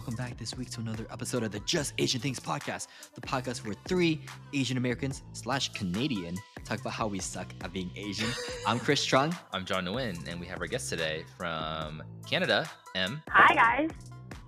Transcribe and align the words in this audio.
welcome 0.00 0.14
back 0.14 0.38
this 0.38 0.56
week 0.56 0.70
to 0.70 0.80
another 0.80 1.06
episode 1.10 1.42
of 1.42 1.52
the 1.52 1.60
Just 1.60 1.92
Asian 1.98 2.22
Things 2.22 2.40
podcast, 2.40 2.86
the 3.14 3.20
podcast 3.20 3.66
where 3.66 3.74
three 3.86 4.22
Asian 4.54 4.78
Americans 4.78 5.22
slash 5.34 5.70
Canadian 5.74 6.38
talk 6.64 6.80
about 6.80 6.94
how 6.94 7.06
we 7.06 7.18
suck 7.18 7.52
at 7.60 7.70
being 7.70 7.90
Asian. 7.96 8.30
I'm 8.66 8.78
Chris 8.78 9.04
Chung. 9.04 9.36
I'm 9.52 9.66
John 9.66 9.84
Nguyen, 9.84 10.26
and 10.26 10.40
we 10.40 10.46
have 10.46 10.58
our 10.58 10.66
guest 10.66 10.88
today 10.88 11.22
from 11.36 12.02
Canada, 12.26 12.66
M. 12.94 13.20
Hi 13.28 13.54
guys. 13.54 13.90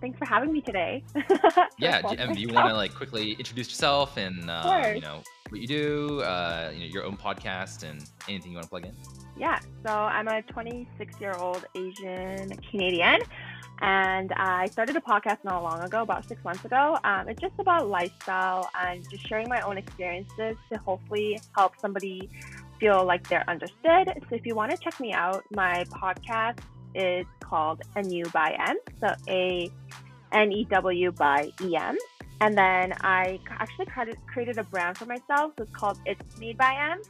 Thanks 0.00 0.18
for 0.18 0.24
having 0.24 0.54
me 0.54 0.62
today. 0.62 1.04
Yeah, 1.78 2.00
M, 2.16 2.32
do 2.32 2.40
you 2.40 2.48
want 2.48 2.68
to 2.68 2.74
like 2.74 2.94
quickly 2.94 3.32
introduce 3.32 3.68
yourself 3.68 4.16
and 4.16 4.48
uh, 4.48 4.92
you 4.94 5.02
know 5.02 5.22
what 5.50 5.60
you 5.60 5.66
do, 5.66 6.20
uh, 6.22 6.70
you 6.72 6.80
know 6.80 6.86
your 6.86 7.04
own 7.04 7.18
podcast, 7.18 7.82
and 7.82 8.02
anything 8.26 8.52
you 8.52 8.56
want 8.56 8.64
to 8.64 8.70
plug 8.70 8.86
in? 8.86 8.96
Yeah, 9.36 9.58
so 9.86 9.92
I'm 9.92 10.28
a 10.28 10.40
26 10.42 11.20
year 11.20 11.34
old 11.38 11.66
Asian 11.74 12.48
Canadian, 12.70 13.20
and 13.80 14.32
I 14.32 14.66
started 14.66 14.96
a 14.96 15.00
podcast 15.00 15.38
not 15.44 15.62
long 15.62 15.80
ago, 15.80 16.02
about 16.02 16.28
six 16.28 16.42
months 16.44 16.64
ago. 16.64 16.98
Um, 17.04 17.28
it's 17.28 17.40
just 17.40 17.54
about 17.58 17.88
lifestyle 17.88 18.70
and 18.80 19.08
just 19.10 19.26
sharing 19.26 19.48
my 19.48 19.60
own 19.62 19.78
experiences 19.78 20.56
to 20.72 20.78
hopefully 20.78 21.40
help 21.56 21.72
somebody 21.80 22.28
feel 22.78 23.04
like 23.04 23.28
they're 23.28 23.48
understood. 23.48 24.12
So 24.28 24.36
if 24.36 24.46
you 24.46 24.54
want 24.54 24.70
to 24.72 24.76
check 24.76 24.98
me 25.00 25.12
out, 25.12 25.44
my 25.50 25.84
podcast 25.84 26.58
is 26.94 27.26
called 27.40 27.82
A 27.96 28.02
New 28.02 28.24
by 28.26 28.56
M, 28.66 28.76
so 29.00 29.14
A 29.28 29.70
N 30.32 30.52
E 30.52 30.64
W 30.70 31.12
by 31.12 31.50
E 31.62 31.76
M. 31.76 31.96
And 32.40 32.58
then 32.58 32.92
I 33.02 33.38
actually 33.50 33.86
created, 33.86 34.18
created 34.26 34.58
a 34.58 34.64
brand 34.64 34.98
for 34.98 35.06
myself. 35.06 35.52
So 35.56 35.62
it's 35.62 35.72
called 35.72 35.98
It's 36.06 36.38
Made 36.38 36.58
by 36.58 36.74
M. 36.74 37.00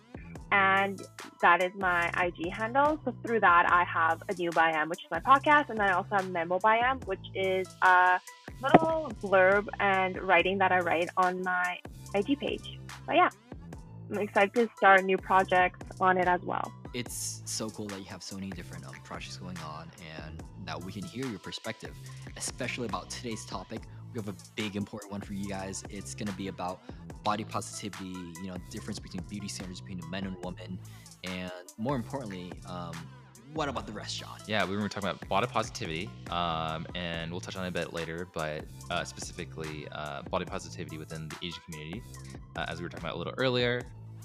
And 0.52 1.00
that 1.40 1.62
is 1.62 1.72
my 1.78 2.10
IG 2.22 2.52
handle. 2.52 3.00
So 3.06 3.14
through 3.24 3.40
that, 3.40 3.72
I 3.72 3.84
have 3.84 4.22
a 4.28 4.34
new 4.34 4.50
M, 4.54 4.90
which 4.90 5.00
is 5.00 5.10
my 5.10 5.18
podcast, 5.18 5.70
and 5.70 5.78
then 5.78 5.88
I 5.88 5.92
also 5.92 6.10
have 6.16 6.30
Memo 6.30 6.58
M, 6.64 7.00
which 7.06 7.26
is 7.34 7.66
a 7.80 8.20
little 8.62 9.10
blurb 9.22 9.66
and 9.80 10.20
writing 10.20 10.58
that 10.58 10.70
I 10.70 10.80
write 10.80 11.08
on 11.16 11.42
my 11.42 11.78
IG 12.14 12.38
page. 12.38 12.78
But 13.06 13.16
yeah, 13.16 13.30
I'm 14.10 14.18
excited 14.18 14.52
to 14.54 14.68
start 14.76 15.04
new 15.04 15.16
projects 15.16 15.80
on 16.00 16.18
it 16.18 16.28
as 16.28 16.42
well. 16.42 16.70
It's 16.92 17.40
so 17.46 17.70
cool 17.70 17.86
that 17.86 18.00
you 18.00 18.04
have 18.06 18.22
so 18.22 18.36
many 18.36 18.50
different 18.50 18.84
um, 18.86 18.92
projects 19.04 19.38
going 19.38 19.56
on 19.58 19.90
and 20.18 20.42
that 20.66 20.82
we 20.84 20.92
can 20.92 21.02
hear 21.02 21.24
your 21.24 21.38
perspective, 21.38 21.96
especially 22.36 22.86
about 22.86 23.08
today's 23.08 23.46
topic. 23.46 23.80
We 24.12 24.20
have 24.20 24.28
a 24.28 24.36
big 24.56 24.76
important 24.76 25.10
one 25.10 25.20
for 25.20 25.32
you 25.32 25.48
guys. 25.48 25.82
It's 25.88 26.14
going 26.14 26.28
to 26.28 26.34
be 26.34 26.48
about 26.48 26.80
body 27.24 27.44
positivity, 27.44 28.10
you 28.42 28.48
know, 28.48 28.56
difference 28.70 28.98
between 28.98 29.22
beauty 29.24 29.48
standards 29.48 29.80
between 29.80 30.02
men 30.10 30.24
and 30.24 30.36
women, 30.44 30.78
and 31.24 31.52
more 31.78 31.96
importantly, 31.96 32.52
um, 32.68 32.92
what 33.54 33.68
about 33.68 33.86
the 33.86 33.92
rest, 33.92 34.18
John? 34.18 34.38
Yeah, 34.46 34.64
we 34.64 34.76
were 34.76 34.88
talking 34.88 35.10
about 35.10 35.28
body 35.28 35.46
positivity, 35.46 36.08
um, 36.30 36.86
and 36.94 37.30
we'll 37.30 37.40
touch 37.40 37.56
on 37.56 37.64
it 37.64 37.68
a 37.68 37.70
bit 37.70 37.92
later, 37.92 38.26
but 38.32 38.64
uh, 38.90 39.04
specifically 39.04 39.86
uh, 39.92 40.22
body 40.22 40.46
positivity 40.46 40.96
within 40.96 41.28
the 41.28 41.36
Asian 41.42 41.60
community, 41.66 42.02
uh, 42.56 42.64
as 42.68 42.78
we 42.78 42.84
were 42.84 42.88
talking 42.88 43.04
about 43.04 43.16
a 43.16 43.18
little 43.18 43.34
earlier. 43.36 43.82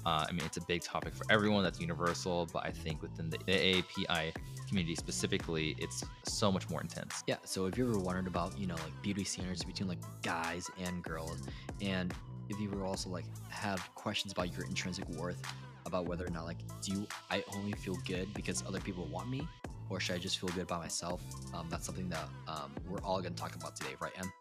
Uh, 0.08 0.24
I 0.26 0.32
mean, 0.32 0.40
it's 0.46 0.56
a 0.56 0.62
big 0.62 0.80
topic 0.80 1.14
for 1.14 1.26
everyone. 1.28 1.62
That's 1.62 1.78
universal, 1.78 2.48
but 2.50 2.64
I 2.64 2.70
think 2.70 3.02
within 3.02 3.28
the 3.28 3.36
AAPI 3.40 4.32
community 4.66 4.94
specifically, 4.94 5.76
it's 5.78 6.02
so 6.22 6.50
much 6.50 6.70
more 6.70 6.80
intense. 6.80 7.22
Yeah, 7.26 7.36
so 7.44 7.66
if 7.66 7.76
you 7.76 7.86
ever 7.86 7.98
wondered 7.98 8.26
about, 8.26 8.58
you 8.58 8.66
know, 8.66 8.76
like 8.76 9.02
beauty 9.02 9.22
standards 9.24 9.64
between 9.64 9.86
like 9.86 9.98
guys 10.22 10.70
and 10.82 11.02
girls, 11.02 11.42
and 11.82 12.14
if 12.48 12.58
you 12.58 12.70
were 12.70 12.86
also 12.86 13.10
like 13.10 13.26
have 13.50 13.80
questions 13.96 14.32
about 14.32 14.50
your 14.56 14.64
intrinsic 14.66 15.06
worth, 15.10 15.42
about 15.84 16.06
whether 16.06 16.24
or 16.24 16.30
not 16.30 16.46
like 16.46 16.58
do 16.80 16.92
you 16.92 17.06
I 17.30 17.44
only 17.54 17.72
feel 17.72 17.96
good 18.06 18.32
because 18.32 18.64
other 18.66 18.80
people 18.80 19.04
want 19.08 19.28
me, 19.28 19.46
or 19.90 20.00
should 20.00 20.16
I 20.16 20.18
just 20.18 20.38
feel 20.38 20.48
good 20.50 20.66
by 20.66 20.78
myself? 20.78 21.20
Um, 21.52 21.66
that's 21.68 21.84
something 21.84 22.08
that 22.08 22.30
um, 22.46 22.72
we're 22.88 23.02
all 23.04 23.20
gonna 23.20 23.34
talk 23.34 23.54
about 23.56 23.76
today, 23.76 23.94
right, 24.00 24.12
Em? 24.18 24.32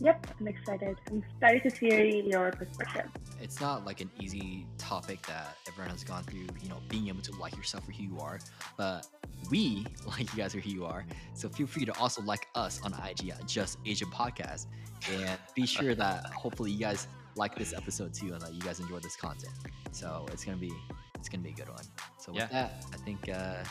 Yep, 0.00 0.26
I'm 0.40 0.48
excited. 0.48 0.98
I'm 1.08 1.24
excited 1.40 1.74
to 1.74 1.88
hear 1.88 2.04
your 2.04 2.50
perspective. 2.50 3.08
It's 3.40 3.60
not 3.60 3.84
like 3.84 4.00
an 4.00 4.10
easy 4.20 4.66
topic 4.78 5.24
that 5.26 5.56
everyone 5.68 5.90
has 5.90 6.02
gone 6.04 6.22
through, 6.24 6.46
you 6.62 6.68
know, 6.68 6.78
being 6.88 7.08
able 7.08 7.20
to 7.22 7.32
like 7.32 7.56
yourself 7.56 7.84
for 7.84 7.92
who 7.92 8.02
you 8.04 8.18
are, 8.20 8.38
but 8.76 9.06
we 9.50 9.86
like 10.06 10.32
you 10.32 10.36
guys 10.38 10.52
for 10.54 10.60
who 10.60 10.70
you 10.70 10.84
are. 10.86 11.04
So 11.34 11.48
feel 11.48 11.66
free 11.66 11.84
to 11.84 11.98
also 11.98 12.22
like 12.22 12.46
us 12.54 12.80
on 12.82 12.92
IG 12.94 13.30
at 13.30 13.46
Just 13.46 13.78
Asian 13.84 14.08
Podcast, 14.10 14.66
and 15.12 15.38
be 15.54 15.66
sure 15.66 15.94
that 15.96 16.26
hopefully 16.34 16.70
you 16.70 16.78
guys 16.78 17.06
like 17.36 17.56
this 17.56 17.74
episode 17.74 18.14
too, 18.14 18.32
and 18.32 18.40
that 18.40 18.54
you 18.54 18.60
guys 18.60 18.80
enjoy 18.80 19.00
this 19.00 19.16
content. 19.16 19.52
So 19.92 20.26
it's 20.32 20.44
gonna 20.44 20.56
be 20.56 20.72
it's 21.18 21.28
gonna 21.28 21.42
be 21.42 21.50
a 21.50 21.54
good 21.54 21.68
one. 21.68 21.84
So 22.18 22.32
with 22.32 22.42
Yeah. 22.42 22.46
that, 22.68 22.84
I 22.92 22.96
think 22.98 23.28
uh, 23.28 23.64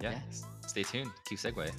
Yeah, 0.00 0.10
Yeah. 0.12 0.20
stay 0.66 0.82
tuned. 0.84 1.10
Keep 1.26 1.38
segue. 1.38 1.70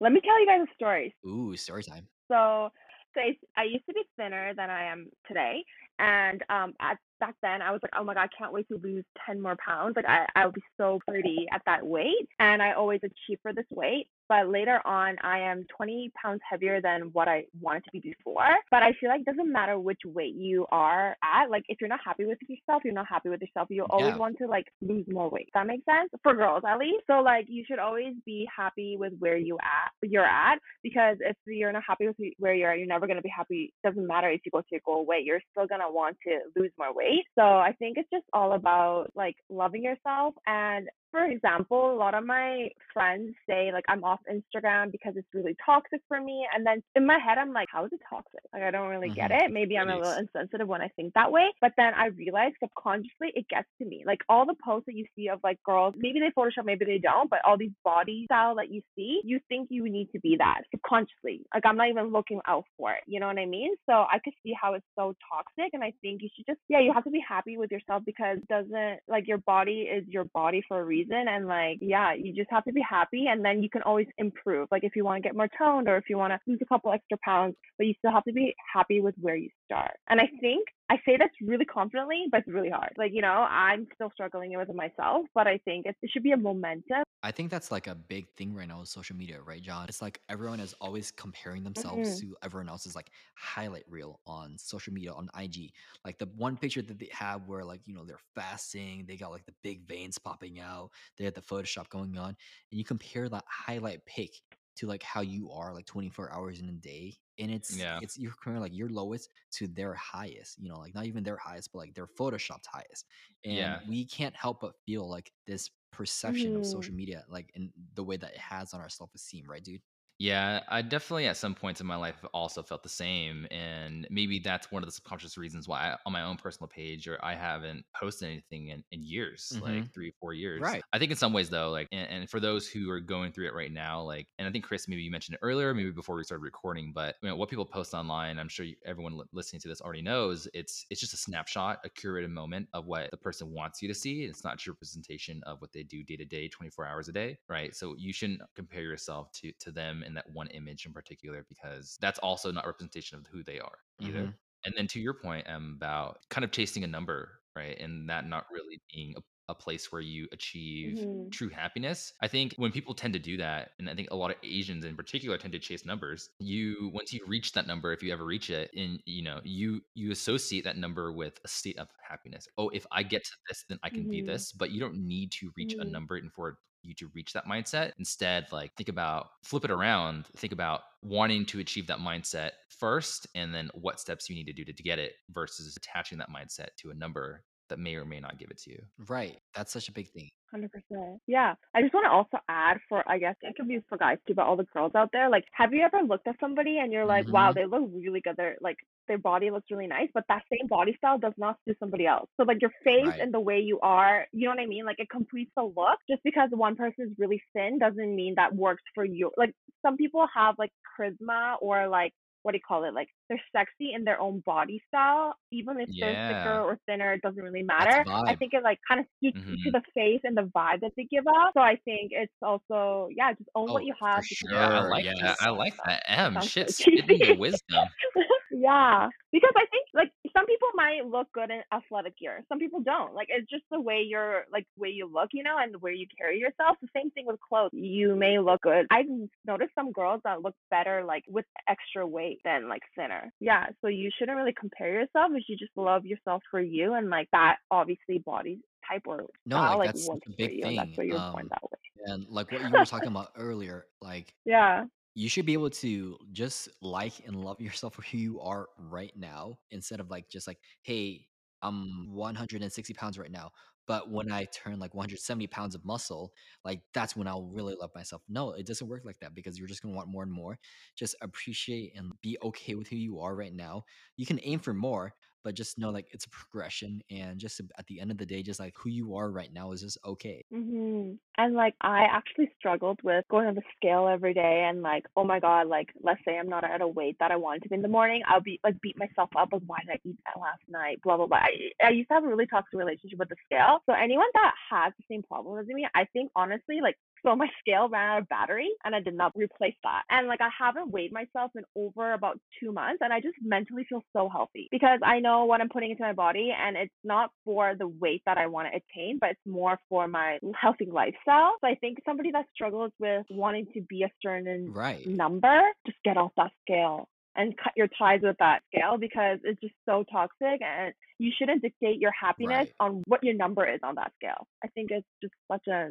Let 0.00 0.12
me 0.12 0.20
tell 0.20 0.38
you 0.40 0.46
guys 0.46 0.66
a 0.70 0.74
story. 0.74 1.14
ooh 1.26 1.56
story 1.56 1.82
time. 1.82 2.06
So, 2.30 2.70
so 3.14 3.20
I, 3.20 3.36
I 3.56 3.64
used 3.64 3.86
to 3.86 3.94
be 3.94 4.02
thinner 4.16 4.54
than 4.54 4.70
I 4.70 4.84
am 4.84 5.08
today. 5.26 5.64
And 5.98 6.42
um, 6.48 6.74
at, 6.80 6.98
back 7.20 7.36
then, 7.42 7.62
I 7.62 7.70
was 7.70 7.80
like, 7.82 7.92
oh 7.98 8.04
my 8.04 8.14
God, 8.14 8.22
I 8.22 8.36
can't 8.36 8.52
wait 8.52 8.68
to 8.68 8.80
lose 8.82 9.04
10 9.26 9.40
more 9.40 9.56
pounds. 9.64 9.94
Like, 9.96 10.08
I, 10.08 10.26
I 10.34 10.46
would 10.46 10.54
be 10.54 10.62
so 10.76 11.00
pretty 11.06 11.46
at 11.52 11.62
that 11.66 11.86
weight. 11.86 12.28
And 12.38 12.62
I 12.62 12.72
always 12.72 13.00
achieved 13.02 13.42
for 13.42 13.52
this 13.52 13.66
weight. 13.70 14.08
But 14.28 14.48
later 14.48 14.80
on, 14.86 15.16
I 15.22 15.38
am 15.40 15.64
20 15.76 16.12
pounds 16.20 16.40
heavier 16.48 16.80
than 16.80 17.10
what 17.12 17.28
I 17.28 17.44
wanted 17.60 17.84
to 17.84 17.90
be 17.92 18.00
before. 18.00 18.56
But 18.70 18.82
I 18.82 18.92
feel 19.00 19.08
like 19.10 19.20
it 19.20 19.26
doesn't 19.26 19.50
matter 19.52 19.78
which 19.78 20.00
weight 20.04 20.34
you 20.34 20.66
are 20.70 21.16
at. 21.22 21.50
Like, 21.50 21.64
if 21.68 21.80
you're 21.80 21.88
not 21.88 22.00
happy 22.04 22.24
with 22.24 22.38
yourself, 22.48 22.82
you're 22.84 22.94
not 22.94 23.06
happy 23.08 23.28
with 23.28 23.40
yourself. 23.40 23.68
You 23.70 23.84
always 23.90 24.14
Yeah. 24.14 24.18
want 24.18 24.38
to, 24.38 24.46
like, 24.46 24.72
lose 24.80 25.06
more 25.08 25.28
weight. 25.28 25.50
That 25.54 25.66
makes 25.66 25.84
sense? 25.84 26.10
For 26.22 26.34
girls, 26.34 26.64
at 26.66 26.78
least. 26.78 27.06
So, 27.06 27.20
like, 27.20 27.48
you 27.48 27.64
should 27.64 27.78
always 27.78 28.14
be 28.24 28.48
happy 28.54 28.96
with 28.96 29.12
where 29.18 29.36
you 29.36 29.58
at, 29.58 29.92
you're 30.02 30.24
at 30.24 30.58
because 30.82 31.16
if 31.20 31.36
you're 31.46 31.72
not 31.72 31.82
happy 31.86 32.06
with 32.06 32.16
where 32.38 32.54
you're 32.54 32.70
at, 32.70 32.78
you're 32.78 32.86
never 32.86 33.06
going 33.06 33.16
to 33.16 33.22
be 33.22 33.28
happy. 33.28 33.72
Doesn't 33.82 34.06
matter 34.06 34.30
if 34.30 34.40
you 34.44 34.50
go 34.50 34.60
to 34.60 34.66
your 34.70 34.80
goal 34.84 35.04
weight, 35.06 35.24
you're 35.24 35.40
still 35.50 35.66
going 35.66 35.80
to 35.80 35.90
want 35.90 36.16
to 36.26 36.40
lose 36.56 36.72
more 36.78 36.92
weight. 36.94 37.24
So 37.34 37.42
I 37.42 37.72
think 37.78 37.98
it's 37.98 38.10
just 38.10 38.24
all 38.32 38.52
about 38.52 39.10
like 39.14 39.36
loving 39.48 39.82
yourself. 39.82 40.34
And 40.46 40.88
for 41.14 41.24
example, 41.26 41.94
a 41.94 41.96
lot 41.96 42.14
of 42.14 42.26
my 42.26 42.68
friends 42.92 43.34
say 43.48 43.70
like 43.72 43.84
I'm 43.88 44.02
off 44.02 44.18
Instagram 44.28 44.90
because 44.90 45.12
it's 45.14 45.28
really 45.32 45.56
toxic 45.64 46.00
for 46.08 46.20
me. 46.20 46.44
And 46.52 46.66
then 46.66 46.82
in 46.96 47.06
my 47.06 47.18
head, 47.24 47.38
I'm 47.38 47.52
like, 47.52 47.68
how 47.70 47.84
is 47.84 47.92
it 47.92 48.00
toxic? 48.10 48.40
Like 48.52 48.64
I 48.64 48.72
don't 48.72 48.88
really 48.88 49.10
get 49.10 49.30
mm-hmm. 49.30 49.44
it. 49.44 49.52
Maybe 49.52 49.78
I'm 49.78 49.88
It 49.88 49.92
a 49.92 49.96
little 49.98 50.12
is. 50.12 50.26
insensitive 50.34 50.66
when 50.66 50.80
I 50.80 50.88
think 50.88 51.14
that 51.14 51.30
way. 51.30 51.46
But 51.60 51.70
then 51.76 51.92
I 51.94 52.06
realize 52.06 52.50
subconsciously 52.58 53.30
it 53.36 53.46
gets 53.48 53.68
to 53.80 53.86
me. 53.86 54.02
Like 54.04 54.22
all 54.28 54.44
the 54.44 54.56
posts 54.64 54.86
that 54.86 54.96
you 54.96 55.06
see 55.14 55.28
of 55.28 55.38
like 55.44 55.62
girls, 55.62 55.94
maybe 55.96 56.18
they 56.18 56.32
Photoshop, 56.36 56.64
maybe 56.64 56.84
they 56.84 56.98
don't, 56.98 57.30
but 57.30 57.38
all 57.46 57.56
these 57.56 57.70
body 57.84 58.24
style 58.24 58.56
that 58.56 58.72
you 58.72 58.82
see, 58.96 59.20
you 59.22 59.38
think 59.48 59.68
you 59.70 59.88
need 59.88 60.08
to 60.14 60.18
be 60.18 60.34
that 60.38 60.62
subconsciously. 60.72 61.42
Like 61.54 61.64
I'm 61.64 61.76
not 61.76 61.90
even 61.90 62.10
looking 62.10 62.40
out 62.48 62.64
for 62.76 62.90
it. 62.90 63.04
You 63.06 63.20
know 63.20 63.28
what 63.28 63.38
I 63.38 63.46
mean? 63.46 63.76
So 63.88 63.92
I 63.92 64.18
could 64.24 64.34
see 64.42 64.52
how 64.60 64.74
it's 64.74 64.86
so 64.98 65.14
toxic. 65.30 65.74
And 65.74 65.84
I 65.84 65.92
think 66.02 66.22
you 66.22 66.28
should 66.34 66.46
just, 66.46 66.58
yeah, 66.68 66.80
you 66.80 66.92
have 66.92 67.04
to 67.04 67.10
be 67.10 67.22
happy 67.26 67.56
with 67.56 67.70
yourself 67.70 68.02
because 68.04 68.38
it 68.38 68.48
doesn't, 68.48 68.98
like 69.06 69.28
your 69.28 69.38
body 69.38 69.82
is 69.82 70.04
your 70.08 70.24
body 70.24 70.60
for 70.66 70.80
a 70.80 70.84
reason. 70.84 71.03
And 71.10 71.46
like, 71.46 71.78
yeah, 71.80 72.14
you 72.14 72.32
just 72.34 72.50
have 72.50 72.64
to 72.64 72.72
be 72.72 72.82
happy 72.88 73.26
and 73.28 73.44
then 73.44 73.62
you 73.62 73.70
can 73.70 73.82
always 73.82 74.06
improve. 74.18 74.68
Like 74.70 74.84
if 74.84 74.96
you 74.96 75.04
want 75.04 75.22
to 75.22 75.28
get 75.28 75.36
more 75.36 75.48
toned 75.58 75.88
or 75.88 75.96
if 75.96 76.04
you 76.08 76.18
want 76.18 76.32
to 76.32 76.38
lose 76.46 76.60
a 76.62 76.66
couple 76.66 76.92
extra 76.92 77.18
pounds, 77.24 77.56
but 77.78 77.86
you 77.86 77.94
still 77.98 78.12
have 78.12 78.24
to 78.24 78.32
be 78.32 78.54
happy 78.72 79.00
with 79.00 79.14
where 79.20 79.36
you 79.36 79.48
start. 79.64 79.96
And 80.08 80.20
I 80.20 80.28
think 80.40 80.64
I 80.90 80.96
say 81.06 81.16
this 81.16 81.30
really 81.40 81.64
confidently, 81.64 82.24
but 82.30 82.40
it's 82.40 82.48
really 82.48 82.68
hard. 82.68 82.92
Like, 82.98 83.12
you 83.14 83.22
know, 83.22 83.46
I'm 83.48 83.86
still 83.94 84.10
struggling 84.12 84.56
with 84.56 84.68
it 84.68 84.76
myself, 84.76 85.26
but 85.34 85.46
I 85.46 85.58
think 85.64 85.86
it, 85.86 85.96
it 86.02 86.10
should 86.10 86.22
be 86.22 86.32
a 86.32 86.36
momentum. 86.36 87.04
I 87.22 87.30
think 87.30 87.50
that's 87.50 87.72
like 87.72 87.86
a 87.86 87.94
big 87.94 88.28
thing 88.36 88.54
right 88.54 88.68
now 88.68 88.80
with 88.80 88.90
social 88.90 89.16
media, 89.16 89.40
right, 89.40 89.62
John? 89.62 89.86
It's 89.88 90.02
like 90.02 90.20
everyone 90.28 90.60
is 90.60 90.74
always 90.82 91.10
comparing 91.10 91.64
themselves 91.64 92.20
mm-hmm. 92.20 92.32
to 92.32 92.36
everyone 92.42 92.68
else's 92.68 92.94
like 92.94 93.10
highlight 93.34 93.84
reel 93.88 94.20
on 94.26 94.58
social 94.58 94.92
media 94.92 95.12
on 95.12 95.30
IG. 95.40 95.72
Like 96.04 96.18
the 96.18 96.28
one 96.36 96.58
picture 96.58 96.82
that 96.82 96.98
they 96.98 97.08
have 97.12 97.48
where 97.48 97.64
like, 97.64 97.80
you 97.86 97.94
know, 97.94 98.04
they're 98.04 98.18
fasting, 98.34 99.06
they 99.08 99.16
got 99.16 99.30
like 99.30 99.46
the 99.46 99.54
big 99.62 99.88
veins 99.88 100.18
popping 100.18 100.60
out, 100.60 100.90
they 101.16 101.24
had 101.24 101.34
the 101.34 101.40
Photoshop 101.40 101.88
going 101.88 102.18
on, 102.18 102.28
and 102.28 102.36
you 102.78 102.84
compare 102.84 103.30
that 103.30 103.44
highlight 103.48 104.04
pic 104.04 104.32
to 104.76 104.86
like 104.86 105.02
how 105.02 105.20
you 105.20 105.50
are 105.50 105.72
like 105.74 105.86
24 105.86 106.32
hours 106.32 106.60
in 106.60 106.68
a 106.68 106.72
day. 106.72 107.18
And 107.38 107.50
it's 107.50 107.86
Yeah. 107.86 108.00
it's 108.00 108.16
you're 108.18 108.32
comparing 108.32 108.60
like 108.60 108.74
your 108.74 108.88
lowest 108.88 109.30
to 109.52 109.66
their 109.68 109.94
highest, 109.94 110.58
you 110.58 110.68
know, 110.68 110.78
like 110.78 110.94
not 110.94 111.06
even 111.06 111.24
their 111.24 111.36
highest, 111.38 111.72
but 111.72 111.78
like 111.80 111.94
their 111.94 112.06
photoshopped 112.06 112.66
highest. 112.66 113.06
And 113.44 113.76
Yeah. 113.76 113.80
we 113.86 114.06
can't 114.06 114.36
help 114.36 114.60
but 114.60 114.74
feel 114.86 115.08
like 115.08 115.32
this 115.46 115.70
perception 115.90 116.56
of 116.56 116.64
Mhm. 116.64 116.64
social 116.66 116.94
media, 116.94 117.24
like 117.28 117.50
in 117.54 117.72
the 117.94 118.04
way 118.04 118.16
that 118.16 118.32
it 118.32 118.38
has 118.38 118.72
on 118.74 118.80
our 118.80 118.88
self 118.88 119.14
esteem, 119.14 119.48
right, 119.50 119.62
dude? 119.62 119.82
Yeah, 120.18 120.60
I 120.68 120.82
definitely 120.82 121.26
at 121.26 121.36
some 121.36 121.56
points 121.56 121.80
in 121.80 121.88
my 121.88 121.96
life 121.96 122.24
also 122.32 122.62
felt 122.62 122.84
the 122.84 122.88
same. 122.88 123.48
And 123.50 124.06
maybe 124.10 124.38
that's 124.38 124.70
one 124.70 124.82
of 124.82 124.86
the 124.86 124.92
subconscious 124.92 125.36
reasons 125.36 125.66
why 125.66 125.90
I, 125.90 125.96
on 126.06 126.12
my 126.12 126.22
own 126.22 126.36
personal 126.36 126.68
page 126.68 127.08
or 127.08 127.22
I 127.22 127.34
haven't 127.34 127.84
posted 127.96 128.28
anything 128.28 128.68
in, 128.68 128.84
in 128.92 129.02
years, 129.02 129.58
hmm 129.60 129.60
like 129.60 129.92
three, 129.92 130.12
four 130.20 130.32
years. 130.32 130.60
Right. 130.60 130.84
I 130.92 130.98
think 131.00 131.10
in 131.10 131.16
some 131.16 131.32
ways 131.32 131.50
though, 131.50 131.70
like 131.70 131.88
and, 131.90 132.08
and 132.08 132.30
for 132.30 132.38
those 132.38 132.68
who 132.68 132.88
are 132.90 133.00
going 133.00 133.32
through 133.32 133.48
it 133.48 133.54
right 133.54 133.72
now, 133.72 134.02
like 134.02 134.28
and 134.38 134.46
I 134.46 134.52
think 134.52 134.64
Chris, 134.64 134.86
maybe 134.86 135.02
you 135.02 135.10
mentioned 135.10 135.34
it 135.34 135.40
earlier, 135.42 135.74
maybe 135.74 135.90
before 135.90 136.14
we 136.14 136.22
started 136.22 136.42
recording, 136.44 136.92
but 136.94 137.16
you 137.22 137.28
know, 137.28 137.34
what 137.36 137.48
people 137.48 137.66
post 137.66 137.92
online, 137.92 138.38
I'm 138.38 138.48
sure 138.48 138.66
you, 138.66 138.76
everyone 138.84 139.16
li- 139.16 139.24
listening 139.32 139.60
to 139.62 139.68
this 139.68 139.80
already 139.80 140.02
knows 140.02 140.46
it's 140.54 140.86
it's 140.90 141.00
just 141.00 141.14
a 141.14 141.16
snapshot, 141.16 141.80
a 141.84 141.90
curated 141.90 142.30
moment 142.30 142.68
of 142.72 142.86
what 142.86 143.10
the 143.10 143.16
person 143.16 143.52
wants 143.52 143.82
you 143.82 143.88
to 143.88 143.94
see. 143.94 144.22
It's 144.24 144.44
not 144.44 144.64
your 144.64 144.74
representation 144.74 145.42
of 145.44 145.60
what 145.60 145.72
they 145.72 145.82
do 145.82 146.04
day 146.04 146.16
to 146.16 146.24
day, 146.24 146.48
24 146.48 146.86
hours 146.86 147.08
a 147.08 147.12
day, 147.12 147.38
right? 147.48 147.74
So 147.74 147.96
you 147.98 148.12
shouldn't 148.12 148.42
compare 148.54 148.82
yourself 148.82 149.32
to 149.32 149.52
to 149.58 149.72
them 149.72 150.03
in 150.06 150.14
that 150.14 150.30
one 150.30 150.48
image 150.48 150.86
in 150.86 150.92
particular 150.92 151.44
because 151.48 151.98
that's 152.00 152.18
also 152.20 152.50
not 152.52 152.66
representation 152.66 153.18
of 153.18 153.26
who 153.26 153.42
they 153.42 153.58
are 153.60 153.78
either. 154.00 154.24
hmm 154.24 154.36
And 154.64 154.74
then 154.76 154.86
to 154.88 155.00
your 155.00 155.14
point 155.14 155.48
um, 155.48 155.74
about 155.76 156.18
kind 156.30 156.44
of 156.44 156.50
chasing 156.52 156.84
a 156.84 156.86
number, 156.88 157.40
right? 157.54 157.78
And 157.78 158.08
that 158.08 158.26
not 158.26 158.46
really 158.50 158.80
being 158.92 159.14
a, 159.16 159.52
a 159.52 159.54
place 159.54 159.92
where 159.92 160.00
you 160.00 160.26
achieve 160.32 161.06
hmm 161.06 161.30
true 161.30 161.48
happiness. 161.48 162.12
I 162.22 162.28
think 162.28 162.54
when 162.56 162.70
people 162.72 162.94
tend 162.94 163.12
to 163.14 163.18
do 163.18 163.36
that, 163.38 163.72
and 163.78 163.90
I 163.90 163.94
think 163.94 164.10
a 164.10 164.16
lot 164.16 164.30
of 164.30 164.36
Asians 164.42 164.84
in 164.84 164.96
particular 164.96 165.36
tend 165.36 165.52
to 165.52 165.58
chase 165.58 165.84
numbers, 165.84 166.30
you 166.38 166.90
once 166.94 167.12
you 167.12 167.20
reach 167.26 167.52
that 167.52 167.66
number, 167.66 167.92
if 167.92 168.02
you 168.02 168.12
ever 168.12 168.24
reach 168.24 168.50
it, 168.50 168.70
and 168.76 169.00
you 169.04 169.22
know, 169.22 169.40
you 169.44 169.80
you 169.94 170.12
associate 170.12 170.64
that 170.64 170.76
number 170.78 171.12
with 171.12 171.40
a 171.44 171.48
state 171.48 171.78
of 171.78 171.88
happiness. 172.08 172.46
Oh, 172.56 172.68
if 172.70 172.86
I 172.92 173.02
get 173.02 173.24
to 173.24 173.32
this, 173.48 173.64
then 173.68 173.78
I 173.82 173.90
can 173.90 174.06
be 174.06 174.22
hmm 174.22 174.22
this. 174.22 174.52
But 174.52 174.70
you 174.70 174.80
don't 174.80 175.06
need 175.06 175.32
to 175.32 175.50
reach 175.56 175.74
a 175.78 175.84
hmm 175.84 175.90
number 175.90 176.16
in 176.16 176.30
for 176.30 176.58
you 176.84 176.94
to 176.94 177.10
reach 177.14 177.32
that 177.32 177.46
mindset. 177.46 177.92
Instead, 177.98 178.46
like 178.52 178.74
think 178.76 178.88
about 178.88 179.28
flip 179.42 179.64
it 179.64 179.70
around, 179.70 180.26
think 180.36 180.52
about 180.52 180.80
wanting 181.02 181.44
to 181.46 181.60
achieve 181.60 181.86
that 181.86 181.98
mindset 181.98 182.50
first 182.68 183.26
and 183.34 183.54
then 183.54 183.70
what 183.74 184.00
steps 184.00 184.28
you 184.28 184.36
need 184.36 184.46
to 184.46 184.52
do 184.52 184.64
to, 184.64 184.72
to 184.72 184.82
get 184.82 184.98
it 184.98 185.12
versus 185.30 185.76
attaching 185.76 186.18
that 186.18 186.30
mindset 186.30 186.68
to 186.78 186.90
a 186.90 186.94
number 186.94 187.42
that 187.68 187.78
may 187.78 187.96
or 187.96 188.04
may 188.04 188.20
not 188.20 188.38
give 188.38 188.50
it 188.50 188.58
to 188.62 188.70
you. 188.70 188.82
Right. 189.08 189.38
That's 189.54 189.72
such 189.72 189.88
a 189.88 189.92
big 189.92 190.10
thing. 190.10 190.30
Hundred 190.50 190.70
percent. 190.70 191.20
Yeah. 191.26 191.54
I 191.74 191.82
just 191.82 191.92
want 191.92 192.04
to 192.06 192.10
also 192.12 192.38
add 192.48 192.76
for 192.88 193.02
I 193.10 193.18
guess 193.18 193.34
it 193.42 193.56
could 193.56 193.66
be 193.66 193.80
for 193.88 193.98
guys 193.98 194.18
too, 194.28 194.34
but 194.34 194.44
all 194.46 194.56
the 194.56 194.66
girls 194.72 194.92
out 194.94 195.08
there, 195.12 195.28
like, 195.28 195.44
have 195.52 195.72
you 195.72 195.82
ever 195.82 196.06
looked 196.06 196.28
at 196.28 196.36
somebody 196.38 196.78
and 196.78 196.92
you're 196.92 197.06
like, 197.06 197.26
wow, 197.28 197.50
hmm 197.50 197.54
they 197.54 197.66
look 197.66 197.90
really 197.92 198.20
good. 198.20 198.36
They're 198.36 198.56
like 198.60 198.76
their 199.08 199.18
body 199.18 199.50
looks 199.50 199.66
really 199.72 199.88
nice, 199.88 200.10
but 200.14 200.22
that 200.28 200.42
same 200.52 200.68
body 200.68 200.94
style 200.96 201.18
does 201.18 201.32
not 201.38 201.56
suit 201.66 201.76
somebody 201.80 202.06
else. 202.06 202.28
So 202.36 202.44
like 202.44 202.58
your 202.60 202.70
face 202.84 203.14
Right. 203.14 203.18
and 203.18 203.34
the 203.34 203.40
way 203.40 203.58
you 203.58 203.80
are, 203.80 204.26
you 204.32 204.44
know 204.44 204.54
what 204.54 204.62
I 204.62 204.66
mean? 204.66 204.84
Like 204.84 205.00
it 205.00 205.10
completes 205.10 205.50
the 205.56 205.64
look. 205.64 205.98
Just 206.08 206.22
because 206.22 206.50
one 206.52 206.76
person 206.76 207.06
is 207.06 207.12
really 207.18 207.42
thin 207.52 207.78
doesn't 207.80 208.14
mean 208.14 208.34
that 208.36 208.54
works 208.54 208.82
for 208.94 209.04
you. 209.04 209.32
Like 209.36 209.54
some 209.82 209.96
people 209.96 210.24
have 210.36 210.54
like 210.56 210.70
charisma 210.96 211.56
or 211.60 211.88
like 211.88 212.12
what 212.44 212.52
do 212.52 212.58
you 212.58 212.62
call 212.66 212.84
it? 212.84 212.94
Like 212.94 213.08
they're 213.28 213.42
sexy 213.56 213.92
in 213.94 214.04
their 214.04 214.20
own 214.20 214.40
body 214.46 214.82
style, 214.88 215.34
even 215.50 215.80
if 215.80 215.90
they're 216.00 216.18
thicker 216.28 216.60
or 216.60 216.78
thinner, 216.86 217.14
it 217.14 217.22
doesn't 217.22 217.42
really 217.42 217.64
matter. 217.64 218.06
I 218.28 218.36
think 218.36 218.54
it 218.54 218.62
like 218.62 218.78
kind 218.86 219.00
of 219.00 219.06
speaks 219.18 219.40
to 219.64 219.70
hmm 219.70 219.70
the 219.72 219.82
face 219.94 220.20
and 220.24 220.36
the 220.36 220.50
vibe 220.54 220.80
that 220.82 220.92
they 220.96 221.04
give 221.10 221.26
off. 221.26 221.52
So 221.54 221.60
I 221.60 221.76
think 221.84 222.12
it's 222.14 222.32
also 222.42 223.08
yeah, 223.16 223.32
just 223.32 223.50
own 223.56 223.72
what 223.72 223.82
Oh, 223.82 223.86
you 223.86 223.94
for 223.98 224.06
have 224.06 224.24
Yeah, 224.52 224.68
I 224.68 224.88
like 224.88 225.06
is 225.06 225.36
I 225.40 225.50
like 225.50 225.74
that. 225.86 226.02
M, 226.06 226.40
shit, 226.40 226.70
spitting 226.70 227.18
the 227.20 227.34
wisdom. 227.34 227.88
yeah, 228.50 229.08
because 229.32 229.52
I 229.56 229.66
think 229.66 229.88
like 229.94 230.12
some 230.36 230.46
people 230.46 230.68
might 230.74 231.06
look 231.06 231.28
good 231.32 231.50
in 231.50 231.60
athletic 231.72 232.18
gear, 232.18 232.44
some 232.48 232.58
people 232.58 232.80
don't. 232.80 233.14
Like 233.14 233.28
it's 233.30 233.48
just 233.48 233.64
the 233.70 233.80
way 233.80 234.02
you're 234.06 234.44
like 234.52 234.66
way 234.76 234.88
you 234.88 235.06
look, 235.12 235.30
you 235.32 235.42
know, 235.42 235.56
and 235.58 235.72
the 235.72 235.78
way 235.78 235.92
you 235.94 236.06
carry 236.18 236.38
yourself. 236.38 236.76
The 236.82 236.88
same 236.94 237.10
thing 237.12 237.26
with 237.26 237.40
clothes. 237.40 237.70
You 237.72 238.14
may 238.16 238.38
look 238.38 238.62
good. 238.62 238.86
I've 238.90 239.06
noticed 239.46 239.72
some 239.74 239.92
girls 239.92 240.20
that 240.24 240.42
look 240.42 240.54
better 240.70 241.04
like 241.04 241.24
with 241.28 241.44
extra 241.68 242.06
weight 242.06 242.40
than 242.44 242.68
like 242.68 242.82
thinner. 242.96 243.32
Yeah, 243.40 243.66
so 243.80 243.88
you 243.88 244.10
shouldn't 244.18 244.36
really 244.36 244.54
compare 244.58 244.92
yourself. 244.92 245.30
if 245.30 245.36
You 245.48 245.54
should 245.54 245.58
just 245.60 245.76
love 245.76 246.04
yourself 246.04 246.42
for 246.50 246.60
you 246.60 246.94
and 246.94 247.08
like 247.10 247.28
that 247.32 247.56
obviously 247.70 248.18
body 248.18 248.60
type 248.88 249.02
or 249.06 249.24
No, 249.46 249.56
style 249.56 249.70
like 249.70 249.78
like 249.78 249.94
that's 249.94 250.06
works 250.08 250.26
a 250.28 250.30
big 250.36 250.60
and 250.64 250.78
that's 250.78 250.96
thing. 250.96 251.08
you're 251.08 251.18
born 251.30 251.42
Um, 251.44 251.48
that 251.50 251.62
way. 251.62 251.78
and 252.12 252.28
like 252.28 252.50
what 252.52 252.60
you 252.60 252.70
were 252.78 252.84
talking 252.84 253.08
about 253.14 253.30
earlier, 253.36 253.86
like 254.02 254.34
Yeah. 254.44 254.84
You 255.14 255.28
should 255.28 255.46
be 255.46 255.52
able 255.52 255.70
to 255.70 256.18
just 256.32 256.68
like 256.82 257.24
and 257.26 257.36
love 257.36 257.60
yourself 257.60 257.94
for 257.94 258.02
who 258.02 258.18
you 258.18 258.40
are 258.40 258.68
right 258.78 259.12
now 259.16 259.58
instead 259.70 260.00
of 260.00 260.10
like 260.10 260.28
just 260.28 260.46
like 260.46 260.58
hey 260.82 261.26
i'm 261.62 262.12
160 262.12 262.94
pounds 262.94 263.18
right 263.18 263.30
now 263.30 263.50
but 263.86 264.10
when 264.10 264.30
i 264.30 264.44
turn 264.46 264.78
like 264.78 264.94
170 264.94 265.46
pounds 265.46 265.74
of 265.74 265.84
muscle 265.84 266.32
like 266.64 266.80
that's 266.92 267.16
when 267.16 267.26
i'll 267.26 267.46
really 267.46 267.74
love 267.80 267.90
myself. 267.94 268.22
No 268.28 268.52
it 268.52 268.66
doesn't 268.66 268.88
work 268.88 269.04
like 269.04 269.18
that 269.20 269.34
because 269.34 269.58
you're 269.58 269.68
just 269.68 269.82
going 269.82 269.92
to 269.92 269.96
want 269.96 270.08
more 270.08 270.22
and 270.22 270.32
more. 270.32 270.58
Just 270.96 271.14
appreciate 271.22 271.92
and 271.96 272.12
be 272.22 272.36
okay 272.42 272.74
with 272.74 272.88
who 272.88 272.96
you 272.96 273.20
are 273.20 273.34
right 273.34 273.54
now. 273.54 273.84
You 274.16 274.26
can 274.26 274.40
aim 274.42 274.58
for 274.58 274.74
more 274.74 275.14
but 275.44 275.54
just 275.54 275.78
know 275.78 275.90
like 275.90 276.08
it's 276.10 276.24
a 276.24 276.30
progression 276.30 277.02
and 277.10 277.38
just 277.38 277.60
at 277.78 277.86
the 277.86 278.00
end 278.00 278.10
of 278.10 278.18
the 278.18 278.26
day 278.26 278.42
just 278.42 278.58
like 278.58 278.74
who 278.76 278.90
you 278.90 279.14
are 279.14 279.30
right 279.30 279.52
now 279.52 279.70
is 279.72 279.82
just 279.82 279.98
okay 280.04 280.44
Mhm. 280.52 281.18
And 281.36 281.54
like 281.54 281.74
I 281.80 282.04
actually 282.04 282.50
struggled 282.58 283.00
with 283.02 283.24
going 283.28 283.46
on 283.46 283.54
the 283.54 283.62
scale 283.76 284.06
every 284.08 284.34
day 284.34 284.64
and 284.68 284.82
like, 284.82 285.04
oh 285.16 285.24
my 285.24 285.40
God, 285.40 285.66
like 285.66 285.88
let's 286.02 286.20
say 286.24 286.38
I'm 286.38 286.48
not 286.48 286.64
at 286.64 286.80
a 286.80 286.88
weight 286.88 287.16
that 287.20 287.32
I 287.32 287.36
wanted 287.36 287.62
to 287.64 287.68
be 287.68 287.74
in 287.74 287.82
the 287.82 287.88
morning, 287.88 288.22
I'll 288.26 288.40
be 288.40 288.60
like 288.64 288.80
beat 288.80 288.98
myself 288.98 289.30
up 289.36 289.48
like 289.52 289.62
why 289.66 289.78
did 289.80 289.90
I 289.96 290.00
eat 290.08 290.18
that 290.26 290.40
last 290.40 290.62
night? 290.68 291.00
Blah 291.02 291.16
blah 291.16 291.26
blah. 291.26 291.38
I, 291.38 291.86
I 291.86 291.90
used 291.90 292.08
to 292.08 292.14
have 292.14 292.24
a 292.24 292.28
really 292.28 292.46
toxic 292.46 292.78
relationship 292.78 293.18
with 293.18 293.28
the 293.28 293.36
scale. 293.44 293.80
So 293.86 293.94
anyone 293.94 294.28
that 294.34 294.54
has 294.70 294.92
the 294.96 295.04
same 295.10 295.22
problem 295.22 295.58
as 295.58 295.66
me, 295.66 295.86
I 295.94 296.04
think 296.12 296.30
honestly 296.36 296.80
like 296.80 296.96
so 297.24 297.34
my 297.34 297.48
scale 297.60 297.88
ran 297.88 298.10
out 298.10 298.22
of 298.22 298.28
battery 298.28 298.70
and 298.84 298.94
I 298.94 299.00
did 299.00 299.14
not 299.14 299.32
replace 299.34 299.74
that. 299.82 300.02
And 300.10 300.26
like 300.28 300.40
I 300.40 300.50
haven't 300.56 300.90
weighed 300.90 301.12
myself 301.12 301.52
in 301.56 301.64
over 301.74 302.12
about 302.12 302.38
two 302.60 302.72
months 302.72 302.98
and 303.00 303.12
I 303.12 303.20
just 303.20 303.36
mentally 303.42 303.84
feel 303.88 304.02
so 304.12 304.28
healthy 304.28 304.68
because 304.70 305.00
I 305.02 305.20
know 305.20 305.44
what 305.44 305.60
I'm 305.60 305.68
putting 305.68 305.90
into 305.90 306.02
my 306.02 306.12
body 306.12 306.52
and 306.56 306.76
it's 306.76 306.94
not 307.02 307.30
for 307.44 307.74
the 307.78 307.88
weight 307.88 308.22
that 308.26 308.38
I 308.38 308.46
want 308.46 308.68
to 308.68 308.78
attain, 308.78 309.18
but 309.20 309.30
it's 309.30 309.40
more 309.46 309.78
for 309.88 310.06
my 310.06 310.38
healthy 310.60 310.86
lifestyle. 310.86 311.54
So 311.60 311.66
I 311.66 311.74
think 311.76 311.98
somebody 312.04 312.30
that 312.32 312.46
struggles 312.54 312.92
with 312.98 313.24
wanting 313.30 313.66
to 313.74 313.80
be 313.82 314.02
a 314.02 314.10
certain 314.22 314.72
right 314.72 315.06
number, 315.06 315.60
just 315.86 315.98
get 316.04 316.16
off 316.16 316.32
that 316.36 316.52
scale 316.62 317.08
and 317.36 317.56
cut 317.56 317.72
your 317.76 317.88
ties 317.98 318.20
with 318.22 318.36
that 318.38 318.62
scale 318.72 318.96
because 318.98 319.38
it's 319.42 319.60
just 319.60 319.74
so 319.86 320.04
toxic 320.10 320.60
and 320.62 320.94
you 321.18 321.32
shouldn't 321.36 321.62
dictate 321.62 322.00
your 322.00 322.12
happiness 322.12 322.68
right 322.68 322.74
on 322.80 323.02
what 323.06 323.22
your 323.24 323.34
number 323.34 323.66
is 323.68 323.80
on 323.82 323.96
that 323.96 324.12
scale. 324.16 324.46
I 324.62 324.68
think 324.68 324.90
it's 324.90 325.06
just 325.22 325.34
such 325.50 325.66
a 325.68 325.90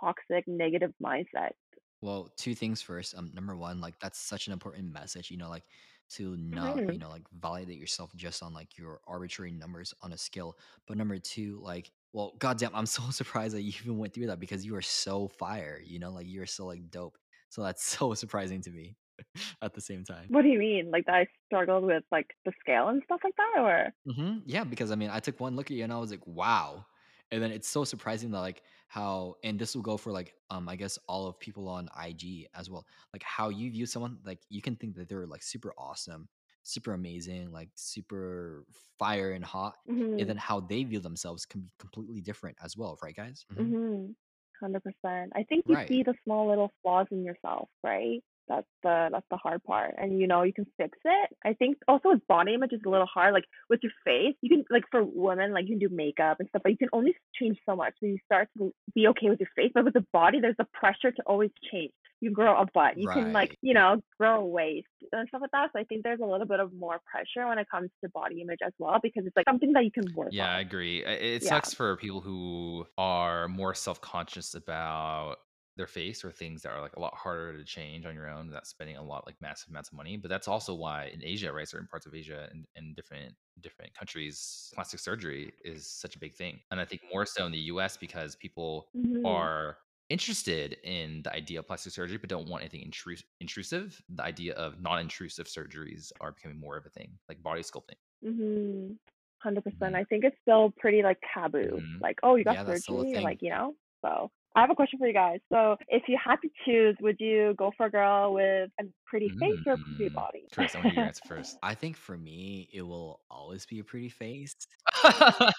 toxic 0.00 0.46
negative 0.46 0.92
mindset. 1.02 1.52
Well, 2.00 2.28
two 2.36 2.54
things 2.54 2.82
first. 2.82 3.14
Um, 3.14 3.30
number 3.32 3.56
one, 3.56 3.80
like 3.80 3.98
that's 4.00 4.18
such 4.18 4.46
an 4.48 4.52
important 4.52 4.92
message, 4.92 5.30
you 5.30 5.36
know, 5.36 5.48
like 5.48 5.64
to 6.10 6.36
not, 6.36 6.82
you 6.88 6.98
hmm 6.98 6.98
know, 6.98 7.08
like 7.08 7.22
validate 7.32 7.78
yourself 7.78 8.12
just 8.16 8.42
on 8.42 8.52
like 8.52 8.76
your 8.76 9.00
arbitrary 9.06 9.52
numbers 9.52 9.94
on 10.02 10.12
a 10.12 10.18
scale. 10.18 10.58
But 10.86 10.96
number 10.98 11.18
two, 11.18 11.60
like, 11.62 11.92
well, 12.12 12.34
goddamn, 12.38 12.74
I'm 12.74 12.86
so 12.86 13.10
surprised 13.10 13.54
that 13.54 13.62
you 13.62 13.72
even 13.82 13.98
went 13.98 14.14
through 14.14 14.26
that 14.26 14.40
because 14.40 14.66
you 14.66 14.74
are 14.76 14.82
so 14.82 15.28
fire, 15.28 15.80
you 15.84 15.98
know, 16.00 16.12
like 16.12 16.26
you're 16.28 16.46
so 16.46 16.66
like 16.66 16.90
dope. 16.90 17.18
So 17.50 17.62
that's 17.62 17.82
so 17.98 18.14
surprising 18.14 18.62
to 18.62 18.70
me 18.70 18.96
at 19.62 19.74
the 19.74 19.80
same 19.80 20.04
time. 20.04 20.28
What 20.28 20.42
do 20.42 20.48
you 20.48 20.58
mean? 20.58 20.90
Like 20.90 21.06
that 21.06 21.14
I 21.14 21.26
struggled 21.46 21.84
with 21.84 22.04
like 22.10 22.34
the 22.44 22.52
scale 22.60 22.88
and 22.88 23.02
stuff 23.04 23.20
like 23.22 23.36
that 23.36 23.60
or 23.60 23.94
hmm 24.06 24.38
Yeah, 24.46 24.64
because 24.64 24.90
I 24.90 24.96
mean, 24.96 25.10
I 25.10 25.20
took 25.20 25.38
one 25.40 25.54
look 25.56 25.70
at 25.70 25.76
you 25.76 25.84
and 25.84 25.92
I 25.92 25.98
was 25.98 26.10
like, 26.10 26.26
wow. 26.26 26.86
And 27.30 27.42
then 27.42 27.50
it's 27.52 27.68
so 27.68 27.84
surprising 27.84 28.30
that 28.32 28.40
like 28.40 28.62
how, 28.92 29.36
and 29.42 29.58
this 29.58 29.74
will 29.74 29.82
go 29.82 29.96
for 29.96 30.12
like, 30.12 30.34
um, 30.50 30.68
I 30.68 30.76
guess 30.76 30.98
all 31.08 31.26
of 31.26 31.38
people 31.40 31.66
on 31.68 31.88
IG 31.94 32.46
as 32.54 32.68
well. 32.68 32.86
Like 33.14 33.22
how 33.22 33.48
you 33.48 33.70
view 33.70 33.86
someone, 33.86 34.18
like 34.24 34.40
you 34.50 34.60
can 34.60 34.76
think 34.76 34.96
that 34.96 35.08
they're 35.08 35.26
like 35.26 35.42
super 35.42 35.72
awesome, 35.78 36.28
super 36.62 36.92
amazing, 36.92 37.52
like 37.52 37.70
super 37.74 38.66
fire 38.98 39.32
and 39.32 39.44
hot, 39.44 39.76
and 40.18 40.26
mhm 40.26 40.28
then 40.28 40.36
how 40.36 40.60
they 40.60 40.84
view 40.84 41.00
themselves 41.00 41.46
can 41.46 41.62
be 41.62 41.70
completely 41.78 42.20
different 42.20 42.58
as 42.62 42.76
well, 42.76 42.98
right, 43.02 43.16
guys? 43.16 43.46
hmm 43.56 43.72
mhm 43.72 44.14
100%. 44.60 45.32
I 45.34 45.44
think 45.44 45.64
you 45.68 45.76
Right, 45.76 45.90
see 45.90 46.02
the 46.02 46.14
small 46.24 46.48
little 46.48 46.70
flaws 46.82 47.06
in 47.10 47.24
yourself, 47.24 47.68
right? 47.82 48.22
That's 48.52 48.66
the 48.82 49.08
that's 49.12 49.26
the 49.30 49.38
hard 49.38 49.64
part. 49.64 49.94
And 49.96 50.20
you 50.20 50.26
know 50.26 50.42
you 50.42 50.52
can 50.52 50.66
fix 50.76 50.98
it. 51.04 51.28
I 51.44 51.54
think 51.54 51.78
also 51.88 52.10
with 52.10 52.26
body 52.26 52.52
image 52.54 52.72
is 52.72 52.80
a 52.84 52.88
little 52.94 53.06
hard. 53.06 53.32
Like 53.32 53.44
with 53.70 53.80
your 53.82 53.92
face, 54.04 54.36
you 54.42 54.50
can 54.52 54.64
like 54.70 54.84
for 54.90 55.02
women, 55.04 55.52
like 55.52 55.64
you 55.68 55.78
can 55.78 55.88
do 55.88 55.94
makeup 55.94 56.36
and 56.38 56.48
stuff, 56.48 56.62
but 56.62 56.72
you 56.72 56.78
can 56.78 56.92
only 56.92 57.14
change 57.38 57.58
so 57.66 57.74
much. 57.76 57.94
So 58.00 58.06
you 58.06 58.18
start 58.26 58.48
to 58.58 58.72
be 58.94 59.08
okay 59.08 59.28
with 59.30 59.40
your 59.40 59.48
face. 59.56 59.72
But 59.74 59.84
with 59.84 59.94
the 59.94 60.06
body, 60.12 60.38
there's 60.40 60.56
a 60.58 60.66
pressure 60.80 61.12
to 61.12 61.22
always 61.26 61.50
change. 61.70 61.92
You 62.20 62.30
grow 62.30 62.56
a 62.56 62.66
butt, 62.72 62.98
you 62.98 63.08
can 63.08 63.32
like, 63.32 63.58
you 63.62 63.74
know, 63.74 64.00
grow 64.16 64.42
a 64.42 64.46
waist 64.46 64.86
and 65.10 65.26
stuff 65.28 65.40
like 65.40 65.50
that. 65.50 65.70
So 65.72 65.80
I 65.80 65.84
think 65.84 66.04
there's 66.04 66.20
a 66.22 66.24
little 66.24 66.46
bit 66.46 66.60
of 66.60 66.72
more 66.72 67.00
pressure 67.10 67.48
when 67.48 67.58
it 67.58 67.66
comes 67.68 67.90
to 68.04 68.10
body 68.10 68.40
image 68.42 68.60
as 68.64 68.72
well 68.78 69.00
because 69.02 69.24
it's 69.26 69.34
like 69.34 69.48
something 69.48 69.72
that 69.72 69.84
you 69.84 69.90
can 69.90 70.04
work 70.14 70.28
Yeah, 70.30 70.46
I 70.48 70.60
agree. 70.60 71.04
It 71.04 71.42
Yeah. 71.42 71.48
sucks 71.48 71.74
for 71.74 71.96
people 71.96 72.20
who 72.20 72.86
are 72.96 73.48
more 73.48 73.74
self-conscious 73.74 74.54
about 74.54 75.38
their 75.76 75.86
face 75.86 76.24
or 76.24 76.30
things 76.32 76.62
that 76.62 76.70
are 76.72 76.80
like 76.80 76.96
a 76.96 77.00
lot 77.00 77.14
harder 77.14 77.56
to 77.56 77.64
change 77.64 78.04
on 78.06 78.14
your 78.14 78.28
own 78.28 78.46
without 78.48 78.66
spending 78.66 78.96
a 78.96 79.02
lot 79.02 79.26
like 79.26 79.40
massive 79.40 79.70
amounts 79.70 79.90
of 79.90 79.96
money. 79.96 80.16
But 80.16 80.28
that's 80.28 80.48
also 80.48 80.74
why 80.74 81.06
in 81.06 81.24
Asia, 81.24 81.52
right, 81.52 81.68
certain 81.68 81.88
parts 81.88 82.06
of 82.06 82.14
Asia 82.14 82.48
and, 82.50 82.66
and 82.76 82.94
different 82.94 83.34
different 83.60 83.94
countries, 83.94 84.70
plastic 84.74 85.00
surgery 85.00 85.52
is 85.64 85.86
such 85.88 86.16
a 86.16 86.18
big 86.18 86.34
thing. 86.34 86.60
And 86.70 86.80
I 86.80 86.84
think 86.84 87.02
more 87.12 87.26
so 87.26 87.46
in 87.46 87.52
the 87.52 87.58
US 87.60 87.96
because 87.96 88.36
people 88.36 88.88
Mhm. 88.94 89.22
are 89.24 89.78
interested 90.08 90.74
in 90.84 91.22
the 91.22 91.32
idea 91.34 91.58
of 91.60 91.66
plastic 91.66 91.92
surgery, 91.92 92.18
but 92.18 92.28
don't 92.28 92.48
want 92.48 92.62
anything 92.62 92.84
intrus- 92.90 93.24
intrusive, 93.40 94.02
the 94.08 94.22
idea 94.22 94.52
of 94.54 94.80
non-intrusive 94.80 95.46
surgeries 95.46 96.12
are 96.20 96.32
becoming 96.32 96.58
more 96.58 96.76
of 96.76 96.84
a 96.86 96.90
thing, 96.90 97.18
like 97.28 97.42
body 97.42 97.62
sculpting. 97.62 97.96
Mhm. 98.24 98.98
100%. 99.42 99.94
Mhm, 99.94 99.96
I 99.96 100.04
think 100.04 100.24
it's 100.24 100.38
still 100.40 100.70
pretty 100.78 101.02
like 101.02 101.18
taboo. 101.34 101.84
mhm. 101.84 102.00
Like, 102.00 102.18
oh, 102.22 102.36
you 102.36 102.44
got 102.44 102.58
Yeah, 102.58 102.64
surgery, 102.64 103.20
like, 103.20 103.42
you 103.42 103.50
know? 103.50 103.76
So 104.04 104.30
I 104.54 104.60
have 104.60 104.70
a 104.70 104.74
question 104.74 104.98
for 104.98 105.06
you 105.06 105.14
guys. 105.14 105.40
So 105.50 105.76
if 105.88 106.02
you 106.08 106.18
had 106.22 106.36
to 106.42 106.48
choose, 106.66 106.94
would 107.00 107.16
you 107.18 107.54
go 107.56 107.72
for 107.76 107.86
a 107.86 107.90
girl 107.90 108.34
with 108.34 108.70
a 108.80 108.84
pretty 109.06 109.30
face 109.40 109.58
or 109.66 109.74
a 109.74 109.78
pretty 109.78 110.10
Mm. 110.10 110.14
body? 110.14 110.44
Chris, 110.52 110.74
I 110.74 110.78
want 110.78 110.88
to 110.88 110.90
hear 110.92 111.00
your 111.00 111.08
answer 111.08 111.22
first. 111.28 111.56
I 111.62 111.74
think 111.74 111.96
for 111.96 112.18
me, 112.18 112.68
it 112.72 112.82
will 112.82 113.20
always 113.30 113.64
be 113.64 113.78
a 113.78 113.84
pretty 113.84 114.10
face. 114.10 114.54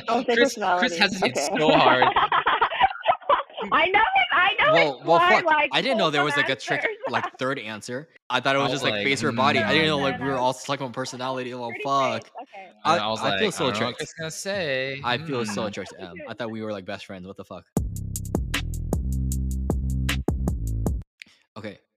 Don't 0.06 0.26
Chris 0.26 0.38
Chris 0.38 0.38
personality. 0.38 0.98
hesitates 1.00 1.48
Okay. 1.48 1.58
so 1.58 1.72
hard. 1.72 2.06
I 3.72 3.88
know 3.88 4.00
it. 4.00 4.28
I 4.34 4.50
know 4.60 4.74
Well, 4.74 4.98
it's 4.98 5.06
well, 5.08 5.18
why, 5.20 5.36
fuck. 5.38 5.46
like 5.46 5.70
I 5.72 5.82
didn't 5.82 5.98
know 5.98 6.10
there 6.12 6.24
was 6.24 6.36
like 6.36 6.50
a 6.50 6.56
trick, 6.56 6.86
like 7.10 7.26
third 7.40 7.58
answer. 7.60 8.10
I 8.30 8.42
thought 8.42 8.56
it 8.56 8.60
I 8.60 8.62
was 8.64 8.72
was 8.72 8.82
just 8.82 8.84
like 8.84 8.94
like, 8.94 9.04
face 9.06 9.24
or 9.24 9.32
body. 9.32 9.60
I 9.60 9.72
didn't 9.72 9.88
know 9.88 9.98
No, 9.98 10.04
like 10.04 10.20
we 10.20 10.28
were 10.28 10.38
all 10.38 10.54
stuck 10.54 10.82
on 10.82 10.92
personality. 10.92 11.54
Oh 11.54 11.70
Pretty 11.70 11.82
fuck. 11.84 12.30
Okay. 12.42 12.70
I, 12.86 12.98
I 12.98 13.08
was 13.08 13.22
I 13.22 13.30
like, 13.30 13.40
feel 13.40 13.48
I 13.48 13.52
so 13.52 13.58
don't 13.72 13.74
know 13.80 13.86
what 13.88 13.96
tricked. 13.96 13.98
Chris 13.98 14.10
is 14.10 14.16
gonna 14.20 14.32
say. 14.32 15.02
I 15.04 15.18
feel 15.18 15.46
so 15.46 15.66
Hmm. 15.66 15.72
tricked. 15.72 15.94
Um, 16.00 16.22
I 16.28 16.34
thought 16.34 16.52
we 16.52 16.62
were 16.62 16.72
like 16.74 16.86
best 16.86 17.06
friends. 17.06 17.26
What 17.26 17.38
the 17.38 17.46
fuck? 17.46 17.66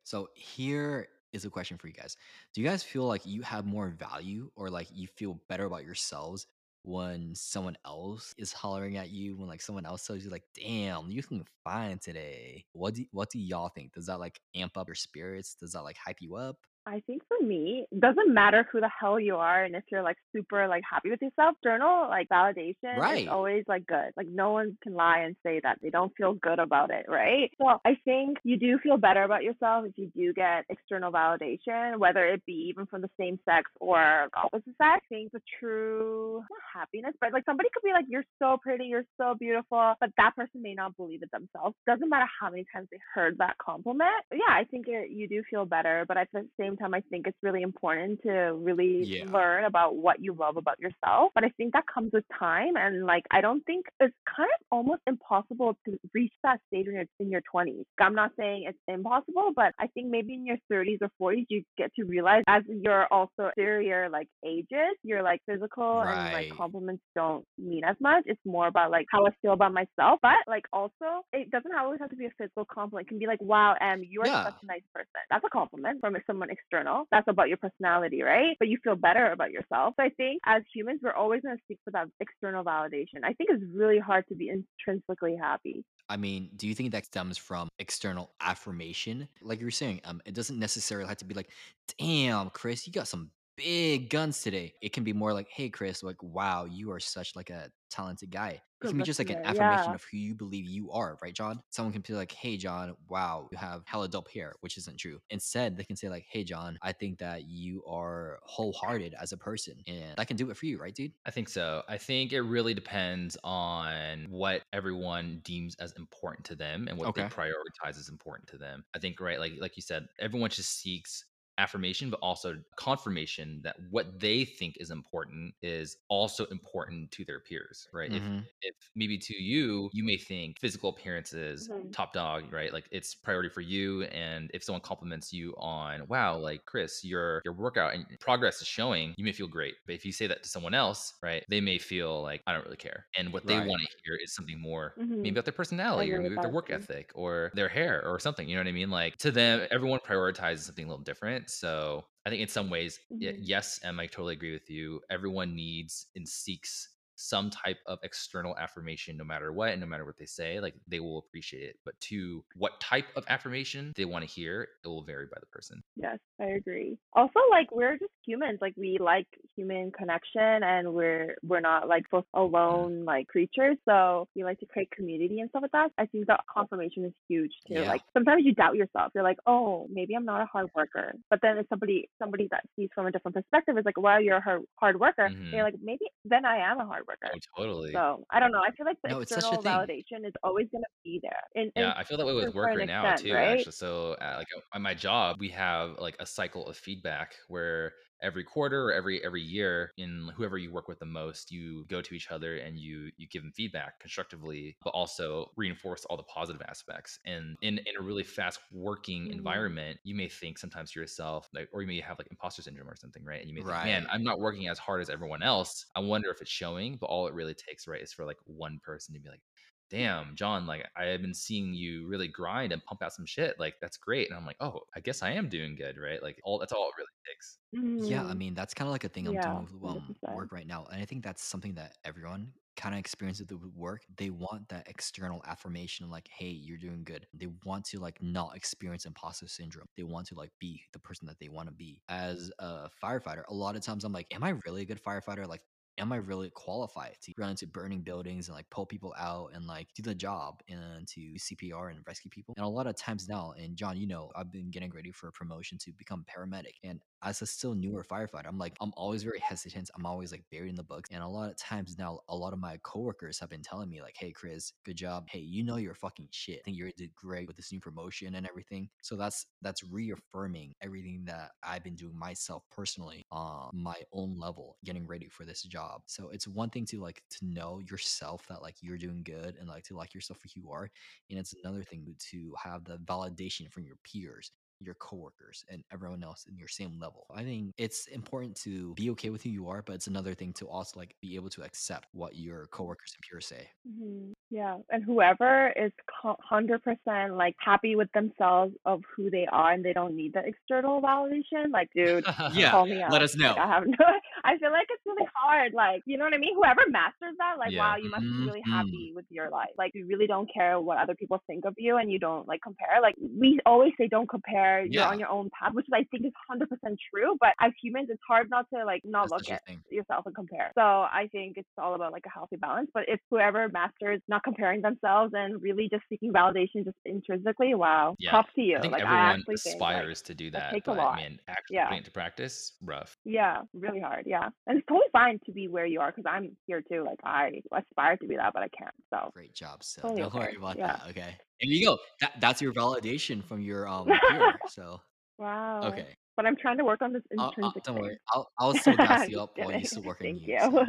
So 0.06 0.28
here 0.34 1.08
is 1.32 1.44
a 1.44 1.50
question 1.50 1.78
for 1.78 1.88
you 1.88 1.92
guys. 1.92 2.16
Do 2.54 2.60
you 2.60 2.68
guys 2.68 2.84
feel 2.84 3.08
like 3.08 3.26
you 3.26 3.42
have 3.42 3.66
more 3.66 3.88
value 3.88 4.52
or 4.54 4.70
like 4.70 4.86
you 4.94 5.08
feel 5.08 5.40
better 5.48 5.64
about 5.64 5.84
yourselves 5.84 6.46
when 6.82 7.34
someone 7.34 7.76
else 7.84 8.32
is 8.38 8.52
hollering 8.52 8.98
at 8.98 9.10
you 9.10 9.36
when 9.36 9.48
like 9.48 9.60
someone 9.60 9.84
else 9.84 10.06
tells 10.06 10.22
you 10.22 10.30
like 10.30 10.44
damn 10.54 11.10
you 11.10 11.16
looking 11.16 11.44
fine 11.64 11.98
today. 11.98 12.64
What 12.70 12.94
do 12.94 13.04
what 13.10 13.30
do 13.30 13.40
y'all 13.40 13.68
think? 13.68 13.94
Does 13.94 14.06
that 14.06 14.20
like 14.20 14.40
amp 14.54 14.76
up 14.76 14.86
your 14.86 14.94
spirits? 14.94 15.56
Does 15.56 15.72
that 15.72 15.82
like 15.82 15.96
hype 15.96 16.20
you 16.20 16.36
up 16.36 16.58
I 16.86 17.02
think 17.06 17.22
for 17.26 17.44
me, 17.44 17.84
it 17.90 18.00
doesn't 18.00 18.32
matter 18.32 18.66
who 18.70 18.80
the 18.80 18.90
hell 19.00 19.18
you 19.18 19.36
are 19.36 19.64
and 19.64 19.74
if 19.74 19.82
you're 19.90 20.02
like 20.02 20.16
super 20.32 20.68
like 20.68 20.84
happy 20.88 21.10
with 21.10 21.20
yourself. 21.20 21.56
journal 21.62 22.06
like 22.08 22.28
validation 22.28 23.22
is 23.22 23.28
always 23.28 23.64
like 23.66 23.86
good. 23.86 24.12
Like 24.16 24.28
no 24.28 24.52
one 24.52 24.78
can 24.82 24.94
lie 24.94 25.20
and 25.20 25.34
say 25.42 25.60
that 25.64 25.78
they 25.82 25.90
don't 25.90 26.12
feel 26.16 26.34
good 26.34 26.60
about 26.60 26.90
it, 26.90 27.06
right? 27.08 27.50
So 27.58 27.66
I 27.84 27.96
think 28.04 28.38
you 28.44 28.56
do 28.56 28.78
feel 28.78 28.98
better 28.98 29.24
about 29.24 29.42
yourself 29.42 29.86
if 29.86 29.98
you 29.98 30.12
do 30.14 30.32
get 30.32 30.64
external 30.68 31.10
validation, 31.10 31.98
whether 31.98 32.24
it 32.24 32.46
be 32.46 32.68
even 32.70 32.86
from 32.86 33.02
the 33.02 33.10
same 33.18 33.40
sex 33.44 33.68
or 33.80 34.28
opposite 34.36 34.76
sex. 34.78 35.04
I 35.06 35.08
think 35.08 35.32
the 35.32 35.40
true 35.58 36.42
happiness, 36.72 37.14
but 37.20 37.32
like 37.32 37.44
somebody 37.46 37.68
could 37.74 37.82
be 37.82 37.92
like, 37.92 38.06
You're 38.08 38.24
so 38.38 38.58
pretty, 38.62 38.84
you're 38.84 39.04
so 39.18 39.34
beautiful, 39.34 39.94
but 40.00 40.10
that 40.18 40.36
person 40.36 40.62
may 40.62 40.74
not 40.74 40.96
believe 40.96 41.22
it 41.24 41.30
themselves. 41.32 41.74
Doesn't 41.86 42.08
matter 42.08 42.26
how 42.40 42.50
many 42.50 42.64
times 42.72 42.86
they 42.92 42.98
heard 43.12 43.38
that 43.38 43.56
compliment. 43.58 44.12
Yeah, 44.30 44.54
I 44.54 44.64
think 44.70 44.86
it, 44.86 45.10
you 45.10 45.26
do 45.26 45.42
feel 45.50 45.64
better, 45.64 46.04
but 46.06 46.16
at 46.16 46.28
the 46.32 46.46
same 46.58 46.75
time, 46.76 46.94
I 46.94 47.00
think 47.10 47.26
it's 47.26 47.36
really 47.42 47.62
important 47.62 48.22
to 48.22 48.54
really 48.54 49.06
Yeah. 49.06 49.24
learn 49.32 49.64
about 49.64 49.96
what 49.96 50.20
you 50.20 50.34
love 50.34 50.56
about 50.56 50.78
yourself. 50.80 51.32
But 51.34 51.44
I 51.44 51.50
think 51.56 51.72
that 51.74 51.84
comes 51.92 52.12
with 52.12 52.24
time, 52.38 52.76
and 52.76 53.06
like 53.06 53.24
I 53.30 53.40
don't 53.40 53.62
think 53.64 53.86
it's 54.00 54.14
kind 54.36 54.48
of 54.58 54.66
almost 54.70 55.02
impossible 55.06 55.76
to 55.86 55.98
reach 56.14 56.32
that 56.42 56.60
stage 56.68 56.86
in 56.86 56.94
your 56.94 57.04
in 57.20 57.30
your 57.30 57.42
20s. 57.52 57.84
I'm 58.00 58.14
not 58.14 58.32
saying 58.38 58.64
it's 58.68 58.78
impossible, 58.88 59.50
but 59.54 59.72
I 59.78 59.86
think 59.88 60.08
maybe 60.08 60.34
in 60.34 60.46
your 60.46 60.58
30s 60.70 60.98
or 61.02 61.10
40s 61.20 61.46
you 61.48 61.62
get 61.78 61.92
to 61.94 62.04
realize 62.04 62.42
as 62.48 62.62
you're 62.68 63.06
also 63.12 63.46
exterior 63.48 64.08
like 64.08 64.28
ages, 64.44 64.96
your 65.02 65.22
like 65.22 65.40
physical 65.46 66.02
and 66.02 66.30
like 66.30 66.48
compliments 66.48 67.02
don't 67.14 67.44
mean 67.58 67.84
as 67.84 67.96
much. 68.00 68.22
It's 68.26 68.40
more 68.44 68.66
about 68.68 68.90
like 68.90 69.06
how 69.10 69.26
I 69.26 69.30
feel 69.42 69.52
about 69.52 69.72
myself. 69.72 70.18
But 70.22 70.36
like 70.46 70.64
also 70.72 71.22
it 71.32 71.50
doesn't 71.50 71.74
always 71.74 72.00
have 72.00 72.10
to 72.10 72.16
be 72.16 72.26
a 72.26 72.30
physical 72.38 72.64
compliment. 72.64 73.06
It 73.06 73.10
can 73.10 73.18
be 73.18 73.26
like, 73.26 73.40
wow, 73.42 73.74
Em, 73.80 74.02
you 74.02 74.20
are 74.22 74.28
Yeah. 74.28 74.42
such 74.44 74.54
a 74.62 74.66
nice 74.66 74.82
person. 74.94 75.08
That's 75.30 75.44
a 75.44 75.50
compliment 75.50 76.00
from 76.00 76.16
someone 76.26 76.50
external. 76.66 77.04
That's 77.10 77.28
about 77.28 77.48
your 77.48 77.56
personality, 77.56 78.22
right? 78.22 78.56
But 78.58 78.68
you 78.68 78.78
feel 78.82 78.96
better 78.96 79.30
about 79.32 79.50
yourself. 79.50 79.94
So 79.98 80.04
I 80.04 80.10
think 80.10 80.40
as 80.44 80.62
humans, 80.74 81.00
we're 81.02 81.12
always 81.12 81.42
going 81.42 81.56
to 81.56 81.62
seek 81.68 81.78
for 81.84 81.90
that 81.92 82.08
external 82.20 82.64
validation. 82.64 83.24
I 83.24 83.32
think 83.32 83.50
it's 83.50 83.64
really 83.74 83.98
hard 83.98 84.26
to 84.28 84.34
be 84.34 84.50
intrinsically 84.50 85.36
happy. 85.40 85.84
I 86.08 86.16
mean, 86.16 86.50
do 86.56 86.68
you 86.68 86.74
think 86.74 86.92
that 86.92 87.04
stems 87.04 87.36
from 87.36 87.68
external 87.78 88.30
affirmation? 88.40 89.28
Like 89.42 89.58
you 89.58 89.66
were 89.66 89.70
saying, 89.70 90.00
um, 90.04 90.20
it 90.24 90.34
doesn't 90.34 90.58
necessarily 90.58 91.08
have 91.08 91.16
to 91.18 91.24
be 91.24 91.34
like, 91.34 91.50
damn, 91.98 92.50
Chris, 92.50 92.86
you 92.86 92.92
got 92.92 93.08
some 93.08 93.30
big 93.56 94.10
guns 94.10 94.42
today. 94.42 94.74
It 94.82 94.92
can 94.92 95.04
be 95.04 95.12
more 95.12 95.32
like, 95.32 95.48
hey, 95.48 95.68
Chris, 95.70 96.02
like, 96.02 96.22
wow, 96.22 96.64
you 96.64 96.90
are 96.92 97.00
such 97.00 97.34
like 97.36 97.50
a 97.50 97.70
talented 97.90 98.30
guy. 98.30 98.62
It 98.82 98.88
Good 98.88 98.88
can 98.88 98.98
be 98.98 99.02
just 99.04 99.18
like 99.18 99.30
an 99.30 99.38
listener. 99.38 99.50
affirmation 99.50 99.92
Yeah. 99.92 99.94
of 99.94 100.04
who 100.04 100.18
you 100.18 100.34
believe 100.34 100.66
you 100.66 100.90
are, 100.92 101.18
right, 101.22 101.32
John? 101.34 101.62
Someone 101.70 101.92
can 101.94 102.02
be 102.02 102.12
like, 102.12 102.30
hey, 102.32 102.58
John, 102.58 102.94
wow, 103.08 103.48
you 103.50 103.56
have 103.56 103.82
hella 103.86 104.08
dope 104.08 104.30
hair, 104.30 104.52
which 104.60 104.76
isn't 104.76 104.98
true. 104.98 105.18
Instead, 105.30 105.76
they 105.78 105.84
can 105.84 105.96
say 105.96 106.10
like, 106.10 106.26
hey, 106.28 106.44
John, 106.44 106.78
I 106.82 106.92
think 106.92 107.18
that 107.18 107.44
you 107.44 107.82
are 107.86 108.38
wholehearted 108.44 109.14
as 109.18 109.32
a 109.32 109.38
person, 109.38 109.80
and 109.86 110.14
that 110.18 110.28
can 110.28 110.36
do 110.36 110.50
it 110.50 110.58
for 110.58 110.66
you, 110.66 110.78
right, 110.78 110.94
dude? 110.94 111.12
I 111.24 111.30
think 111.30 111.48
so. 111.48 111.82
I 111.88 111.96
think 111.96 112.32
it 112.34 112.42
really 112.42 112.74
depends 112.74 113.38
on 113.42 114.26
what 114.28 114.62
everyone 114.74 115.40
deems 115.42 115.74
as 115.76 115.92
important 115.92 116.44
to 116.46 116.54
them 116.54 116.86
and 116.88 116.98
what 116.98 117.14
they 117.14 117.22
prioritize 117.24 117.96
as 117.98 118.10
important 118.10 118.48
to 118.50 118.58
them. 118.58 118.84
I 118.94 118.98
think 118.98 119.20
right 119.20 119.40
like 119.40 119.54
like 119.58 119.76
you 119.76 119.82
said, 119.82 120.06
everyone 120.18 120.50
just 120.50 120.78
seeks 120.80 121.24
affirmation 121.58 122.10
but 122.10 122.20
also 122.20 122.62
confirmation 122.76 123.60
that 123.62 123.76
what 123.90 124.20
they 124.20 124.44
think 124.44 124.76
is 124.78 124.90
important 124.90 125.54
is 125.62 125.96
also 126.08 126.46
important 126.46 127.10
to 127.12 127.24
their 127.24 127.40
peers, 127.40 127.88
right? 127.92 128.10
If 128.12 128.28
hmm 128.28 128.48
if 128.62 128.74
maybe 128.94 129.18
to 129.18 129.34
you 129.42 129.90
you 129.92 130.04
may 130.04 130.16
think 130.16 130.58
physical 130.60 130.90
appearance 130.90 131.32
is 131.32 131.68
Mhm. 131.68 131.92
top 131.92 132.12
dog 132.12 132.52
right 132.52 132.72
like 132.72 132.88
it's 132.90 133.14
priority 133.14 133.48
for 133.48 133.60
you 133.62 134.02
and 134.04 134.50
if 134.52 134.62
someone 134.62 134.80
compliments 134.82 135.32
you 135.32 135.54
on 135.56 136.06
wow 136.08 136.36
like 136.36 136.64
chris 136.66 137.02
your 137.04 137.40
your 137.44 137.54
workout 137.54 137.94
and 137.94 138.04
progress 138.20 138.60
is 138.60 138.66
showing 138.66 139.14
you 139.16 139.24
may 139.24 139.32
feel 139.32 139.46
great 139.48 139.74
but 139.86 139.94
if 139.94 140.04
you 140.04 140.12
say 140.12 140.26
that 140.26 140.42
to 140.42 140.48
someone 140.48 140.74
else 140.74 141.14
right 141.22 141.44
they 141.48 141.60
may 141.60 141.78
feel 141.78 142.22
like 142.22 142.42
i 142.46 142.52
don't 142.52 142.64
really 142.64 142.76
care 142.76 143.06
and 143.16 143.32
what 143.32 143.46
they 143.46 143.58
Right. 143.58 143.60
want 143.60 143.80
to 143.82 143.88
hear 144.04 144.18
is 144.22 144.34
something 144.34 144.58
more 144.60 144.96
Mhm. 144.96 145.22
maybe 145.22 145.34
about 145.34 145.44
their 145.44 145.52
personality 145.54 146.12
or 146.12 146.20
maybe 146.20 146.34
with 146.34 146.42
their 146.42 146.50
work 146.50 146.70
ethic 146.70 147.10
or 147.14 147.50
their 147.54 147.68
hair 147.68 148.06
or 148.06 148.18
something 148.18 148.48
you 148.48 148.54
know 148.56 148.60
what 148.60 148.68
i 148.68 148.72
mean 148.72 148.90
like 148.90 149.16
to 149.18 149.30
them 149.30 149.66
everyone 149.70 149.98
prioritizes 150.06 150.60
something 150.60 150.84
a 150.84 150.88
little 150.88 151.02
different 151.04 151.45
so 151.46 152.04
i 152.24 152.30
think 152.30 152.42
in 152.42 152.48
some 152.48 152.70
ways 152.70 152.98
Mhm. 153.12 153.36
yes 153.40 153.80
and 153.82 154.00
i 154.00 154.06
totally 154.06 154.34
agree 154.34 154.52
with 154.52 154.68
you 154.70 155.00
everyone 155.10 155.54
needs 155.54 156.06
and 156.16 156.28
seeks 156.28 156.88
some 157.16 157.50
type 157.50 157.78
of 157.86 157.98
external 158.02 158.56
affirmation 158.58 159.16
no 159.16 159.24
matter 159.24 159.52
what 159.52 159.70
and 159.70 159.80
no 159.80 159.86
matter 159.86 160.04
what 160.04 160.16
they 160.18 160.26
say 160.26 160.60
like 160.60 160.74
they 160.86 161.00
will 161.00 161.18
appreciate 161.18 161.64
it 161.64 161.76
but 161.84 161.98
to 162.00 162.44
what 162.54 162.80
type 162.80 163.06
of 163.16 163.24
affirmation 163.28 163.92
they 163.96 164.04
want 164.04 164.22
to 164.26 164.30
hear 164.30 164.62
it 164.62 164.88
will 164.88 165.02
vary 165.02 165.26
by 165.26 165.38
the 165.40 165.46
person 165.46 165.82
Yes, 165.96 166.18
I 166.38 166.44
agree. 166.44 166.98
Also, 167.14 167.40
like 167.50 167.70
we're 167.72 167.98
just 167.98 168.12
humans. 168.24 168.58
Like 168.60 168.74
we 168.76 168.98
like 169.00 169.26
human 169.56 169.90
connection, 169.92 170.62
and 170.62 170.92
we're 170.92 171.36
we're 171.42 171.60
not 171.60 171.88
like 171.88 172.04
both 172.10 172.26
alone 172.34 173.04
like 173.06 173.28
creatures. 173.28 173.78
So 173.88 174.28
we 174.36 174.44
like 174.44 174.60
to 174.60 174.66
create 174.66 174.90
community 174.90 175.40
and 175.40 175.48
stuff 175.48 175.62
like 175.62 175.72
that. 175.72 175.90
I 175.96 176.04
think 176.06 176.26
that 176.26 176.40
confirmation 176.52 177.06
is 177.06 177.12
huge 177.28 177.52
too. 177.66 177.74
Yeah. 177.74 177.88
Like 177.88 178.02
sometimes 178.12 178.42
you 178.44 178.54
doubt 178.54 178.76
yourself. 178.76 179.12
You're 179.14 179.24
like, 179.24 179.38
oh, 179.46 179.86
maybe 179.90 180.14
I'm 180.14 180.26
not 180.26 180.42
a 180.42 180.46
hard 180.46 180.68
worker. 180.74 181.14
But 181.30 181.40
then 181.40 181.56
if 181.56 181.66
somebody 181.70 182.10
somebody 182.18 182.48
that 182.50 182.64
sees 182.76 182.90
from 182.94 183.06
a 183.06 183.10
different 183.10 183.34
perspective 183.34 183.78
is 183.78 183.86
like, 183.86 183.98
wow, 183.98 184.18
you're 184.18 184.36
a 184.36 184.40
hard, 184.40 184.62
hard 184.76 185.00
worker. 185.00 185.30
Mhm. 185.30 185.52
you're 185.52 185.64
like, 185.64 185.76
maybe 185.82 186.04
then 186.26 186.44
I 186.44 186.58
am 186.58 186.78
a 186.78 186.86
hard 186.86 187.05
worker. 187.06 187.30
oh 187.34 187.38
totally 187.56 187.92
So 187.92 188.24
I 188.30 188.40
don't 188.40 188.52
know. 188.52 188.60
I 188.60 188.70
feel 188.72 188.86
like 188.86 189.00
the 189.02 189.10
No, 189.10 189.20
it's 189.20 189.32
such 189.32 189.44
a 189.44 189.56
external 189.56 189.62
validation 189.62 190.26
is 190.26 190.32
always 190.42 190.66
going 190.70 190.82
to 190.82 190.90
be 191.04 191.20
there. 191.22 191.42
In, 191.54 191.70
Yeah, 191.76 191.94
I 191.96 192.04
feel 192.04 192.18
that 192.18 192.26
way 192.26 192.34
with 192.34 192.54
work 192.54 192.74
right 192.74 192.86
now 192.86 193.02
extent, 193.04 193.26
too, 193.26 193.34
right? 193.34 193.58
actually. 193.58 193.72
So, 193.72 194.12
uh, 194.14 194.34
like 194.38 194.46
at 194.74 194.80
my 194.80 194.94
job, 194.94 195.36
we 195.38 195.48
have 195.50 195.98
like 195.98 196.16
a 196.20 196.26
cycle 196.26 196.66
of 196.66 196.76
feedback 196.76 197.36
where 197.48 197.92
every 198.22 198.44
quarter 198.44 198.84
or 198.88 198.92
every 198.92 199.22
every 199.24 199.42
year, 199.42 199.92
in 199.96 200.28
whoever 200.36 200.58
you 200.58 200.72
work 200.72 200.88
with 200.88 200.98
the 200.98 201.06
most, 201.06 201.50
you 201.50 201.84
go 201.86 202.02
to 202.02 202.14
each 202.14 202.30
other 202.30 202.56
and 202.56 202.78
you 202.78 203.10
you 203.16 203.26
give 203.28 203.42
them 203.42 203.52
feedback 203.52 204.00
constructively, 204.00 204.76
but 204.82 204.90
also 204.90 205.52
reinforce 205.56 206.04
all 206.06 206.16
the 206.16 206.22
positive 206.24 206.62
aspects. 206.62 207.18
And 207.24 207.56
in 207.62 207.78
in 207.78 207.96
a 207.98 208.02
really 208.02 208.22
fast 208.24 208.60
working 208.72 209.26
Mhm. 209.26 209.66
environment, 209.66 210.00
you 210.04 210.14
may 210.14 210.28
think 210.28 210.58
sometimes 210.58 210.92
to 210.92 211.00
yourself, 211.00 211.48
like, 211.52 211.68
or 211.72 211.82
you 211.82 211.88
may 211.88 212.00
have 212.00 212.18
like 212.18 212.28
imposter 212.30 212.62
syndrome 212.62 212.88
or 212.88 212.96
something, 212.96 213.24
right? 213.24 213.40
And 213.40 213.48
you 213.48 213.54
may 213.54 213.62
think, 213.62 213.82
man, 213.82 214.06
I'm 214.10 214.22
not 214.22 214.38
working 214.40 214.68
as 214.68 214.78
hard 214.78 215.00
as 215.00 215.10
everyone 215.10 215.42
else. 215.42 215.86
I 215.94 216.00
wonder 216.00 216.30
if 216.30 216.40
it's 216.40 216.50
showing. 216.50 216.96
But 216.98 217.06
all 217.06 217.26
it 217.26 217.34
really 217.34 217.54
takes, 217.54 217.86
right, 217.86 218.00
is 218.02 218.12
for 218.12 218.24
like 218.24 218.38
one 218.44 218.78
person 218.80 219.14
to 219.14 219.20
be 219.20 219.28
like 219.28 219.42
damn, 219.90 220.34
John, 220.36 220.66
like 220.66 220.88
I 220.96 221.04
have 221.06 221.22
been 221.22 221.34
seeing 221.34 221.74
you 221.74 222.06
really 222.06 222.28
grind 222.28 222.72
and 222.72 222.84
pump 222.84 223.02
out 223.02 223.12
some 223.14 223.26
shit. 223.26 223.58
Like 223.60 223.76
that's 223.80 223.96
great. 223.96 224.28
And 224.28 224.36
I'm 224.38 224.46
like, 224.46 224.56
oh, 224.60 224.80
I 224.94 225.00
guess 225.00 225.22
I 225.22 225.30
am 225.32 225.48
doing 225.48 225.74
good, 225.76 225.96
right? 225.98 226.22
Like 226.22 226.40
all 226.44 226.58
that's 226.58 226.72
all 226.72 226.88
it 226.88 226.94
really 226.98 227.08
takes. 227.26 227.58
Yeah, 227.98 228.24
I 228.24 228.34
Mhm. 228.34 228.34
mean 228.34 228.54
that's 228.54 228.74
kind 228.74 228.88
of 228.88 228.92
like 228.92 229.04
a 229.04 229.08
thing 229.08 229.26
I'm 229.26 229.38
Yeah, 229.38 229.38
doing 229.38 229.68
with 229.80 229.80
um 229.84 230.16
work 230.28 230.52
right 230.52 230.66
now, 230.66 230.84
and 230.86 231.00
I 231.00 231.04
think 231.06 231.24
that's 231.24 231.42
something 231.42 231.74
that 231.74 231.96
everyone 232.04 232.52
kind 232.76 232.94
of 232.94 232.98
experiences 232.98 233.46
with 233.50 233.72
work. 233.74 234.02
They 234.18 234.28
want 234.28 234.68
that 234.68 234.86
external 234.88 235.42
affirmation, 235.46 236.10
like, 236.10 236.28
"Hey, 236.28 236.50
you're 236.50 236.76
doing 236.78 237.04
good." 237.04 237.26
They 237.32 237.46
want 237.64 237.86
to 237.86 237.98
like 238.00 238.20
not 238.22 238.54
experience 238.56 239.06
imposter 239.06 239.48
syndrome. 239.48 239.88
They 239.96 240.02
want 240.04 240.26
to 240.28 240.34
like 240.34 240.52
be 240.58 240.82
the 240.92 240.98
person 241.00 241.26
that 241.28 241.38
they 241.38 241.48
want 241.48 241.68
to 241.68 241.74
be. 241.74 242.02
As 242.08 242.52
a 242.58 242.90
firefighter, 243.02 243.44
a 243.48 243.54
lot 243.54 243.76
of 243.76 243.82
times 243.82 244.04
I'm 244.04 244.12
like, 244.12 244.28
"Am 244.34 244.44
I 244.44 244.50
really 244.66 244.82
a 244.82 244.86
good 244.86 245.02
firefighter?" 245.02 245.46
Like 245.48 245.62
am 245.98 246.12
I 246.12 246.16
really 246.16 246.50
qualified 246.50 247.16
to 247.22 247.32
run 247.38 247.50
into 247.50 247.66
burning 247.66 248.00
buildings 248.00 248.48
and 248.48 248.56
like 248.56 248.68
pull 248.70 248.86
people 248.86 249.14
out 249.18 249.50
and 249.54 249.66
like 249.66 249.88
do 249.94 250.02
the 250.02 250.14
job 250.14 250.60
and 250.68 251.06
to 251.08 251.20
CPR 251.20 251.90
and 251.90 252.00
rescue 252.06 252.30
people? 252.30 252.54
And 252.56 252.66
a 252.66 252.68
lot 252.68 252.86
of 252.86 252.96
times 252.96 253.28
now, 253.28 253.54
and 253.58 253.76
John, 253.76 253.96
you 253.96 254.06
know, 254.06 254.30
I've 254.36 254.52
been 254.52 254.70
getting 254.70 254.92
ready 254.92 255.12
for 255.12 255.28
a 255.28 255.32
promotion 255.32 255.78
to 255.78 255.92
become 255.92 256.24
paramedic. 256.24 256.74
And 256.84 257.00
as 257.26 257.42
a 257.42 257.46
still 257.46 257.74
newer 257.74 258.04
mm-hmm. 258.04 258.14
firefighter, 258.14 258.46
I'm 258.46 258.58
like, 258.58 258.76
I'm 258.80 258.92
always 258.96 259.24
very 259.24 259.40
hesitant. 259.40 259.90
I'm 259.96 260.06
always 260.06 260.30
like 260.30 260.44
buried 260.50 260.70
in 260.70 260.76
the 260.76 260.82
books. 260.82 261.10
And 261.12 261.22
a 261.22 261.28
lot 261.28 261.50
of 261.50 261.56
times 261.56 261.96
now, 261.98 262.20
a 262.28 262.36
lot 262.36 262.52
of 262.52 262.60
my 262.60 262.78
coworkers 262.84 263.38
have 263.40 263.50
been 263.50 263.62
telling 263.62 263.90
me, 263.90 264.00
like, 264.00 264.14
hey, 264.16 264.30
Chris, 264.30 264.72
good 264.84 264.96
job. 264.96 265.26
Hey, 265.28 265.40
you 265.40 265.64
know 265.64 265.76
you're 265.76 265.94
fucking 265.94 266.28
shit. 266.30 266.60
I 266.60 266.62
think 266.64 266.76
you 266.76 266.90
did 266.96 267.14
great 267.14 267.48
with 267.48 267.56
this 267.56 267.72
new 267.72 267.80
promotion 267.80 268.36
and 268.36 268.46
everything. 268.46 268.88
So 269.02 269.16
that's 269.16 269.46
that's 269.60 269.82
reaffirming 269.82 270.74
everything 270.80 271.24
that 271.26 271.50
I've 271.62 271.82
been 271.82 271.96
doing 271.96 272.16
myself 272.16 272.62
personally 272.70 273.26
on 273.32 273.70
my 273.74 273.96
own 274.12 274.38
level, 274.38 274.76
getting 274.84 275.06
ready 275.06 275.28
for 275.28 275.44
this 275.44 275.62
job. 275.62 276.02
So 276.06 276.30
it's 276.30 276.46
one 276.46 276.70
thing 276.70 276.86
to 276.86 277.00
like 277.00 277.22
to 277.38 277.44
know 277.44 277.80
yourself 277.90 278.46
that 278.48 278.62
like 278.62 278.76
you're 278.80 278.98
doing 278.98 279.22
good 279.24 279.56
and 279.58 279.68
like 279.68 279.84
to 279.84 279.96
like 279.96 280.14
yourself 280.14 280.38
for 280.38 280.48
who 280.54 280.60
you 280.60 280.70
are. 280.70 280.88
And 281.30 281.38
it's 281.38 281.54
another 281.64 281.82
thing 281.82 282.06
to 282.30 282.54
have 282.62 282.84
the 282.84 282.98
validation 282.98 283.70
from 283.70 283.84
your 283.84 283.96
peers 284.04 284.52
your 284.80 284.94
coworkers 284.94 285.64
and 285.68 285.82
everyone 285.92 286.22
else 286.22 286.46
in 286.48 286.56
your 286.56 286.68
same 286.68 286.98
level. 287.00 287.26
I 287.34 287.42
think 287.42 287.72
it's 287.78 288.06
important 288.06 288.56
to 288.62 288.94
be 288.94 289.10
okay 289.10 289.30
with 289.30 289.42
who 289.42 289.50
you 289.50 289.68
are, 289.68 289.82
but 289.82 289.94
it's 289.94 290.06
another 290.06 290.34
thing 290.34 290.52
to 290.54 290.68
also 290.68 290.98
like 290.98 291.14
be 291.20 291.34
able 291.36 291.50
to 291.50 291.62
accept 291.62 292.08
what 292.12 292.36
your 292.36 292.66
coworkers 292.68 293.14
and 293.16 293.22
peers 293.28 293.46
say. 293.46 293.68
hmm 293.86 294.32
Yeah, 294.50 294.78
and 294.90 295.02
whoever 295.02 295.72
is 295.76 295.90
hundred 296.22 296.82
percent 296.84 297.34
like 297.34 297.56
happy 297.58 297.96
with 297.96 298.08
themselves 298.12 298.74
of 298.84 299.02
who 299.16 299.28
they 299.28 299.46
are, 299.50 299.72
and 299.72 299.84
they 299.84 299.92
don't 299.92 300.14
need 300.16 300.34
the 300.34 300.42
external 300.46 301.02
validation. 301.02 301.72
Like, 301.72 301.90
dude, 301.94 302.24
yeah, 302.54 302.70
call 302.70 302.86
me 302.86 303.02
let 303.10 303.22
out. 303.22 303.22
us 303.22 303.34
Like, 303.42 303.56
know. 303.56 303.62
I 303.62 303.66
have 303.66 303.86
no. 303.86 303.96
I 304.44 304.56
feel 304.58 304.70
like 304.70 304.86
it's 304.88 305.02
really 305.04 305.26
hard. 305.34 305.72
Like, 305.74 306.02
you 306.06 306.16
know 306.16 306.24
what 306.24 306.34
I 306.34 306.38
mean? 306.38 306.54
Whoever 306.54 306.82
masters 306.88 307.34
that, 307.38 307.58
like, 307.58 307.72
yeah. 307.72 307.80
wow, 307.80 307.96
you 307.96 308.08
must 308.08 308.22
be 308.22 308.44
really 308.46 308.62
hmm 308.64 308.70
happy 308.72 309.12
with 309.14 309.24
your 309.30 309.50
life. 309.50 309.70
Like, 309.76 309.92
you 309.94 310.06
really 310.06 310.28
don't 310.28 310.48
care 310.52 310.80
what 310.80 310.98
other 310.98 311.14
people 311.16 311.42
think 311.48 311.64
of 311.64 311.74
you, 311.76 311.96
and 311.96 312.10
you 312.10 312.20
don't 312.20 312.46
like 312.46 312.60
compare. 312.62 312.98
Like, 313.02 313.16
we 313.18 313.58
always 313.66 313.92
say, 313.98 314.06
don't 314.06 314.28
compare. 314.28 314.84
You're 314.86 315.04
on 315.04 315.18
your 315.18 315.28
own 315.28 315.50
path, 315.58 315.74
which 315.74 315.86
I 315.92 316.04
think 316.10 316.24
is 316.24 316.32
hundred 316.48 316.68
percent 316.70 316.98
true. 317.12 317.36
But 317.40 317.50
as 317.60 317.72
humans, 317.82 318.08
it's 318.10 318.22
hard 318.26 318.48
not 318.48 318.66
to 318.72 318.84
like 318.84 319.02
not 319.04 319.30
that's 319.30 319.48
look 319.48 319.50
at 319.50 319.62
yourself 319.90 320.26
and 320.26 320.34
compare. 320.34 320.70
So 320.74 320.82
I 320.82 321.28
think 321.32 321.56
it's 321.56 321.68
all 321.78 321.94
about 321.94 322.12
like 322.12 322.24
a 322.26 322.30
healthy 322.30 322.56
balance. 322.56 322.90
But 322.94 323.04
if 323.08 323.20
whoever 323.30 323.68
masters 323.68 324.20
not 324.28 324.35
comparing 324.42 324.82
themselves 324.82 325.32
and 325.34 325.60
really 325.62 325.88
just 325.90 326.04
seeking 326.08 326.32
validation 326.32 326.84
just 326.84 326.96
intrinsically, 327.04 327.74
wow, 327.74 328.14
Yeah. 328.18 328.30
props 328.30 328.50
to 328.54 328.62
you. 328.62 328.76
I 328.76 328.80
think 328.80 328.92
Like 328.92 329.02
I 329.02 329.06
everyone 329.06 329.26
actually 329.34 329.56
think 329.56 329.80
like 329.80 329.96
aspires 329.96 330.22
to 330.22 330.34
do 330.34 330.50
that 330.52 330.72
takes 330.74 330.86
a 330.86 330.90
but 330.90 330.98
lot. 330.98 331.16
man, 331.16 331.40
actually 331.48 331.76
Yeah. 331.76 331.84
putting 331.86 331.98
it 332.02 332.04
to 332.06 332.10
practice, 332.10 332.72
rough. 332.82 333.16
Yeah, 333.24 333.62
really 333.74 334.00
hard. 334.00 334.24
Yeah. 334.26 334.48
And 334.66 334.78
it's 334.78 334.86
totally 334.86 335.08
fine 335.12 335.38
to 335.46 335.52
be 335.52 335.68
where 335.68 335.86
you 335.86 336.00
are 336.00 336.12
because 336.12 336.24
I'm 336.30 336.56
here 336.66 336.82
too. 336.82 337.04
Like 337.04 337.18
I 337.24 337.60
aspire 337.72 338.16
to 338.18 338.26
be 338.26 338.36
that, 338.36 338.52
but 338.54 338.62
I 338.62 338.68
can't. 338.68 338.94
So 339.12 339.30
Great 339.34 339.54
job. 339.54 339.82
So 339.82 340.02
totally 340.02 340.20
don't 340.22 340.34
worry 340.34 340.56
about 340.56 340.76
Yeah. 340.78 340.86
that. 340.88 341.02
Okay. 341.10 341.36
There 341.60 341.70
you 341.72 341.86
go. 341.86 341.98
That 342.20 342.32
that's 342.40 342.60
your 342.62 342.72
validation 342.72 343.42
from 343.42 343.60
your 343.60 343.88
um 343.94 344.06
peer. 344.28 344.60
So 344.68 345.00
wow. 345.38 345.82
okay. 345.88 346.14
But 346.36 346.44
I'm 346.46 346.56
trying 346.56 346.76
to 346.78 346.84
work 346.84 347.00
on 347.00 347.12
this 347.14 347.22
Uh, 347.38 347.44
uh, 347.44 347.48
intrinsic 347.48 347.82
don't 347.84 347.96
worry. 347.98 348.18
I'll 348.32 348.50
I'll 348.58 348.74
still 348.74 348.96
gas 349.08 349.28
you 349.28 349.40
up 349.40 349.56
while 349.56 349.72
you 349.72 349.84
still 349.84 350.02
work 350.10 350.20
on 350.20 350.24
Thank 350.26 350.42
you. 350.42 350.54
you. 350.54 350.60
So 350.60 350.86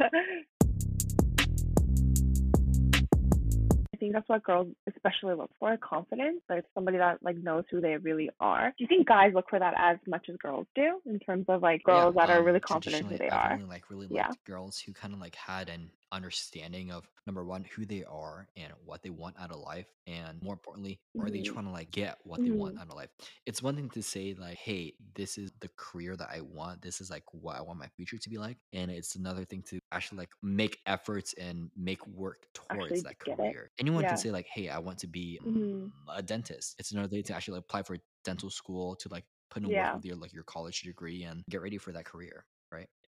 think 3.98 4.12
that's 4.12 4.28
what 4.28 4.42
girls 4.42 4.68
especially 4.94 5.34
look 5.34 5.50
for, 5.58 5.76
confidence. 5.76 6.40
Like 6.48 6.64
somebody 6.74 6.98
that 6.98 7.18
like 7.22 7.36
knows 7.36 7.64
who 7.70 7.80
they 7.80 7.96
really 7.96 8.30
are. 8.40 8.68
Do 8.76 8.84
you 8.84 8.86
think 8.88 9.06
guys 9.06 9.32
look 9.34 9.46
for 9.50 9.58
that 9.58 9.74
as 9.76 9.98
much 10.06 10.26
as 10.28 10.36
girls 10.36 10.66
do 10.74 11.00
in 11.06 11.18
terms 11.20 11.46
of 11.48 11.62
like 11.62 11.82
yeah, 11.86 12.02
girls 12.02 12.14
that 12.16 12.30
are 12.30 12.42
really 12.42 12.56
um, 12.56 12.62
confident 12.66 13.06
who 13.06 13.18
they 13.18 13.26
I've 13.26 13.32
are? 13.32 13.52
only 13.52 13.64
like 13.64 13.90
really 13.90 14.08
Yeah. 14.10 14.30
girls 14.46 14.78
who 14.78 14.92
kind 14.92 15.14
of 15.14 15.20
like 15.20 15.34
had 15.34 15.68
an 15.68 15.90
understanding 16.12 16.90
of 16.90 17.08
number 17.26 17.44
one 17.44 17.64
who 17.64 17.84
they 17.84 18.04
are 18.04 18.48
and 18.56 18.72
what 18.84 19.02
they 19.02 19.10
want 19.10 19.36
out 19.38 19.50
of 19.50 19.58
life 19.60 19.86
and 20.06 20.40
more 20.42 20.54
importantly 20.54 21.00
are 21.20 21.30
they 21.30 21.40
Mhm. 21.40 21.44
trying 21.44 21.64
to 21.66 21.70
like 21.70 21.90
get 21.90 22.18
what 22.24 22.42
they 22.42 22.50
want 22.50 22.74
Mhm. 22.74 22.80
out 22.80 22.88
of 22.88 22.94
life 22.94 23.10
it's 23.46 23.62
one 23.62 23.76
thing 23.76 23.90
to 23.90 24.02
say 24.02 24.34
like 24.38 24.56
hey 24.56 24.94
this 25.14 25.36
is 25.36 25.52
the 25.60 25.68
career 25.76 26.16
that 26.16 26.28
i 26.32 26.40
want 26.40 26.80
this 26.80 27.00
is 27.00 27.10
like 27.10 27.24
what 27.32 27.56
i 27.56 27.60
want 27.60 27.78
my 27.78 27.88
future 27.88 28.16
to 28.18 28.30
be 28.30 28.38
like 28.38 28.56
and 28.72 28.90
it's 28.90 29.16
another 29.16 29.44
thing 29.44 29.62
to 29.62 29.78
actually 29.92 30.18
like 30.18 30.30
make 30.42 30.78
efforts 30.86 31.34
and 31.34 31.70
make 31.76 32.06
work 32.06 32.46
towards 32.54 32.70
Actually 32.70 33.00
that 33.02 33.18
career 33.18 33.70
anyone 33.78 34.04
can 34.06 34.16
say 34.16 34.30
like 34.30 34.46
hey 34.46 34.68
i 34.68 34.78
want 34.78 34.98
to 34.98 35.06
be 35.06 35.38
Mhm. 35.44 35.52
mm, 35.84 35.90
a 36.08 36.22
dentist 36.22 36.74
it's 36.78 36.92
another 36.92 37.08
thing 37.08 37.22
to 37.22 37.34
actually 37.34 37.54
like, 37.56 37.64
apply 37.64 37.82
for 37.82 37.98
dental 38.24 38.50
school 38.50 38.96
to 38.96 39.08
like 39.10 39.24
put 39.50 39.62
in 39.62 39.68
work 39.68 39.74
Yeah. 39.74 39.94
with 39.94 40.04
your 40.04 40.16
like 40.16 40.32
your 40.32 40.44
college 40.44 40.82
degree 40.82 41.24
and 41.24 41.44
get 41.50 41.60
ready 41.62 41.78
for 41.78 41.92
that 41.92 42.04
career 42.04 42.46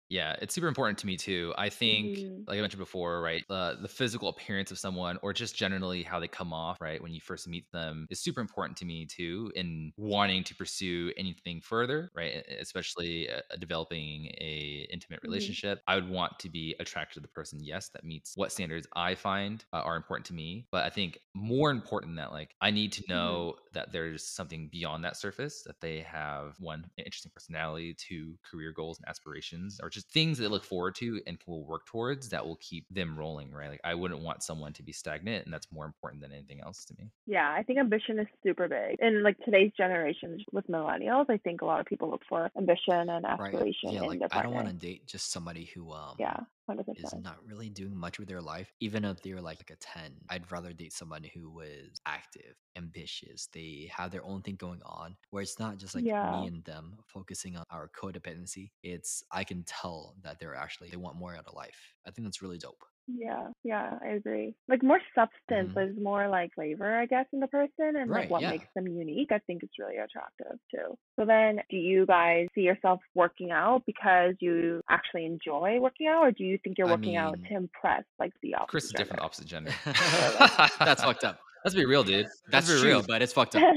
Yeah, 0.09 0.35
it's 0.41 0.55
super 0.55 0.67
important 0.67 0.97
to 0.99 1.05
me 1.07 1.17
too. 1.17 1.53
I 1.57 1.69
think, 1.69 2.25
Mhm. 2.25 2.47
like 2.47 2.57
I 2.57 2.61
mentioned 2.61 2.79
before, 2.79 3.21
right, 3.21 3.43
uh, 3.47 3.75
the 3.75 3.87
physical 3.87 4.27
appearance 4.27 4.71
of 4.71 4.79
someone 4.79 5.19
or 5.21 5.33
just 5.33 5.55
generally 5.55 6.01
how 6.01 6.19
they 6.19 6.27
come 6.27 6.51
off, 6.51 6.81
right, 6.81 6.99
when 6.99 7.13
you 7.13 7.21
first 7.21 7.47
meet 7.47 7.71
them 7.71 8.07
is 8.09 8.19
super 8.19 8.41
important 8.41 8.75
to 8.79 8.85
me 8.85 9.05
too 9.05 9.51
in 9.55 9.91
wanting 9.97 10.43
to 10.45 10.55
pursue 10.55 11.13
anything 11.15 11.61
further, 11.61 12.09
right, 12.15 12.43
especially 12.59 13.29
uh, 13.29 13.41
developing 13.59 14.25
a 14.41 14.87
intimate 14.91 15.19
Mhm. 15.23 15.59
relationship. 15.61 15.79
I 15.85 15.93
would 15.93 16.09
want 16.09 16.39
to 16.39 16.49
be 16.49 16.75
attracted 16.79 17.13
to 17.15 17.19
the 17.19 17.27
person, 17.27 17.59
yes, 17.63 17.89
that 17.89 18.03
meets 18.03 18.35
what 18.35 18.51
standards 18.51 18.87
I 18.95 19.13
find 19.13 19.63
uh, 19.73 19.81
are 19.81 19.95
important 19.95 20.25
to 20.27 20.33
me. 20.33 20.67
But 20.71 20.85
I 20.85 20.89
think 20.89 21.19
more 21.35 21.69
important 21.69 22.09
than 22.09 22.15
that, 22.15 22.31
like 22.31 22.55
I 22.61 22.71
need 22.71 22.91
to 22.93 23.03
Mhm. 23.09 23.09
know 23.09 23.57
that 23.73 23.91
there's 23.91 24.25
something 24.27 24.69
beyond 24.69 25.03
that 25.03 25.17
surface, 25.17 25.61
that 25.67 25.81
they 25.81 25.99
have 25.99 26.55
one, 26.59 26.89
interesting 26.97 27.31
personality, 27.31 27.93
two, 27.93 28.39
career 28.43 28.71
goals 28.71 28.97
and 28.97 29.07
aspirations, 29.07 29.79
or 29.83 29.89
just 29.91 29.98
things 30.03 30.37
that 30.37 30.43
they 30.43 30.49
look 30.49 30.63
forward 30.63 30.95
to 30.95 31.21
and 31.27 31.37
will 31.47 31.63
work 31.65 31.85
towards 31.85 32.29
that 32.29 32.45
will 32.45 32.57
keep 32.57 32.85
them 32.89 33.17
rolling, 33.17 33.51
right? 33.51 33.69
Like 33.69 33.81
I 33.83 33.95
wouldn't 33.95 34.21
want 34.21 34.43
someone 34.43 34.73
to 34.73 34.83
be 34.83 34.91
stagnant, 34.91 35.45
and 35.45 35.53
that's 35.53 35.71
more 35.71 35.85
important 35.85 36.21
than 36.21 36.31
anything 36.31 36.61
else 36.61 36.85
to 36.85 36.95
me. 36.97 37.09
Yeah, 37.25 37.49
I 37.51 37.63
think 37.63 37.79
ambition 37.79 38.19
is 38.19 38.27
super 38.43 38.67
big. 38.67 38.97
In 38.99 39.23
like 39.23 39.37
today's 39.45 39.71
generation 39.77 40.43
with 40.51 40.67
millennials, 40.67 41.29
I 41.29 41.37
think 41.37 41.61
a 41.61 41.65
lot 41.65 41.79
of 41.79 41.85
people 41.85 42.09
look 42.09 42.21
for 42.27 42.49
ambition 42.57 43.09
and 43.09 43.25
aspiration. 43.25 43.89
right 43.89 43.93
yeah 43.93 44.01
in 44.01 44.07
like 44.07 44.19
their 44.19 44.27
i 44.31 44.41
don't 44.43 44.53
want 44.53 44.67
to 44.67 44.73
date 44.73 45.05
just 45.07 45.31
somebody 45.31 45.65
who 45.73 45.91
um 45.91 46.15
Yeah, 46.19 46.37
hundred 46.69 46.87
is 46.95 47.15
not 47.17 47.37
really 47.45 47.69
doing 47.69 47.95
much 47.95 48.19
with 48.19 48.27
their 48.27 48.41
life, 48.41 48.73
even 48.79 49.05
if 49.05 49.21
they're 49.21 49.41
like, 49.41 49.59
like 49.59 49.71
a 49.71 49.75
10. 49.77 50.17
I'd 50.29 50.51
rather 50.51 50.73
date 50.73 50.93
somebody 50.93 51.31
who 51.33 51.59
is 51.61 51.99
active, 52.05 52.55
ambitious, 52.75 53.47
they 53.53 53.89
have 53.95 54.11
their 54.11 54.23
own 54.25 54.41
thing 54.41 54.55
going 54.55 54.81
on, 54.83 55.15
where 55.29 55.43
it's 55.43 55.59
not 55.59 55.77
just 55.77 55.95
like 55.95 56.05
Yeah. 56.05 56.21
me 56.21 56.45
and 56.47 56.63
them 56.65 56.97
focusing 57.05 57.55
on 57.57 57.65
our 57.69 57.89
codependency. 57.89 58.71
It's, 58.83 59.23
I 59.31 59.43
can 59.43 59.63
tell 59.63 60.15
that 60.23 60.39
they're 60.39 60.55
actually, 60.55 60.89
they 60.89 60.97
want 60.97 61.17
more 61.17 61.35
out 61.35 61.45
of 61.47 61.53
life. 61.55 61.93
I 62.05 62.11
think 62.11 62.25
that's 62.27 62.41
really 62.41 62.57
dope. 62.57 62.83
Yeah, 63.17 63.47
yeah, 63.63 63.97
I 64.03 64.09
agree. 64.09 64.53
Like 64.67 64.83
more 64.83 64.99
substance 65.15 65.71
hmm 65.73 65.79
is 65.79 65.95
more 66.01 66.27
like 66.27 66.53
flavor, 66.53 66.97
I 66.97 67.05
guess, 67.05 67.25
in 67.33 67.39
the 67.39 67.47
person 67.47 67.95
and 67.97 68.09
like 68.11 68.29
what 68.29 68.41
Yeah. 68.41 68.51
makes 68.51 68.67
them 68.75 68.87
unique. 68.87 69.31
I 69.31 69.39
think 69.39 69.63
it's 69.63 69.79
really 69.79 69.97
attractive 69.97 70.59
too. 70.69 70.97
So 71.17 71.25
then 71.25 71.59
do 71.69 71.77
you 71.77 72.05
guys 72.05 72.47
see 72.53 72.61
yourself 72.61 72.99
working 73.15 73.51
out 73.51 73.83
because 73.85 74.35
you 74.39 74.81
actually 74.89 75.25
enjoy 75.25 75.79
working 75.79 76.07
out 76.07 76.21
or 76.27 76.31
do 76.31 76.43
you 76.43 76.57
think 76.63 76.77
you're 76.77 76.87
I 76.87 76.91
working 76.91 77.15
out 77.15 77.37
to 77.49 77.55
impress 77.55 78.03
like 78.19 78.33
the 78.41 78.55
opposite? 78.55 78.69
Chris 78.69 78.83
is 78.85 78.93
opposite 78.93 78.97
different 78.97 79.47
gender? 79.47 79.73
opposite 79.85 80.25
gender. 80.45 80.75
that's 80.85 81.03
fucked 81.03 81.23
up. 81.23 81.39
Let's 81.65 81.75
be 81.75 81.85
real, 81.85 82.03
dude. 82.03 82.25
Let's 82.25 82.41
That's 82.51 82.67
true, 82.67 82.89
real. 82.89 83.03
but 83.07 83.21
it's 83.21 83.33
fucked 83.33 83.55
up. 83.55 83.63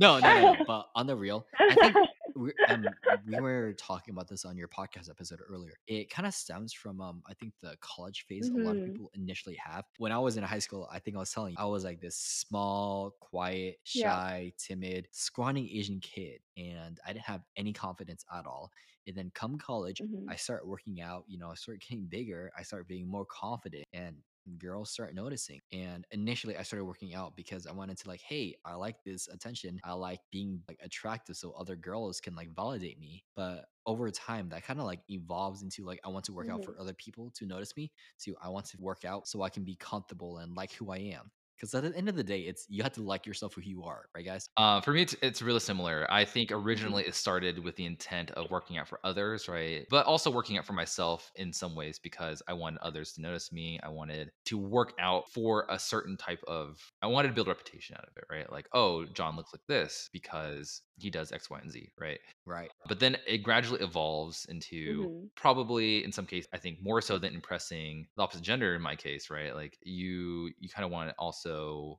No, 0.00 0.20
no, 0.20 0.32
no, 0.32 0.42
no. 0.44 0.56
But 0.66 0.86
on 0.94 1.06
the 1.06 1.16
real, 1.16 1.44
I 1.58 1.74
think 1.74 1.94
we 2.38 2.52
um 2.66 2.96
we 3.26 3.38
were 3.38 3.74
talking 3.74 4.12
about 4.12 4.28
this 4.28 4.44
on 4.44 4.56
your 4.56 4.68
podcast 4.68 5.10
episode 5.10 5.40
earlier. 5.48 5.74
It 5.86 6.10
kind 6.10 6.26
of 6.26 6.34
stems 6.34 6.72
from 6.72 7.00
um 7.00 7.22
I 7.26 7.34
think 7.34 7.54
the 7.62 7.76
college 7.80 8.24
phase 8.28 8.50
a 8.54 8.58
lot 8.58 8.76
of 8.76 8.82
people 8.82 9.10
initially 9.14 9.56
have. 9.56 9.84
When 9.98 10.12
I 10.12 10.18
was 10.18 10.36
in 10.36 10.44
high 10.44 10.58
school, 10.60 10.88
I 10.92 10.98
think 11.00 11.16
I 11.16 11.20
was 11.20 11.32
telling 11.32 11.52
you, 11.52 11.56
I 11.58 11.66
was 11.66 11.84
like 11.84 12.00
this 12.00 12.16
small, 12.16 13.12
quiet, 13.20 13.78
Yeah. 13.92 14.20
shy, 14.22 14.52
timid, 14.58 15.08
scrawny 15.12 15.78
Asian 15.78 16.00
kid, 16.00 16.40
and 16.56 16.98
I 17.06 17.12
didn't 17.12 17.26
have 17.26 17.42
any 17.56 17.72
confidence 17.72 18.24
at 18.34 18.46
all. 18.46 18.70
And 19.06 19.16
then 19.16 19.30
come 19.34 19.58
college, 19.58 20.02
hmm 20.02 20.28
I 20.28 20.36
start 20.36 20.66
working 20.66 21.00
out, 21.00 21.24
you 21.26 21.38
know, 21.38 21.50
I 21.50 21.54
start 21.54 21.80
getting 21.80 22.06
bigger, 22.06 22.50
I 22.58 22.62
start 22.62 22.88
being 22.88 23.08
more 23.08 23.26
confident 23.26 23.84
and 23.92 24.16
girls 24.56 24.90
start 24.90 25.14
noticing. 25.14 25.60
And 25.72 26.06
initially 26.10 26.56
I 26.56 26.62
started 26.62 26.84
working 26.84 27.14
out 27.14 27.36
because 27.36 27.66
I 27.66 27.72
wanted 27.72 27.98
to 27.98 28.08
like, 28.08 28.20
hey, 28.20 28.54
I 28.64 28.74
like 28.74 29.02
this 29.04 29.28
attention. 29.28 29.80
I 29.84 29.92
like 29.92 30.20
being 30.30 30.62
like 30.68 30.78
attractive 30.82 31.36
so 31.36 31.52
other 31.52 31.76
girls 31.76 32.20
can 32.20 32.34
like 32.34 32.54
validate 32.54 32.98
me. 32.98 33.24
But 33.34 33.66
over 33.86 34.10
time 34.10 34.48
that 34.50 34.62
kind 34.64 34.80
of 34.80 34.86
like 34.86 35.00
evolves 35.08 35.62
into 35.62 35.84
like 35.84 36.00
I 36.04 36.08
want 36.08 36.24
to 36.26 36.32
work 36.32 36.48
out 36.48 36.62
hmm 36.62 36.64
for 36.64 36.78
other 36.80 36.94
people 36.94 37.30
to 37.32 37.46
notice 37.46 37.76
me. 37.76 37.92
To 38.20 38.36
I 38.42 38.48
want 38.48 38.66
to 38.66 38.78
work 38.80 39.04
out 39.04 39.28
so 39.28 39.42
I 39.42 39.50
can 39.50 39.64
be 39.64 39.76
comfortable 39.76 40.38
and 40.38 40.54
like 40.54 40.72
who 40.72 40.90
I 40.90 40.98
am. 40.98 41.30
Because 41.58 41.74
at 41.74 41.82
the 41.82 41.96
end 41.96 42.08
of 42.08 42.16
the 42.16 42.24
day, 42.24 42.40
it's 42.42 42.66
you 42.68 42.82
have 42.84 42.92
to 42.92 43.02
like 43.02 43.26
yourself 43.26 43.54
who 43.54 43.62
you 43.62 43.82
are, 43.84 44.08
right, 44.14 44.24
guys? 44.24 44.48
Uh, 44.56 44.80
for 44.80 44.92
me, 44.92 45.02
it's, 45.02 45.14
it's 45.22 45.40
really 45.42 45.60
similar. 45.60 46.06
I 46.10 46.24
think 46.24 46.50
Mhm. 46.50 46.64
originally 46.64 47.04
it 47.04 47.14
started 47.14 47.58
with 47.62 47.76
the 47.76 47.84
intent 47.86 48.30
of 48.32 48.50
working 48.50 48.76
out 48.76 48.88
for 48.88 48.98
others, 49.04 49.48
right? 49.48 49.86
But 49.90 50.06
also 50.06 50.30
working 50.30 50.58
out 50.58 50.64
for 50.66 50.72
myself 50.72 51.30
in 51.36 51.52
some 51.52 51.74
ways 51.76 51.98
because 52.00 52.42
I 52.48 52.54
wanted 52.54 52.78
others 52.80 53.12
to 53.14 53.20
notice 53.20 53.52
me. 53.52 53.78
I 53.82 53.88
wanted 53.88 54.32
to 54.46 54.58
work 54.58 54.94
out 54.98 55.30
for 55.32 55.66
a 55.68 55.78
certain 55.78 56.16
type 56.16 56.42
of, 56.48 56.80
I 57.02 57.06
wanted 57.06 57.28
to 57.28 57.34
build 57.34 57.46
a 57.46 57.50
reputation 57.50 57.96
out 57.96 58.04
of 58.08 58.16
it, 58.16 58.24
right? 58.30 58.50
Like, 58.50 58.68
oh, 58.72 59.04
John 59.06 59.36
looks 59.36 59.52
like 59.52 59.62
this 59.68 60.10
because 60.12 60.82
he 60.96 61.10
does 61.10 61.30
X, 61.30 61.48
Y, 61.50 61.58
and 61.60 61.70
Z, 61.70 61.92
right? 61.98 62.18
Right. 62.44 62.70
But 62.88 62.98
then 62.98 63.16
it 63.26 63.38
gradually 63.38 63.80
evolves 63.82 64.44
into 64.46 65.08
Mhm. 65.08 65.30
probably 65.36 66.02
in 66.04 66.10
some 66.10 66.26
cases, 66.26 66.48
I 66.52 66.58
think 66.58 66.82
more 66.82 67.00
so 67.00 67.18
than 67.18 67.34
impressing 67.34 68.08
the 68.16 68.22
opposite 68.22 68.42
gender 68.42 68.74
in 68.74 68.82
my 68.82 68.96
case, 68.96 69.30
right? 69.30 69.54
Like 69.54 69.78
you 69.82 70.52
you 70.58 70.68
kind 70.68 70.84
of 70.84 70.90
want 70.90 71.10
to 71.10 71.14
also 71.18 71.47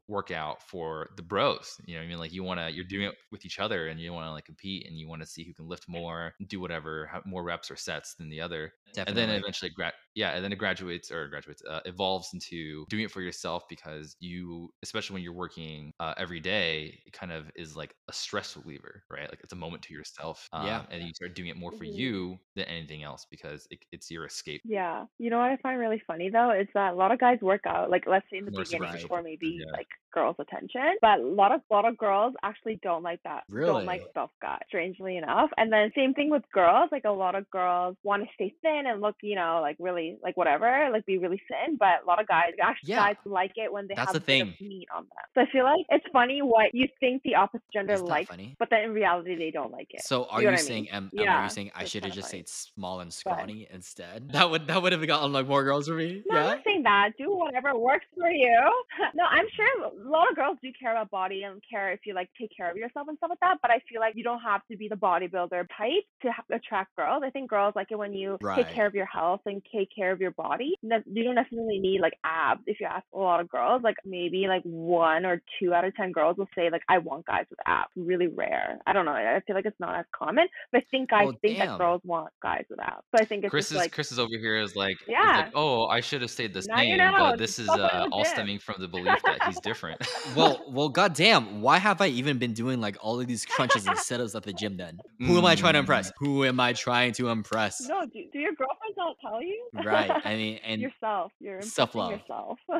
work 0.07 0.31
out 0.31 0.61
for 0.63 1.09
the 1.15 1.21
bros. 1.21 1.75
You 1.85 1.95
know 1.95 2.01
what 2.01 2.05
I 2.05 2.09
mean? 2.09 2.19
Like 2.19 2.33
you 2.33 2.43
want 2.43 2.59
to 2.59 2.71
you're 2.71 2.85
doing 2.85 3.07
mm-hmm. 3.07 3.11
it 3.11 3.31
with 3.31 3.45
each 3.45 3.59
other 3.59 3.87
and 3.87 3.99
you 3.99 4.13
want 4.13 4.27
to 4.27 4.31
like 4.31 4.45
compete 4.45 4.87
and 4.87 4.97
you 4.97 5.07
want 5.07 5.21
to 5.21 5.27
see 5.27 5.43
who 5.43 5.53
can 5.53 5.67
lift 5.67 5.87
more, 5.87 6.33
do 6.47 6.59
whatever, 6.59 7.07
have 7.07 7.25
more 7.25 7.43
reps 7.43 7.71
or 7.71 7.75
sets 7.75 8.15
than 8.15 8.29
the 8.29 8.41
other. 8.41 8.73
Definitely. 8.93 9.21
And 9.23 9.31
then 9.31 9.39
eventually 9.39 9.71
gra- 9.71 9.93
yeah, 10.15 10.31
and 10.31 10.43
then 10.43 10.51
it 10.51 10.57
graduates 10.57 11.11
or 11.11 11.27
graduates 11.27 11.61
uh, 11.69 11.81
evolves 11.85 12.29
into 12.33 12.85
doing 12.89 13.03
it 13.05 13.11
for 13.11 13.21
yourself 13.21 13.63
because 13.69 14.15
you 14.19 14.73
especially 14.83 15.13
when 15.15 15.23
you're 15.23 15.33
working 15.33 15.93
uh, 15.99 16.13
every 16.17 16.39
day, 16.39 17.01
it 17.05 17.13
kind 17.13 17.31
of 17.31 17.51
is 17.55 17.75
like 17.75 17.95
a 18.09 18.13
stress 18.13 18.55
reliever, 18.57 19.03
right? 19.09 19.29
Like 19.29 19.41
it's 19.43 19.53
a 19.53 19.55
moment 19.55 19.83
to 19.83 19.93
yourself. 19.93 20.49
Yeah. 20.57 20.79
um, 20.79 20.87
and 20.91 21.03
you 21.03 21.13
start 21.13 21.35
doing 21.35 21.49
it 21.49 21.57
more 21.57 21.71
for 21.71 21.85
Mhm. 21.85 21.93
you 21.93 22.37
than 22.55 22.65
anything 22.65 23.03
else 23.03 23.25
because 23.29 23.67
it, 23.71 23.79
it's 23.91 24.09
your 24.11 24.25
escape. 24.25 24.61
Yeah. 24.63 25.05
You 25.17 25.29
know 25.29 25.37
what 25.39 25.51
I 25.51 25.57
find 25.57 25.79
really 25.79 26.01
funny 26.05 26.29
though 26.29 26.51
is 26.51 26.67
that 26.73 26.93
a 26.93 26.95
lot 26.95 27.11
of 27.11 27.19
guys 27.19 27.39
work 27.41 27.61
out, 27.65 27.89
like 27.89 28.05
let's 28.07 28.25
say 28.29 28.37
in 28.37 28.45
the 28.45 28.51
More 28.51 28.63
beginning 28.63 28.97
for 29.07 29.21
maybe 29.23 29.63
Yeah. 29.65 29.71
like 29.77 29.87
girls' 30.11 30.35
attention, 30.39 30.97
but 31.01 31.19
a 31.19 31.23
lot 31.23 31.51
of 31.51 31.61
lot 31.71 31.85
of 31.85 31.97
girls 31.97 32.33
actually 32.43 32.79
don't 32.83 33.03
like 33.03 33.21
that. 33.23 33.43
Really? 33.49 33.71
Don't 33.71 33.85
like 33.85 34.03
self 34.13 34.31
gut, 34.41 34.61
strangely 34.67 35.17
enough. 35.17 35.49
And 35.57 35.71
then 35.71 35.91
same 35.95 36.13
thing 36.13 36.29
with 36.29 36.43
girls, 36.53 36.89
like 36.91 37.05
a 37.05 37.11
lot 37.11 37.35
of 37.35 37.49
girls 37.51 37.95
want 38.03 38.23
to 38.23 38.29
stay 38.35 38.53
thin 38.61 38.83
and 38.87 39.01
look, 39.01 39.15
you 39.21 39.35
know, 39.35 39.59
like 39.61 39.77
really 39.79 40.17
like 40.23 40.37
whatever, 40.37 40.89
like 40.91 41.05
be 41.05 41.17
really 41.17 41.41
thin. 41.47 41.77
But 41.77 42.03
a 42.03 42.07
lot 42.07 42.19
of 42.21 42.27
guys 42.27 42.51
actually 42.61 42.91
Yeah. 42.91 43.07
guys 43.07 43.15
like 43.25 43.51
it 43.55 43.71
when 43.71 43.87
they 43.87 43.95
That's 43.95 44.13
have 44.13 44.25
the 44.25 44.33
a 44.33 44.37
bit 44.37 44.41
of 44.47 44.55
thing. 44.57 44.67
meat 44.69 44.87
on 44.95 45.03
them. 45.03 45.25
So 45.35 45.41
I 45.41 45.51
feel 45.51 45.63
like 45.63 45.85
it's 45.89 46.05
funny 46.11 46.41
what 46.41 46.73
you 46.73 46.87
think 46.99 47.23
the 47.23 47.35
opposite 47.35 47.63
gender 47.73 47.93
Isn't 47.93 48.07
likes, 48.07 48.29
funny? 48.29 48.55
but 48.59 48.69
then 48.69 48.81
in 48.85 48.91
reality 48.93 49.35
they 49.35 49.51
don't 49.51 49.71
like 49.71 49.87
it. 49.91 50.01
So 50.03 50.25
are 50.25 50.41
You 50.41 50.47
know 50.47 50.51
you 50.51 50.55
what 50.55 50.59
I 50.59 50.63
saying, 50.63 50.83
mean? 50.83 50.93
Em, 50.93 51.11
Em, 51.17 51.29
are 51.29 51.43
you 51.43 51.49
saying 51.49 51.71
I 51.75 51.83
should 51.85 52.03
have 52.05 52.13
just 52.13 52.29
said 52.29 52.47
small 52.47 52.99
and 52.99 53.09
But 53.09 53.13
scrawny 53.13 53.67
instead? 53.71 54.31
That 54.31 54.49
would 54.49 54.67
that 54.67 54.81
would 54.81 54.91
have 54.91 55.05
gotten 55.07 55.31
like 55.33 55.47
more 55.47 55.63
girls 55.63 55.87
for 55.87 55.93
me. 55.95 56.23
No, 56.27 56.39
I'm 56.39 56.45
not 56.47 56.59
saying 56.65 56.83
that. 56.83 57.11
Do 57.17 57.35
whatever 57.35 57.77
works 57.77 58.05
for 58.17 58.29
you. 58.29 58.83
No, 59.15 59.23
I'm 59.25 59.47
sure 59.55 59.91
a 60.05 60.09
lot 60.09 60.29
of 60.29 60.35
girls 60.35 60.57
do 60.61 60.69
care 60.79 60.91
about 60.91 61.09
body 61.11 61.43
and 61.43 61.61
care 61.69 61.91
if 61.91 62.01
you 62.05 62.13
like 62.13 62.29
take 62.39 62.49
care 62.55 62.69
of 62.71 62.77
yourself 62.77 63.07
and 63.07 63.17
stuff 63.17 63.29
like 63.29 63.39
that. 63.41 63.57
But 63.61 63.71
I 63.71 63.79
feel 63.89 63.99
like 63.99 64.13
you 64.15 64.23
don't 64.23 64.39
have 64.41 64.61
to 64.71 64.77
be 64.77 64.87
the 64.87 64.95
bodybuilder 64.95 65.67
type 65.77 66.03
to 66.23 66.31
ha- 66.31 66.43
attract 66.51 66.95
girls. 66.95 67.23
I 67.25 67.29
think 67.29 67.49
girls 67.49 67.73
like 67.75 67.87
it 67.91 67.97
when 67.97 68.13
you 68.13 68.37
take 68.55 68.69
care 68.73 68.85
of 68.85 68.95
your 68.95 69.05
health 69.05 69.41
and 69.45 69.61
take 69.75 69.89
care 69.95 70.11
of 70.11 70.21
your 70.21 70.31
body. 70.31 70.75
You 70.81 71.23
don't 71.23 71.35
necessarily 71.35 71.79
need 71.79 72.01
like 72.01 72.13
abs. 72.23 72.61
If 72.65 72.79
you 72.79 72.87
ask 72.87 73.05
a 73.13 73.17
lot 73.19 73.39
of 73.39 73.49
girls, 73.49 73.81
like 73.83 73.97
maybe 74.05 74.45
like 74.47 74.61
one 74.63 75.25
or 75.25 75.41
two 75.59 75.73
out 75.73 75.85
of 75.85 75.95
ten 75.95 76.11
girls 76.11 76.37
will 76.37 76.49
say 76.55 76.69
like 76.71 76.83
I 76.89 76.97
want 76.99 77.25
guys 77.25 77.45
with 77.49 77.59
abs. 77.65 77.89
Really 77.95 78.27
rare. 78.27 78.79
I 78.87 78.93
don't 78.93 79.05
know. 79.05 79.11
I 79.11 79.41
feel 79.45 79.55
like 79.55 79.65
it's 79.65 79.79
not 79.79 79.97
as 79.99 80.05
common, 80.15 80.47
but 80.71 80.79
I 80.81 80.85
think 80.91 81.09
guys 81.09 81.25
Well, 81.25 81.35
think 81.41 81.57
that 81.59 81.77
girls 81.77 82.01
want 82.03 82.31
guys 82.41 82.65
with 82.69 82.79
abs. 82.79 83.03
So 83.15 83.21
I 83.21 83.25
think 83.25 83.43
it's 83.43 83.51
Chris 83.51 83.65
just 83.65 83.71
is 83.73 83.77
like 83.77 83.91
Chris 83.91 84.11
is 84.11 84.19
over 84.19 84.29
here 84.39 84.57
is 84.57 84.75
like 84.75 84.97
Yeah. 85.07 85.37
like 85.37 85.51
oh 85.55 85.85
I 85.87 85.99
should 86.01 86.21
have 86.21 86.31
stayed 86.31 86.53
the 86.53 86.65
now 86.69 86.81
you 86.81 86.89
same, 86.89 86.97
know. 86.97 87.15
but 87.17 87.37
this 87.37 87.59
is 87.59 87.69
uh, 87.69 88.07
all 88.11 88.25
stemming 88.25 88.59
from 88.59 88.75
the 88.79 88.87
belief 88.87 89.21
that 89.25 89.43
he's 89.45 89.59
different. 89.63 89.88
Well, 90.35 90.63
well, 90.69 90.89
goddamn! 90.89 91.61
Why 91.61 91.77
have 91.79 92.01
I 92.01 92.07
even 92.07 92.37
been 92.37 92.53
doing 92.53 92.79
like 92.79 92.97
all 93.01 93.19
of 93.19 93.27
these 93.27 93.45
crunches 93.45 93.87
and 93.87 93.95
setups 93.97 94.35
at 94.35 94.43
the 94.43 94.53
gym? 94.53 94.77
Then 94.77 94.99
who 95.19 95.37
am 95.37 95.45
I 95.45 95.55
trying 95.55 95.73
to 95.73 95.79
Mm. 95.79 95.83
impress? 95.83 96.11
Who 96.19 96.43
am 96.45 96.59
I 96.59 96.73
trying 96.73 97.13
to 97.13 97.29
impress? 97.29 97.81
No, 97.87 98.01
do, 98.05 98.19
do 98.31 98.39
your 98.39 98.53
girlfriends 98.53 98.95
not 98.97 99.15
tell 99.21 99.41
you? 99.41 99.69
Right. 99.83 100.11
I 100.23 100.35
mean, 100.41 100.59
and 100.63 100.81
yourself. 100.81 101.31
You're 101.39 101.55
impressing 101.55 101.71
self-love. 101.71 102.21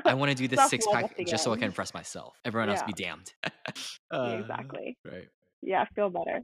I 0.06 0.13
want 0.13 0.30
to 0.32 0.36
do 0.36 0.48
this 0.56 0.69
six 0.69 0.86
pack 0.91 1.15
just 1.26 1.43
so 1.43 1.52
I 1.54 1.56
can 1.56 1.65
impress 1.65 1.93
myself. 1.93 2.38
Everyone 2.45 2.69
else 2.69 2.82
be 2.86 2.93
damned. 2.93 3.34
Uh, 4.12 4.38
exactly. 4.39 4.98
Right. 5.06 5.28
Yeah, 5.62 5.86
feel 5.95 6.10
better. 6.10 6.41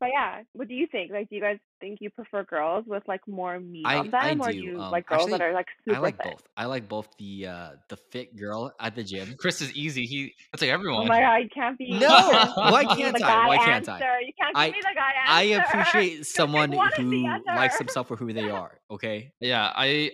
But 0.00 0.10
yeah, 0.12 0.42
what 0.52 0.68
do 0.68 0.74
you 0.74 0.86
think? 0.90 1.10
Like, 1.12 1.28
do 1.28 1.36
you 1.36 1.40
guys 1.42 1.58
think 1.80 1.98
you 2.00 2.10
prefer 2.10 2.44
girls 2.44 2.84
with 2.86 3.02
like 3.06 3.20
more 3.28 3.58
meat 3.60 3.84
I 3.86 3.98
on 3.98 4.14
I 4.14 4.28
them, 4.30 4.40
or 4.42 4.52
do 4.52 4.58
do. 4.60 4.64
you 4.64 4.80
Um, 4.80 4.90
like 4.90 5.06
girls 5.06 5.28
that 5.30 5.40
are 5.40 5.52
like 5.52 5.66
super? 5.84 5.96
I 5.96 6.00
like 6.00 6.16
fit? 6.16 6.32
both. 6.32 6.42
I 6.56 6.64
like 6.66 6.88
both 6.88 7.08
the 7.18 7.46
uh 7.46 7.70
the 7.88 7.96
fit 7.96 8.36
girl 8.36 8.72
at 8.80 8.94
the 8.94 9.04
gym. 9.04 9.34
Chris 9.38 9.60
is 9.60 9.72
easy. 9.74 10.04
He 10.06 10.34
that's 10.52 10.62
like 10.62 10.70
Oh 10.70 10.74
everyone. 10.74 11.08
my 11.08 11.20
god, 11.20 11.36
you 11.36 11.48
can't 11.54 11.78
be. 11.78 11.90
No, 11.98 12.08
why 12.56 12.84
can't 12.84 13.22
I? 13.22 13.46
Why 13.48 13.58
can't 13.58 13.88
I? 13.88 13.98
You 14.20 14.32
can't 14.38 14.54
give 14.54 14.56
I 14.56 14.70
me 14.70 14.80
the 14.80 14.94
guy 14.94 15.12
I 15.26 15.42
appreciate 15.64 16.26
someone 16.26 16.70
one 16.72 16.88
or 16.88 16.90
the 16.96 17.02
who 17.02 17.54
likes 17.56 17.78
themselves 17.78 18.08
for 18.08 18.16
who 18.16 18.32
they 18.32 18.50
are. 18.50 18.78
Okay. 18.90 19.32
yeah, 19.40 19.72
I 19.74 20.12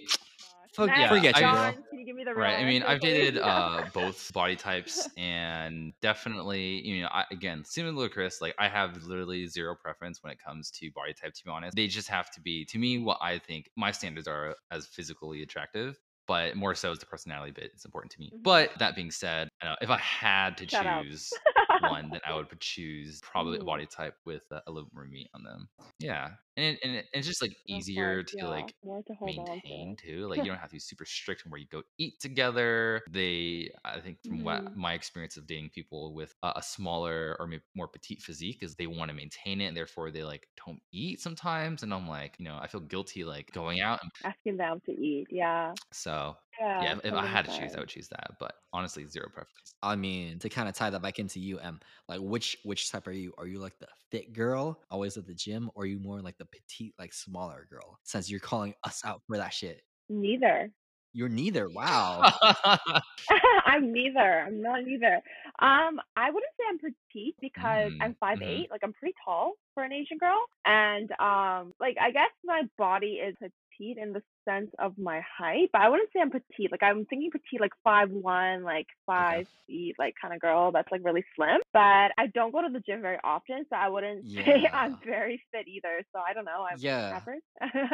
Fuck, 0.74 0.88
yeah, 0.88 1.08
forget 1.08 1.38
you, 1.40 1.46
I- 1.46 1.72
girl. 1.72 1.84
John, 2.10 2.16
can 2.16 2.16
you 2.16 2.16
give 2.16 2.16
me 2.16 2.24
the 2.24 2.34
right. 2.34 2.58
I 2.58 2.64
mean, 2.64 2.82
I've 2.82 3.00
dated 3.00 3.38
uh 3.42 3.84
both 3.92 4.32
body 4.32 4.56
types 4.56 5.08
and 5.16 5.92
definitely, 6.00 6.86
you 6.86 7.02
know, 7.02 7.08
I, 7.12 7.24
again, 7.30 7.64
similar 7.64 8.08
to 8.08 8.14
Chris, 8.14 8.40
like 8.40 8.54
I 8.58 8.68
have 8.68 9.02
literally 9.04 9.46
zero 9.46 9.74
preference 9.74 10.22
when 10.22 10.32
it 10.32 10.38
comes 10.44 10.70
to 10.72 10.90
body 10.92 11.12
type 11.14 11.34
to 11.34 11.44
be 11.44 11.50
honest. 11.50 11.76
They 11.76 11.86
just 11.86 12.08
have 12.08 12.30
to 12.32 12.40
be 12.40 12.64
to 12.66 12.78
me 12.78 12.98
what 12.98 13.18
I 13.20 13.38
think 13.38 13.70
my 13.76 13.92
standards 13.92 14.28
are 14.28 14.56
as 14.70 14.86
physically 14.86 15.42
attractive. 15.42 15.98
But 16.26 16.56
more 16.56 16.74
so 16.76 16.92
is 16.92 17.00
the 17.00 17.06
personality 17.06 17.50
bit 17.52 17.72
is 17.74 17.84
important 17.84 18.12
to 18.12 18.20
me. 18.20 18.32
Mhm. 18.32 18.42
But 18.44 18.78
that 18.78 18.94
being 18.94 19.10
said, 19.10 19.48
uh, 19.62 19.74
if 19.80 19.90
I 19.90 19.98
had 19.98 20.56
to 20.58 20.66
Shut 20.68 20.86
choose 20.86 21.32
one, 21.80 22.10
then 22.10 22.20
I 22.26 22.34
would 22.36 22.48
choose 22.60 23.20
probably 23.22 23.58
a 23.58 23.62
Mhm. 23.62 23.66
body 23.66 23.86
type 23.86 24.14
with 24.24 24.44
uh, 24.52 24.60
a 24.66 24.70
little 24.70 24.90
more 24.94 25.06
meat 25.06 25.28
on 25.34 25.42
them. 25.42 25.68
Yeah, 25.98 26.36
and 26.60 26.76
it, 26.76 26.80
and 26.84 26.96
it, 26.96 27.06
it's 27.12 27.26
just 27.26 27.42
like 27.42 27.56
easier 27.68 28.22
hard, 28.22 28.28
to 28.38 28.48
yeah, 28.48 28.48
like 28.48 28.74
to 28.82 29.14
on 29.22 29.62
to. 29.62 29.62
maintain 29.64 29.96
too. 29.96 30.26
Like 30.28 30.42
you 30.42 30.50
don't 30.50 30.58
have 30.60 30.70
to 30.70 30.76
be 30.76 30.80
super 30.80 31.04
strict 31.04 31.42
on 31.46 31.50
where 31.50 31.60
you 31.60 31.66
go 31.68 31.82
eat 31.98 32.20
together. 32.20 33.02
They, 33.10 33.70
I 33.84 34.00
think, 34.00 34.18
from 34.26 34.42
what 34.44 34.64
Mhm. 34.64 34.74
my 34.74 34.94
experience 34.94 35.36
of 35.36 35.46
dating 35.46 35.70
people 35.70 36.14
with 36.14 36.34
a, 36.42 36.54
a 36.56 36.62
smaller 36.62 37.36
or 37.40 37.46
maybe 37.46 37.62
more 37.74 37.88
petite 37.88 38.22
physique, 38.22 38.62
is 38.62 38.76
they 38.76 38.86
want 38.86 39.10
to 39.10 39.14
maintain 39.16 39.60
it, 39.60 39.66
and 39.66 39.76
therefore 39.76 40.10
they 40.10 40.24
like 40.24 40.48
don't 40.66 40.80
eat 40.92 41.20
sometimes. 41.20 41.82
And 41.82 41.92
I'm 41.94 42.08
like, 42.08 42.36
you 42.38 42.44
know, 42.44 42.58
I 42.60 42.68
feel 42.68 42.80
guilty 42.80 43.24
like 43.24 43.52
going 43.52 43.80
out. 43.80 44.00
And 44.02 44.10
Asking 44.24 44.56
them 44.56 44.80
to 44.86 44.92
eat, 44.92 45.26
yeah. 45.30 45.76
so 45.92 46.36
Yeah, 46.60 46.82
yeah, 46.82 46.98
if, 47.04 47.14
I 47.14 47.26
had 47.26 47.46
to 47.46 47.50
choose, 47.50 47.74
I 47.74 47.80
would 47.80 47.88
choose 47.88 48.08
that. 48.08 48.32
But 48.38 48.54
honestly, 48.72 49.06
zero 49.08 49.28
preference. 49.32 49.74
I 49.82 49.96
mean, 49.96 50.38
to 50.40 50.48
kind 50.48 50.68
of 50.68 50.74
tie 50.74 50.90
that 50.90 51.02
back 51.02 51.18
into 51.18 51.40
you, 51.40 51.58
Em, 51.58 51.80
like 52.08 52.20
which 52.20 52.56
which 52.64 52.90
type 52.90 53.06
are 53.06 53.12
you? 53.12 53.32
Are 53.38 53.46
you 53.46 53.58
like 53.60 53.78
the 53.78 53.88
fit 54.10 54.32
girl, 54.32 54.82
always 54.90 55.16
at 55.16 55.26
the 55.26 55.34
gym, 55.34 55.70
or 55.74 55.84
are 55.84 55.86
you 55.86 55.98
more 55.98 56.20
like 56.20 56.38
the 56.38 56.46
petite, 56.46 56.94
like 56.98 57.12
smaller 57.12 57.66
girl? 57.70 57.98
Since 58.04 58.30
you're 58.30 58.40
calling 58.40 58.74
us 58.84 59.02
out 59.04 59.22
for 59.26 59.36
that 59.38 59.54
shit, 59.54 59.82
Neither. 60.10 60.74
you're 61.12 61.28
neither. 61.28 61.68
Wow. 61.68 62.22
I'm 63.64 63.92
neither. 63.92 64.40
I'm 64.40 64.60
not 64.60 64.82
neither. 64.84 65.16
Um, 65.60 66.00
I 66.16 66.30
wouldn't 66.30 66.52
say 66.58 66.64
I'm 66.68 66.78
petite 66.78 67.36
because 67.40 67.92
Mm, 67.92 67.98
I'm 68.00 68.16
5 68.18 68.38
mhm. 68.38 68.42
eight. 68.42 68.70
Like 68.70 68.80
I'm 68.82 68.92
pretty 68.92 69.14
tall 69.24 69.54
for 69.74 69.84
an 69.84 69.92
Asian 69.92 70.18
girl, 70.18 70.40
and 70.64 71.10
um, 71.20 71.72
like 71.78 71.96
I 72.00 72.10
guess 72.10 72.30
my 72.44 72.62
body 72.78 73.20
is 73.24 73.36
petite 73.80 73.98
in 73.98 74.12
the 74.12 74.22
sense 74.48 74.70
of 74.78 74.96
my 74.98 75.20
height, 75.38 75.70
but 75.72 75.80
I 75.82 75.88
wouldn't 75.88 76.10
say 76.12 76.20
I'm 76.20 76.30
petite. 76.30 76.70
Like 76.70 76.82
I'm 76.82 77.04
thinking 77.06 77.30
petite, 77.30 77.60
like 77.60 77.72
five 77.84 78.10
one, 78.10 78.62
like 78.62 78.86
five 79.06 79.46
feet, 79.66 79.94
like 79.98 80.14
kind 80.20 80.34
of 80.34 80.40
girl 80.40 80.72
that's 80.72 80.90
like 80.90 81.00
really 81.04 81.24
slim. 81.36 81.58
But 81.72 82.12
I 82.18 82.26
don't 82.34 82.52
go 82.52 82.62
to 82.62 82.68
the 82.72 82.80
gym 82.80 83.02
very 83.02 83.18
often, 83.24 83.64
so 83.70 83.76
I 83.76 83.88
wouldn't 83.88 84.28
say 84.34 84.68
I'm 84.72 84.98
very 85.04 85.42
fit 85.52 85.66
either. 85.68 86.02
So 86.12 86.20
I 86.20 86.32
don't 86.32 86.44
know. 86.44 86.66
I'm 86.70 86.76
Yeah. 86.78 87.16
average 87.20 87.42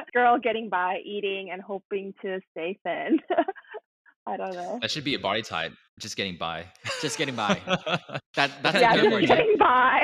girl 0.14 0.38
getting 0.38 0.68
by 0.68 0.98
eating 1.04 1.50
and 1.52 1.62
hoping 1.62 2.14
to 2.22 2.40
stay 2.52 2.78
thin. 2.84 3.18
I 4.28 4.36
don't 4.36 4.54
know. 4.54 4.78
that 4.82 4.90
should 4.90 5.04
be 5.04 5.14
a 5.14 5.20
body 5.20 5.42
type. 5.42 5.72
Just 6.00 6.16
getting 6.16 6.36
by. 6.36 6.66
Just 7.00 7.16
getting 7.16 7.36
by. 7.36 7.60
That 8.34 8.50
that's 8.60 8.80
yeah, 8.80 8.92
a 8.92 8.94
good 8.96 9.02
just 9.02 9.12
word. 9.12 9.22
yeah. 9.22 9.28
getting 9.28 9.54
by. 9.58 10.02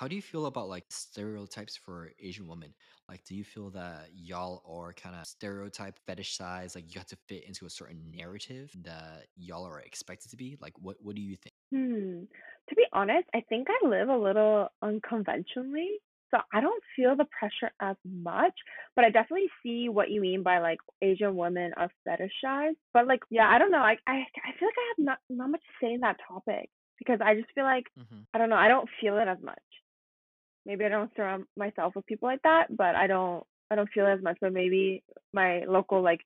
How 0.00 0.08
do 0.08 0.16
you 0.16 0.22
feel 0.22 0.46
about 0.46 0.70
like 0.70 0.86
stereotypes 0.90 1.76
for 1.76 2.10
Asian 2.18 2.46
women? 2.46 2.74
Like, 3.06 3.22
do 3.24 3.34
you 3.34 3.44
feel 3.44 3.68
that 3.72 4.08
y'all 4.14 4.62
are 4.66 4.94
kind 4.94 5.14
of 5.14 5.26
stereotype 5.26 5.98
fetishized? 6.08 6.74
Like, 6.74 6.86
you 6.94 6.98
have 6.98 7.06
to 7.08 7.16
fit 7.28 7.44
into 7.44 7.66
a 7.66 7.70
certain 7.70 8.10
narrative 8.10 8.74
that 8.82 9.26
y'all 9.36 9.66
are 9.66 9.80
expected 9.80 10.30
to 10.30 10.38
be? 10.38 10.56
Like, 10.58 10.78
what 10.78 10.96
what 11.02 11.16
do 11.16 11.20
you 11.20 11.36
think? 11.36 11.54
Hmm. 11.72 12.24
To 12.68 12.74
be 12.74 12.84
honest, 12.92 13.28
I 13.34 13.42
think 13.48 13.68
I 13.70 13.86
live 13.86 14.08
a 14.08 14.16
little 14.16 14.68
unconventionally. 14.82 15.98
So 16.30 16.38
I 16.52 16.60
don't 16.60 16.82
feel 16.94 17.16
the 17.16 17.26
pressure 17.38 17.72
as 17.80 17.96
much, 18.04 18.54
but 18.94 19.04
I 19.04 19.10
definitely 19.10 19.50
see 19.64 19.88
what 19.88 20.10
you 20.10 20.20
mean 20.20 20.44
by 20.44 20.60
like 20.60 20.78
Asian 21.02 21.36
women 21.36 21.72
are 21.76 21.90
fetishized. 22.06 22.76
But 22.92 23.08
like, 23.08 23.20
yeah, 23.30 23.48
I 23.48 23.58
don't 23.58 23.72
know. 23.72 23.78
I 23.82 23.96
I, 24.06 24.12
I 24.44 24.52
feel 24.58 24.68
like 24.68 24.78
I 24.78 24.94
have 24.96 25.04
not 25.04 25.18
not 25.28 25.50
much 25.50 25.62
to 25.62 25.84
say 25.86 25.92
in 25.94 26.00
that 26.00 26.18
topic 26.26 26.70
because 26.98 27.18
I 27.24 27.34
just 27.34 27.52
feel 27.54 27.64
like 27.64 27.86
Mm-hmm. 27.98 28.22
I 28.32 28.38
don't 28.38 28.48
know. 28.50 28.56
I 28.56 28.68
don't 28.68 28.88
feel 29.00 29.18
it 29.18 29.26
as 29.26 29.38
much. 29.42 29.58
Maybe 30.66 30.84
I 30.84 30.88
don't 30.88 31.10
surround 31.16 31.44
myself 31.56 31.94
with 31.96 32.06
people 32.06 32.28
like 32.28 32.42
that, 32.42 32.66
but 32.76 32.94
I 32.94 33.06
don't 33.06 33.44
I 33.70 33.76
don't 33.76 33.90
feel 33.92 34.06
as 34.06 34.22
much. 34.22 34.38
But 34.40 34.52
maybe 34.52 35.02
my 35.32 35.64
local 35.66 36.02
like 36.02 36.20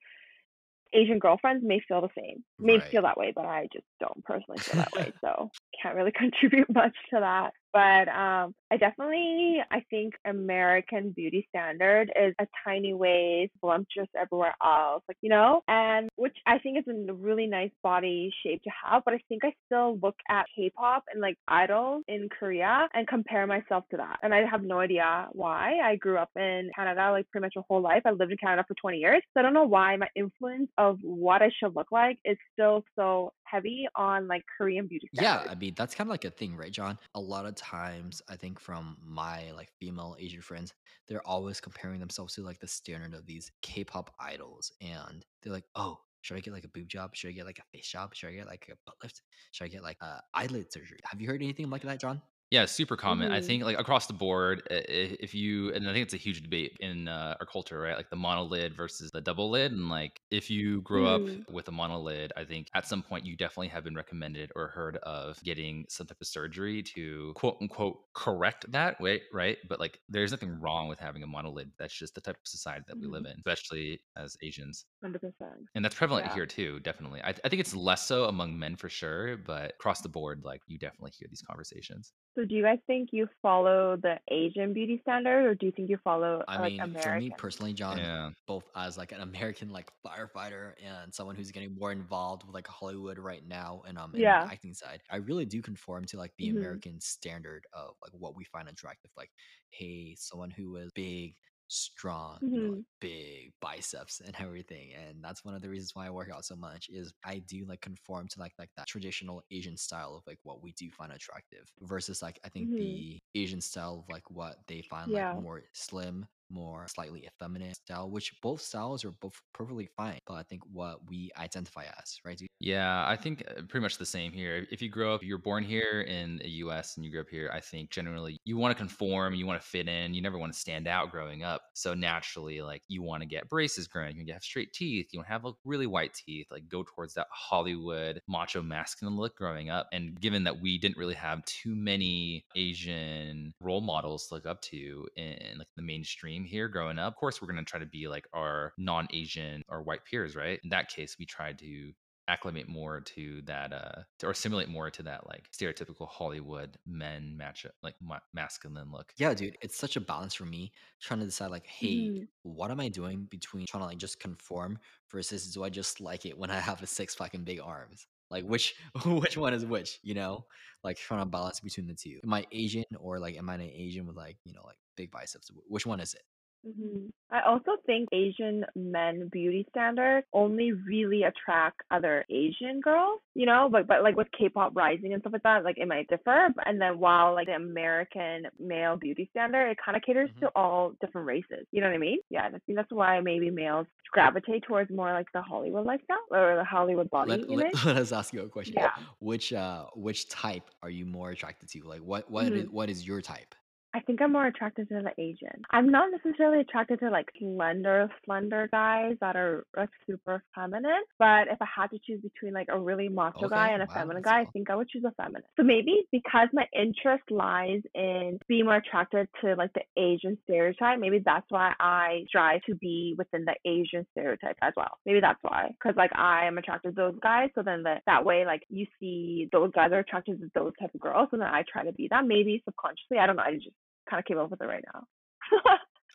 Asian 0.92 1.18
girlfriends 1.18 1.64
may 1.66 1.81
feel 1.87 2.01
the 2.03 2.09
same, 2.16 2.44
may 2.61 2.79
Right. 2.79 2.90
feel 2.90 3.03
that 3.03 3.16
way, 3.18 3.33
but 3.35 3.47
I 3.47 3.68
just 3.73 3.87
don't 4.01 4.25
personally 4.25 4.61
feel 4.64 4.77
that 4.77 4.92
way. 4.94 5.14
So 5.20 5.51
can't 5.83 5.97
really 5.97 6.12
contribute 6.16 6.73
much 6.73 6.94
to 7.12 7.20
that. 7.20 7.53
But 7.75 8.07
um, 8.09 8.55
I 8.71 8.77
definitely, 8.79 9.59
I 9.69 9.81
think 9.91 10.15
American 10.25 11.11
beauty 11.11 11.45
standard 11.49 12.13
is 12.15 12.33
a 12.41 12.47
tiny 12.65 12.95
ways 12.95 13.51
voluptuous 13.61 14.07
everywhere 14.17 14.55
else, 14.65 15.03
like 15.09 15.17
you 15.23 15.29
know, 15.29 15.63
and 15.67 16.09
which 16.15 16.37
I 16.47 16.59
think 16.61 16.79
is 16.79 16.85
a 16.87 17.13
really 17.13 17.49
nice 17.49 17.73
body 17.83 18.33
shape 18.45 18.63
to 18.63 18.71
have. 18.85 19.03
But 19.05 19.15
I 19.15 19.21
think 19.29 19.45
I 19.45 19.53
still 19.67 19.99
look 20.01 20.15
at 20.31 20.47
K-pop 20.55 21.03
and 21.13 21.21
like 21.21 21.37
idols 21.49 22.05
in 22.07 22.29
Korea 22.39 22.89
and 22.95 23.09
compare 23.09 23.45
myself 23.45 23.83
to 23.91 23.97
that, 23.97 24.21
and 24.23 24.33
I 24.33 24.43
have 24.49 24.63
no 24.63 24.79
idea 24.79 25.27
why. 25.33 25.81
I 25.83 25.97
grew 25.97 26.17
up 26.17 26.31
in 26.37 26.71
Canada 26.77 27.11
like 27.11 27.29
pretty 27.33 27.47
much 27.47 27.55
my 27.57 27.63
whole 27.69 27.83
life. 27.83 28.03
I 28.05 28.13
lived 28.13 28.31
in 28.31 28.39
Canada 28.39 28.65
for 28.69 28.75
20 28.75 28.99
years, 28.99 29.21
so 29.35 29.41
I 29.41 29.43
don't 29.43 29.55
know 29.55 29.65
why 29.65 29.97
my 29.97 30.09
influence 30.15 30.71
of 30.79 31.01
what 31.03 31.43
I 31.43 31.51
should 31.59 31.75
look 31.75 31.91
like 31.91 32.19
is 32.25 32.37
still 32.53 32.85
so 32.95 33.33
heavy 33.43 33.87
on 33.97 34.29
like 34.29 34.43
Korean 34.57 34.87
beauty 34.87 35.09
Yeah. 35.13 35.45
I 35.49 35.55
mean 35.55 35.75
that's 35.77 35.95
kind 35.95 36.09
of 36.09 36.13
like 36.13 36.25
a 36.25 36.31
thing, 36.31 36.57
right, 36.57 36.73
John? 36.73 36.99
A 37.17 37.21
lot 37.21 37.47
of 37.47 37.55
times, 37.57 37.63
Times 37.64 38.20
i 38.29 38.37
think 38.37 38.61
from 38.61 38.96
my 39.03 39.50
like 39.53 39.70
female 39.81 40.16
Asian 40.20 40.42
friends, 40.42 40.74
they're 41.09 41.27
always 41.27 41.61
comparing 41.61 41.98
themselves 41.98 42.35
to 42.35 42.42
like 42.42 42.61
the 42.61 42.68
standard 42.68 43.14
of 43.14 43.24
these 43.27 43.50
K-pop 43.62 44.14
idols, 44.20 44.70
and 44.83 45.24
they're 45.42 45.53
like, 45.53 45.64
"Oh, 45.74 45.98
should 46.20 46.37
I 46.37 46.40
get 46.40 46.53
like 46.53 46.64
a 46.64 46.68
boob 46.68 46.88
job? 46.88 47.16
Should 47.16 47.31
I 47.31 47.33
get 47.33 47.46
like 47.46 47.59
a 47.59 47.64
face 47.77 47.88
job? 47.88 48.14
Should 48.14 48.29
I 48.31 48.35
get 48.35 48.46
like 48.46 48.68
a 48.70 48.77
butt 48.87 48.96
lift? 49.03 49.22
Should 49.53 49.64
I 49.64 49.68
get 49.68 49.83
like 49.83 49.98
eyelid 50.35 50.72
surgery?" 50.72 51.00
Have 51.05 51.20
you 51.22 51.29
heard 51.29 51.42
anything 51.42 51.70
like 51.70 51.83
that, 51.83 52.00
John? 52.00 52.20
Yeah, 52.55 52.67
super 52.67 52.97
common. 52.97 53.29
I 53.31 53.40
Mhm. 53.40 53.40
think 53.40 53.64
like 53.64 53.79
across 53.79 54.07
the 54.07 54.12
board, 54.12 54.62
i- 54.71 54.75
i- 54.75 55.17
if 55.19 55.35
you 55.35 55.73
and 55.73 55.88
I 55.88 55.93
think 55.93 56.05
it's 56.05 56.14
a 56.14 56.19
huge 56.19 56.43
debate 56.43 56.77
in 56.79 57.09
uh, 57.09 57.37
our 57.40 57.47
culture, 57.47 57.81
right? 57.81 57.97
Like 57.97 58.11
the 58.11 58.17
monolid 58.17 58.75
versus 58.77 59.11
the 59.11 59.21
double 59.21 59.51
lid, 59.51 59.73
and 59.73 59.88
like 59.88 60.21
if 60.31 60.51
you 60.51 60.83
grow 60.83 61.07
up 61.07 61.25
Mhm. 61.25 61.45
with 61.49 61.67
a 61.69 61.73
monolid, 61.73 62.31
I 62.37 62.45
think 62.45 62.69
at 62.75 62.87
some 62.87 63.03
point 63.03 63.25
you 63.25 63.35
definitely 63.37 63.69
have 63.69 63.83
been 63.83 63.97
recommended 63.97 64.53
or 64.55 64.69
heard 64.69 64.99
of 64.99 65.43
getting 65.43 65.87
some 65.88 66.07
type 66.07 66.21
of 66.21 66.27
surgery 66.27 66.83
to 66.95 67.33
quote 67.35 67.57
unquote 67.61 67.99
correct 68.14 68.71
that 68.71 69.01
way, 69.01 69.23
right? 69.33 69.59
But 69.69 69.81
like 69.81 70.01
there's 70.09 70.31
nothing 70.31 70.61
wrong 70.61 70.87
with 70.88 70.99
having 71.01 71.23
a 71.23 71.27
monolid. 71.27 71.73
That's 71.79 71.95
just 71.99 72.14
the 72.14 72.21
type 72.21 72.37
of 72.37 72.47
society 72.47 72.85
that 72.88 72.99
we 73.01 73.09
live 73.09 73.25
Mhm. 73.25 73.27
in, 73.27 73.37
especially 73.38 74.03
as 74.17 74.37
Asians. 74.43 74.85
100%. 75.01 75.69
And 75.75 75.85
that's 75.85 75.97
prevalent 75.97 76.27
Yeah. 76.27 76.33
here 76.33 76.47
too, 76.47 76.81
definitely. 76.81 77.23
I, 77.23 77.31
I 77.31 77.49
think 77.51 77.61
it's 77.61 77.75
less 77.75 78.07
so 78.07 78.25
among 78.27 78.59
men 78.59 78.77
for 78.77 78.88
sure, 78.88 79.37
but 79.38 79.73
across 79.75 80.03
the 80.03 80.09
board, 80.09 80.45
like 80.45 80.62
you 80.67 80.79
definitely 80.79 81.12
hear 81.19 81.29
these 81.31 81.43
conversations. 81.43 82.12
So 82.35 82.44
do 82.44 82.55
you 82.55 82.62
guys 82.62 82.81
think 82.87 83.11
you 83.12 83.29
follow 83.42 83.97
the 83.97 84.20
Asian 84.29 84.73
beauty 84.73 84.99
standard 85.03 85.47
or 85.47 85.55
do 85.55 85.66
you 85.66 85.73
think 85.73 85.88
you 85.88 85.99
follow 86.03 86.42
I 86.47 86.59
uh, 86.59 86.61
like 86.61 86.75
mean, 86.77 86.94
for 86.97 87.11
me 87.12 87.31
American? 87.31 87.37
personally, 87.38 87.73
John, 87.73 88.11
Yeah. 88.11 88.31
both 88.47 88.68
as 88.77 88.99
like 88.99 89.12
an 89.12 89.23
American 89.23 89.70
like 89.70 89.90
firefighter 90.07 90.75
and 90.83 91.12
someone 91.14 91.37
who's 91.37 91.51
getting 91.51 91.75
more 91.75 91.90
involved 91.90 92.44
with 92.44 92.55
like 92.55 92.66
Hollywood 92.66 93.18
right 93.18 93.42
now 93.47 93.83
and 93.87 93.97
um 93.97 94.14
in 94.14 94.27
the 94.27 94.35
Yeah. 94.35 94.51
acting 94.51 94.75
side, 94.75 95.03
I 95.11 95.16
really 95.16 95.47
do 95.47 95.62
conform 95.62 96.05
to 96.07 96.18
like 96.18 96.33
the 96.37 96.51
Mhm. 96.51 96.51
American 96.51 97.01
standard 97.01 97.66
of 97.73 97.94
like 98.03 98.12
what 98.12 98.37
we 98.37 98.44
find 98.44 98.68
attractive. 98.68 99.11
Like, 99.16 99.31
hey, 99.70 100.14
someone 100.18 100.51
who 100.51 100.77
is 100.77 100.92
big, 100.92 101.35
strong, 101.68 102.40
you 102.53 102.61
know, 102.61 102.70
Mhm. 102.70 102.85
big 103.00 103.53
biceps 103.61 104.20
and 104.20 104.35
everything. 104.38 104.92
And 104.94 105.22
that's 105.22 105.44
one 105.44 105.55
of 105.55 105.62
the 105.62 105.68
reasons 105.68 105.94
why 105.94 106.07
I 106.07 106.11
work 106.11 106.31
out 106.31 106.44
so 106.44 106.57
much 106.57 106.88
is 106.88 107.12
I 107.24 107.38
do 107.40 107.64
like 107.66 107.81
conform 107.81 108.29
to 108.29 108.40
like 108.40 108.53
like 108.59 108.70
that 108.77 108.87
traditional 108.87 109.42
Asian 109.50 109.77
style 109.77 110.14
of 110.14 110.24
like 110.27 110.38
what 110.42 110.62
we 110.62 110.72
do 110.72 110.90
find 110.90 111.12
attractive 111.12 111.70
versus 111.81 112.22
like 112.22 112.38
I 112.44 112.48
think 112.48 112.70
Mhm. 112.70 113.05
the 113.16 113.20
Asian 113.35 113.61
style 113.61 114.00
of 114.00 114.09
like 114.09 114.31
what 114.31 114.66
they 114.68 114.83
find 114.83 115.12
like 115.12 115.29
more 115.35 115.64
slim, 115.74 116.27
more 116.55 116.87
slightly 116.88 117.27
effeminate 117.27 117.77
style, 117.77 118.11
which 118.11 118.33
both 118.40 118.61
styles 118.61 119.05
are 119.05 119.11
both 119.11 119.40
perfectly 119.53 119.88
fine. 119.97 120.19
But 120.27 120.35
I 120.35 120.43
think 120.45 120.62
what 120.73 121.01
we 121.09 121.31
identify 121.37 121.85
as, 121.99 122.19
right? 122.25 122.40
Yeah, 122.61 123.05
I 123.07 123.17
think 123.17 123.43
uh, 123.47 123.62
pretty 123.69 123.83
much 123.83 123.99
the 123.99 124.07
same 124.07 124.33
here. 124.33 124.67
If 124.71 124.81
you 124.81 124.88
grow 124.88 125.14
up, 125.14 125.23
you're 125.23 125.38
born 125.38 125.64
here 125.64 126.03
in 126.03 126.38
the 126.38 126.49
US 126.49 126.97
and 126.97 127.05
you 127.05 127.11
grew 127.11 127.21
up 127.21 127.29
here, 127.29 127.51
I 127.53 127.61
think 127.61 127.90
generally 127.90 128.38
you 128.45 128.57
want 128.57 128.77
to 128.77 128.79
conform, 128.79 129.35
you 129.35 129.47
want 129.47 129.61
to 129.61 129.67
fit 129.67 129.88
in, 129.88 130.14
you 130.14 130.23
never 130.23 130.38
want 130.38 130.53
to 130.53 130.59
stand 130.59 130.87
out 130.87 131.11
growing 131.11 131.43
up. 131.43 131.62
So 131.75 131.95
naturally, 131.95 132.62
like 132.62 132.83
you 132.88 133.03
want 133.03 133.23
to 133.23 133.27
get 133.27 133.49
braces 133.49 133.87
growing, 133.87 134.17
you 134.17 134.33
have 134.33 134.43
straight 134.43 134.73
teeth, 134.73 135.09
you 135.12 135.19
want 135.19 135.29
to 135.29 135.33
have 135.33 135.45
like 135.45 135.55
really 135.64 135.87
white 135.87 136.14
teeth, 136.14 136.47
like 136.51 136.69
go 136.69 136.85
towards 136.85 137.14
that 137.14 137.27
Hollywood 137.31 138.21
macho 138.29 138.62
masculine 138.62 139.17
look 139.17 139.37
growing 139.37 139.71
up. 139.71 139.88
And 139.93 140.19
given 140.21 140.45
that 140.45 140.61
we 140.61 140.79
didn't 140.79 140.97
really 140.97 141.14
have 141.14 141.45
too 141.45 141.75
many 141.75 142.45
Asian 142.55 143.53
role 143.61 143.81
models 143.81 144.29
to 144.29 144.35
look 144.35 144.47
up 144.47 144.62
to 144.62 145.07
in 145.17 145.59
like 145.59 145.69
the 145.77 145.83
mainstream 145.83 146.43
here 146.44 146.68
growing 146.68 146.98
up, 146.98 147.14
of 147.14 147.16
course 147.18 147.40
we're 147.40 147.48
gonna 147.48 147.64
try 147.64 147.80
to 147.80 147.87
be 147.87 148.09
like 148.09 148.26
our 148.33 148.72
non-Asian 148.78 149.62
or 149.68 149.83
white 149.83 150.04
peers, 150.04 150.37
right? 150.37 150.61
In 150.62 150.70
that 150.70 150.88
case, 150.88 151.16
we 151.18 151.26
tried 151.26 151.59
to 151.61 151.92
acclimate 152.26 152.68
more 152.68 153.00
to 153.02 153.42
that 153.42 153.70
uh 153.72 154.02
to, 154.18 154.26
or 154.26 154.33
simulate 154.33 154.68
more 154.68 154.90
to 154.90 155.02
that 155.02 155.26
like 155.26 155.46
stereotypical 155.52 156.09
hollywood 156.09 156.78
men 156.87 157.37
match 157.37 157.66
like 157.83 157.94
ma- 158.00 158.18
masculine 158.33 158.90
look 158.90 159.14
Yeah, 159.16 159.33
dude, 159.35 159.57
it's 159.62 159.76
such 159.76 159.96
a 159.96 160.00
balance 160.00 160.35
for 160.35 160.44
me 160.44 160.72
trying 161.00 161.20
to 161.20 161.26
decide 161.26 161.50
like, 161.50 161.66
hey, 161.66 162.12
Mhm. 162.12 162.26
what 162.42 162.70
am 162.70 162.80
I 162.80 162.88
doing 162.88 163.26
between 163.26 163.64
trying 163.66 163.83
to 163.83 163.87
like 163.87 163.98
just 163.98 164.18
conform 164.20 164.78
versus 165.11 165.52
do 165.54 165.62
I 165.62 165.70
just 165.70 166.00
like 166.00 166.26
it 166.26 166.37
when 166.37 166.50
I 166.50 166.59
have 166.61 166.83
a 166.83 166.87
six 166.87 167.14
pack 167.14 167.35
and 167.35 167.44
big 167.44 167.61
arms? 167.61 168.07
Like 168.30 168.44
which 168.44 168.74
which 169.07 169.37
one 169.37 169.54
is 169.54 169.64
which, 169.64 170.00
you 170.02 170.14
know? 170.14 170.46
Like 170.83 170.96
trying 170.96 171.20
to 171.20 171.26
balance 171.26 171.61
between 171.61 171.87
the 171.87 171.94
two. 171.94 172.20
Am 172.24 172.35
I 172.35 172.46
Asian 172.50 172.85
or 172.98 173.18
like 173.20 173.37
am 173.37 173.48
I 173.50 173.54
an 173.54 173.61
Asian 173.62 174.07
with 174.07 174.16
like, 174.16 174.38
you 174.44 174.52
know, 174.52 174.64
like 174.64 174.78
big 174.96 175.11
biceps? 175.12 175.48
Wh- 175.48 175.70
Which 175.70 175.87
one 175.87 176.00
is 176.00 176.14
it? 176.14 176.22
Mhm. 176.66 177.11
I 177.31 177.40
also 177.42 177.72
think 177.85 178.09
Asian 178.12 178.64
men 178.77 179.29
beauty 179.33 179.66
standards 179.70 180.27
only 180.33 180.72
really 180.72 181.24
attract 181.24 181.81
other 181.90 182.24
Asian 182.31 182.81
girls, 182.81 183.20
you 183.35 183.44
know, 183.44 183.68
but 183.70 183.87
but 183.87 184.03
like 184.03 184.16
with 184.16 184.29
K-pop 184.38 184.74
rising 184.77 185.12
and 185.12 185.20
stuff 185.22 185.33
like 185.33 185.42
that, 185.42 185.64
like 185.64 185.79
it 185.79 185.88
might 185.88 186.09
differ. 186.09 186.48
And 186.64 186.81
then 186.81 186.98
while 187.00 187.35
like 187.35 187.48
the 187.48 187.55
American 187.55 188.46
male 188.59 188.96
beauty 188.96 189.27
standard, 189.31 189.68
it 189.70 189.79
kind 189.85 189.96
of 189.96 190.03
caters 190.05 190.31
Mhm. 190.31 190.40
to 190.40 190.50
all 190.55 190.92
different 191.00 191.27
races. 191.27 191.66
You 191.72 191.81
know 191.81 191.88
what 191.88 191.94
I 191.96 191.98
mean? 191.98 192.18
Yeah, 192.31 192.46
I 192.46 192.50
think 192.50 192.77
that's 192.77 192.92
why 192.92 193.20
maybe 193.20 193.50
males 193.50 193.87
gravitate 194.12 194.62
towards 194.62 194.90
more 194.90 195.12
like 195.12 195.27
the 195.33 195.42
Hollywood 195.42 195.87
lifestyle 195.87 196.24
or 196.31 196.55
the 196.57 196.64
Hollywood 196.64 197.11
body 197.11 197.33
Let, 197.33 197.48
let, 197.50 197.66
image. 197.66 197.72
let 197.85 197.96
us 197.96 198.12
ask 198.12 198.33
you 198.33 198.42
a 198.42 198.48
question. 198.48 198.74
Yeah. 198.77 198.92
Which 199.18 199.53
uh 199.53 199.87
which 199.96 200.29
type 200.29 200.70
are 200.83 200.90
you 200.90 201.05
more 201.05 201.31
attracted 201.31 201.68
to? 201.70 201.81
Like 201.83 202.00
what 202.00 202.31
what 202.31 202.46
is 202.53 202.66
Mhm. 202.66 202.70
what 202.70 202.88
is 202.90 203.05
your 203.07 203.20
type? 203.20 203.55
I 203.94 204.00
think 204.00 204.20
I'm 204.20 204.33
more 204.33 204.46
attracted 204.46 204.88
to 204.88 205.02
the 205.02 205.22
Asian. 205.22 205.62
I'm 205.70 205.88
not 205.88 206.09
necessarily 206.11 206.61
attracted 206.61 206.98
to 206.98 207.11
like 207.11 207.28
slender, 207.38 208.11
slender 208.24 208.68
guys 208.72 209.14
that 209.20 209.37
are 209.37 209.64
like 209.76 209.90
super 210.04 210.42
feminine. 210.52 211.04
But 211.16 211.46
if 211.48 211.62
I 211.62 211.66
had 211.76 211.90
to 211.92 212.00
choose 212.04 212.20
between 212.20 212.54
like 212.54 212.66
a 212.72 212.78
really 212.78 213.09
macho 213.09 213.46
oh, 213.46 213.48
guy 213.48 213.68
and 213.68 213.83
a 213.83 213.87
wow, 213.87 213.94
feminine 213.94 214.22
guy, 214.22 214.40
I 214.40 214.46
think 214.46 214.68
I 214.68 214.74
would 214.74 214.88
choose 214.88 215.04
a 215.07 215.12
feminine. 215.12 215.44
So 215.57 215.62
maybe 215.62 216.09
because 216.11 216.48
my 216.52 216.66
interest 216.76 217.22
lies 217.30 217.83
in 217.94 218.40
being 218.48 218.64
more 218.64 218.76
attracted 218.76 219.28
to 219.42 219.54
like 219.54 219.70
the 219.74 219.83
Asian 219.96 220.38
stereotype, 220.42 220.98
maybe 220.98 221.20
that's 221.24 221.46
why 221.50 221.72
I 221.78 222.24
strive 222.26 222.62
to 222.68 222.74
be 222.74 223.14
within 223.16 223.44
the 223.44 223.54
Asian 223.64 224.04
stereotype 224.11 224.57
as 224.61 224.72
well. 224.76 224.98
Maybe 225.07 225.20
that's 225.20 225.38
why. 225.42 225.68
Because 225.68 225.96
like 225.96 226.11
I 226.16 226.46
am 226.46 226.59
attracted 226.59 226.96
to 226.96 227.00
those 227.00 227.18
guys. 227.22 227.50
So 227.54 227.62
then 227.62 227.85
that 227.85 228.02
that 228.07 228.24
way, 228.24 228.44
like 228.44 228.62
you 228.68 228.87
see 228.98 229.48
those 229.52 229.70
guys 229.72 229.92
are 229.92 230.00
attracted 230.00 230.40
to 230.40 230.50
those 230.52 230.72
type 230.80 230.92
of 230.92 231.00
girls. 231.00 231.28
And 231.30 231.40
then 231.40 231.48
I 231.48 231.62
try 231.72 231.85
to 231.85 231.92
be 231.92 232.09
that. 232.11 232.26
Maybe 232.26 232.61
subconsciously. 232.64 233.18
I 233.18 233.28
don't 233.28 233.37
know. 233.37 233.42
I 233.42 233.54
just 233.54 233.68
kind 234.14 234.20
of 234.20 234.27
came 234.27 234.38
up 234.38 234.50
with 234.50 234.61
it 234.61 234.66
right 234.66 234.85
now. 234.94 235.07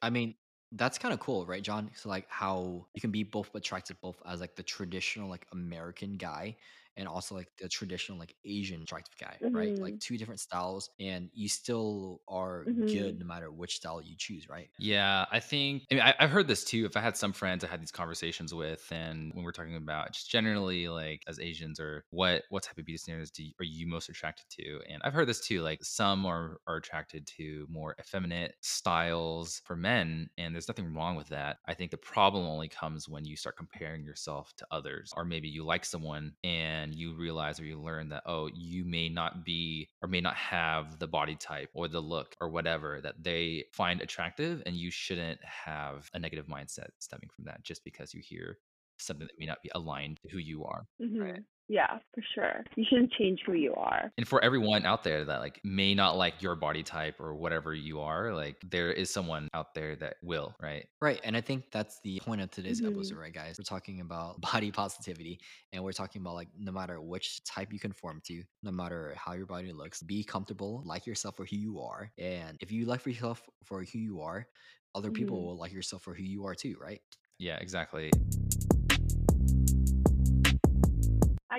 I 0.01 0.09
mean, 0.09 0.35
that's 0.73 0.97
kind 0.97 1.13
of 1.13 1.19
cool, 1.19 1.45
right, 1.45 1.61
John? 1.61 1.89
So 1.95 2.09
like 2.09 2.25
how 2.29 2.85
you 2.93 3.01
can 3.01 3.11
be 3.11 3.23
both 3.23 3.53
attracted 3.55 3.97
both 4.01 4.21
as 4.25 4.39
like 4.39 4.55
the 4.55 4.63
traditional 4.63 5.29
like 5.29 5.45
American 5.51 6.15
guy 6.15 6.55
and 6.99 7.09
also 7.09 7.35
like 7.35 7.49
the 7.59 7.69
traditional 7.69 8.19
like 8.19 8.35
Asian 8.45 8.83
attractive 8.83 9.17
guy, 9.19 9.41
right? 9.53 9.79
Like 9.81 9.95
mhm. 9.95 10.01
two 10.01 10.17
different 10.19 10.41
styles 10.41 10.91
and 10.99 11.31
you 11.33 11.49
still 11.49 12.21
are 12.29 12.69
good 12.91 13.17
Mhm. 13.17 13.19
no 13.19 13.25
matter 13.27 13.51
which 13.51 13.77
style 13.77 14.01
you 14.03 14.15
choose, 14.19 14.49
right? 14.49 14.69
Yeah, 14.81 15.25
I 15.29 15.41
think. 15.41 15.83
I 15.91 15.95
mean, 15.95 16.03
I, 16.03 16.15
I've 16.19 16.29
heard 16.29 16.47
this 16.47 16.63
too. 16.63 16.85
If 16.85 16.95
I 16.95 17.01
had 17.01 17.17
some 17.17 17.33
friends 17.33 17.65
I 17.65 17.67
had 17.67 17.81
these 17.81 17.91
conversations 17.91 18.53
with, 18.53 18.87
and 18.91 19.33
when 19.33 19.43
we're 19.43 19.51
talking 19.51 19.75
about 19.75 20.13
just 20.13 20.29
generally 20.29 20.87
like 20.87 21.21
as 21.27 21.37
Asians 21.37 21.81
or 21.81 22.05
what 22.11 22.43
what 22.47 22.63
type 22.63 22.77
of 22.77 22.85
beauty 22.85 22.97
standards 22.97 23.29
do 23.29 23.43
you, 23.43 23.51
are 23.59 23.65
you 23.65 23.87
most 23.87 24.07
attracted 24.07 24.45
to? 24.51 24.79
And 24.89 25.01
I've 25.03 25.11
heard 25.13 25.27
this 25.27 25.41
too. 25.45 25.61
Like 25.63 25.83
some 25.83 26.25
are 26.25 26.61
are 26.65 26.77
attracted 26.77 27.27
to 27.37 27.67
more 27.69 27.93
effeminate 27.99 28.55
styles 28.61 29.61
for 29.65 29.75
men, 29.75 30.29
and 30.37 30.55
there's 30.55 30.69
nothing 30.69 30.93
wrong 30.93 31.17
with 31.17 31.27
that. 31.27 31.57
I 31.65 31.73
think 31.73 31.91
the 31.91 31.97
problem 31.97 32.45
only 32.45 32.69
comes 32.69 33.09
when 33.09 33.25
you 33.25 33.35
start 33.35 33.57
comparing 33.57 34.05
yourself 34.05 34.53
to 34.59 34.67
others, 34.71 35.11
or 35.17 35.25
maybe 35.25 35.49
you 35.49 35.65
like 35.65 35.83
someone 35.83 36.35
and 36.45 36.88
you 36.93 37.13
realize 37.15 37.59
or 37.59 37.65
you 37.65 37.79
learn 37.79 38.09
that 38.09 38.23
oh, 38.25 38.49
you 38.53 38.85
may 38.85 39.09
not 39.09 39.45
be 39.45 39.89
or 40.01 40.09
may 40.09 40.21
not 40.21 40.35
have 40.35 40.99
the 40.99 41.07
body 41.07 41.35
type 41.35 41.69
or 41.73 41.87
the 41.87 41.99
look 42.01 42.35
or 42.41 42.49
whatever 42.49 43.01
that 43.01 43.23
they 43.23 43.65
find 43.73 44.01
attractive 44.01 44.61
and 44.65 44.75
you 44.75 44.91
shouldn't 44.91 45.39
have 45.43 46.09
a 46.13 46.19
negative 46.19 46.47
mindset 46.47 46.89
stemming 46.99 47.29
from 47.35 47.45
that 47.45 47.63
just 47.63 47.83
because 47.83 48.13
you 48.13 48.21
hear 48.23 48.57
something 48.97 49.27
that 49.27 49.39
may 49.39 49.45
not 49.45 49.61
be 49.63 49.71
aligned 49.75 50.19
to 50.21 50.29
who 50.29 50.37
you 50.39 50.65
are. 50.65 50.87
Mhm. 50.99 51.45
Yeah, 51.71 51.99
for 52.15 52.23
sure. 52.33 52.65
You 52.75 52.83
shouldn't 52.89 53.11
change 53.13 53.41
who 53.45 53.53
you 53.53 53.75
are. 53.75 54.11
And 54.17 54.27
for 54.27 54.43
everyone 54.43 54.87
out 54.87 55.03
there 55.03 55.23
that 55.23 55.39
like 55.39 55.61
may 55.63 55.93
not 55.93 56.17
like 56.17 56.41
your 56.41 56.55
body 56.55 56.81
type 56.81 57.19
or 57.19 57.35
whatever 57.35 57.75
you 57.75 58.01
are, 58.01 58.33
like 58.33 58.57
there 58.69 58.91
is 58.91 59.11
someone 59.11 59.47
out 59.53 59.75
there 59.75 59.95
that 59.97 60.15
will, 60.23 60.55
right? 60.59 60.87
Right. 60.99 61.21
And 61.23 61.37
I 61.37 61.41
think 61.41 61.65
that's 61.71 61.99
the 62.03 62.19
point 62.21 62.41
of 62.41 62.49
today's 62.49 62.81
Mhm. 62.81 62.87
episode, 62.87 63.19
right, 63.19 63.31
guys? 63.31 63.57
We're 63.59 63.65
talking 63.65 64.01
about 64.01 64.41
body 64.67 64.71
positivity 64.71 65.39
and 65.71 65.83
we're 65.83 65.91
talking 65.93 66.21
about 66.23 66.33
like 66.33 66.47
no 66.57 66.71
matter 66.71 66.99
which 66.99 67.43
type 67.43 67.71
you 67.71 67.79
conform 67.79 68.19
to, 68.25 68.43
no 68.63 68.71
matter 68.71 69.13
how 69.15 69.33
your 69.33 69.45
body 69.45 69.71
looks, 69.71 70.01
be 70.01 70.23
comfortable, 70.23 70.81
like 70.85 71.05
yourself 71.05 71.37
for 71.37 71.45
who 71.45 71.55
you 71.55 71.79
are. 71.81 72.11
And 72.17 72.57
if 72.61 72.71
you 72.71 72.85
like 72.87 73.05
yourself 73.05 73.47
for 73.63 73.83
who 73.83 73.99
you 73.99 74.21
are, 74.21 74.47
other 74.95 75.11
people 75.11 75.37
Mhm. 75.37 75.43
will 75.45 75.57
like 75.57 75.71
yourself 75.71 76.01
for 76.01 76.15
who 76.15 76.23
you 76.23 76.45
are 76.47 76.55
too, 76.55 76.75
right? 76.81 77.01
Yeah, 77.37 77.57
exactly. 77.57 78.09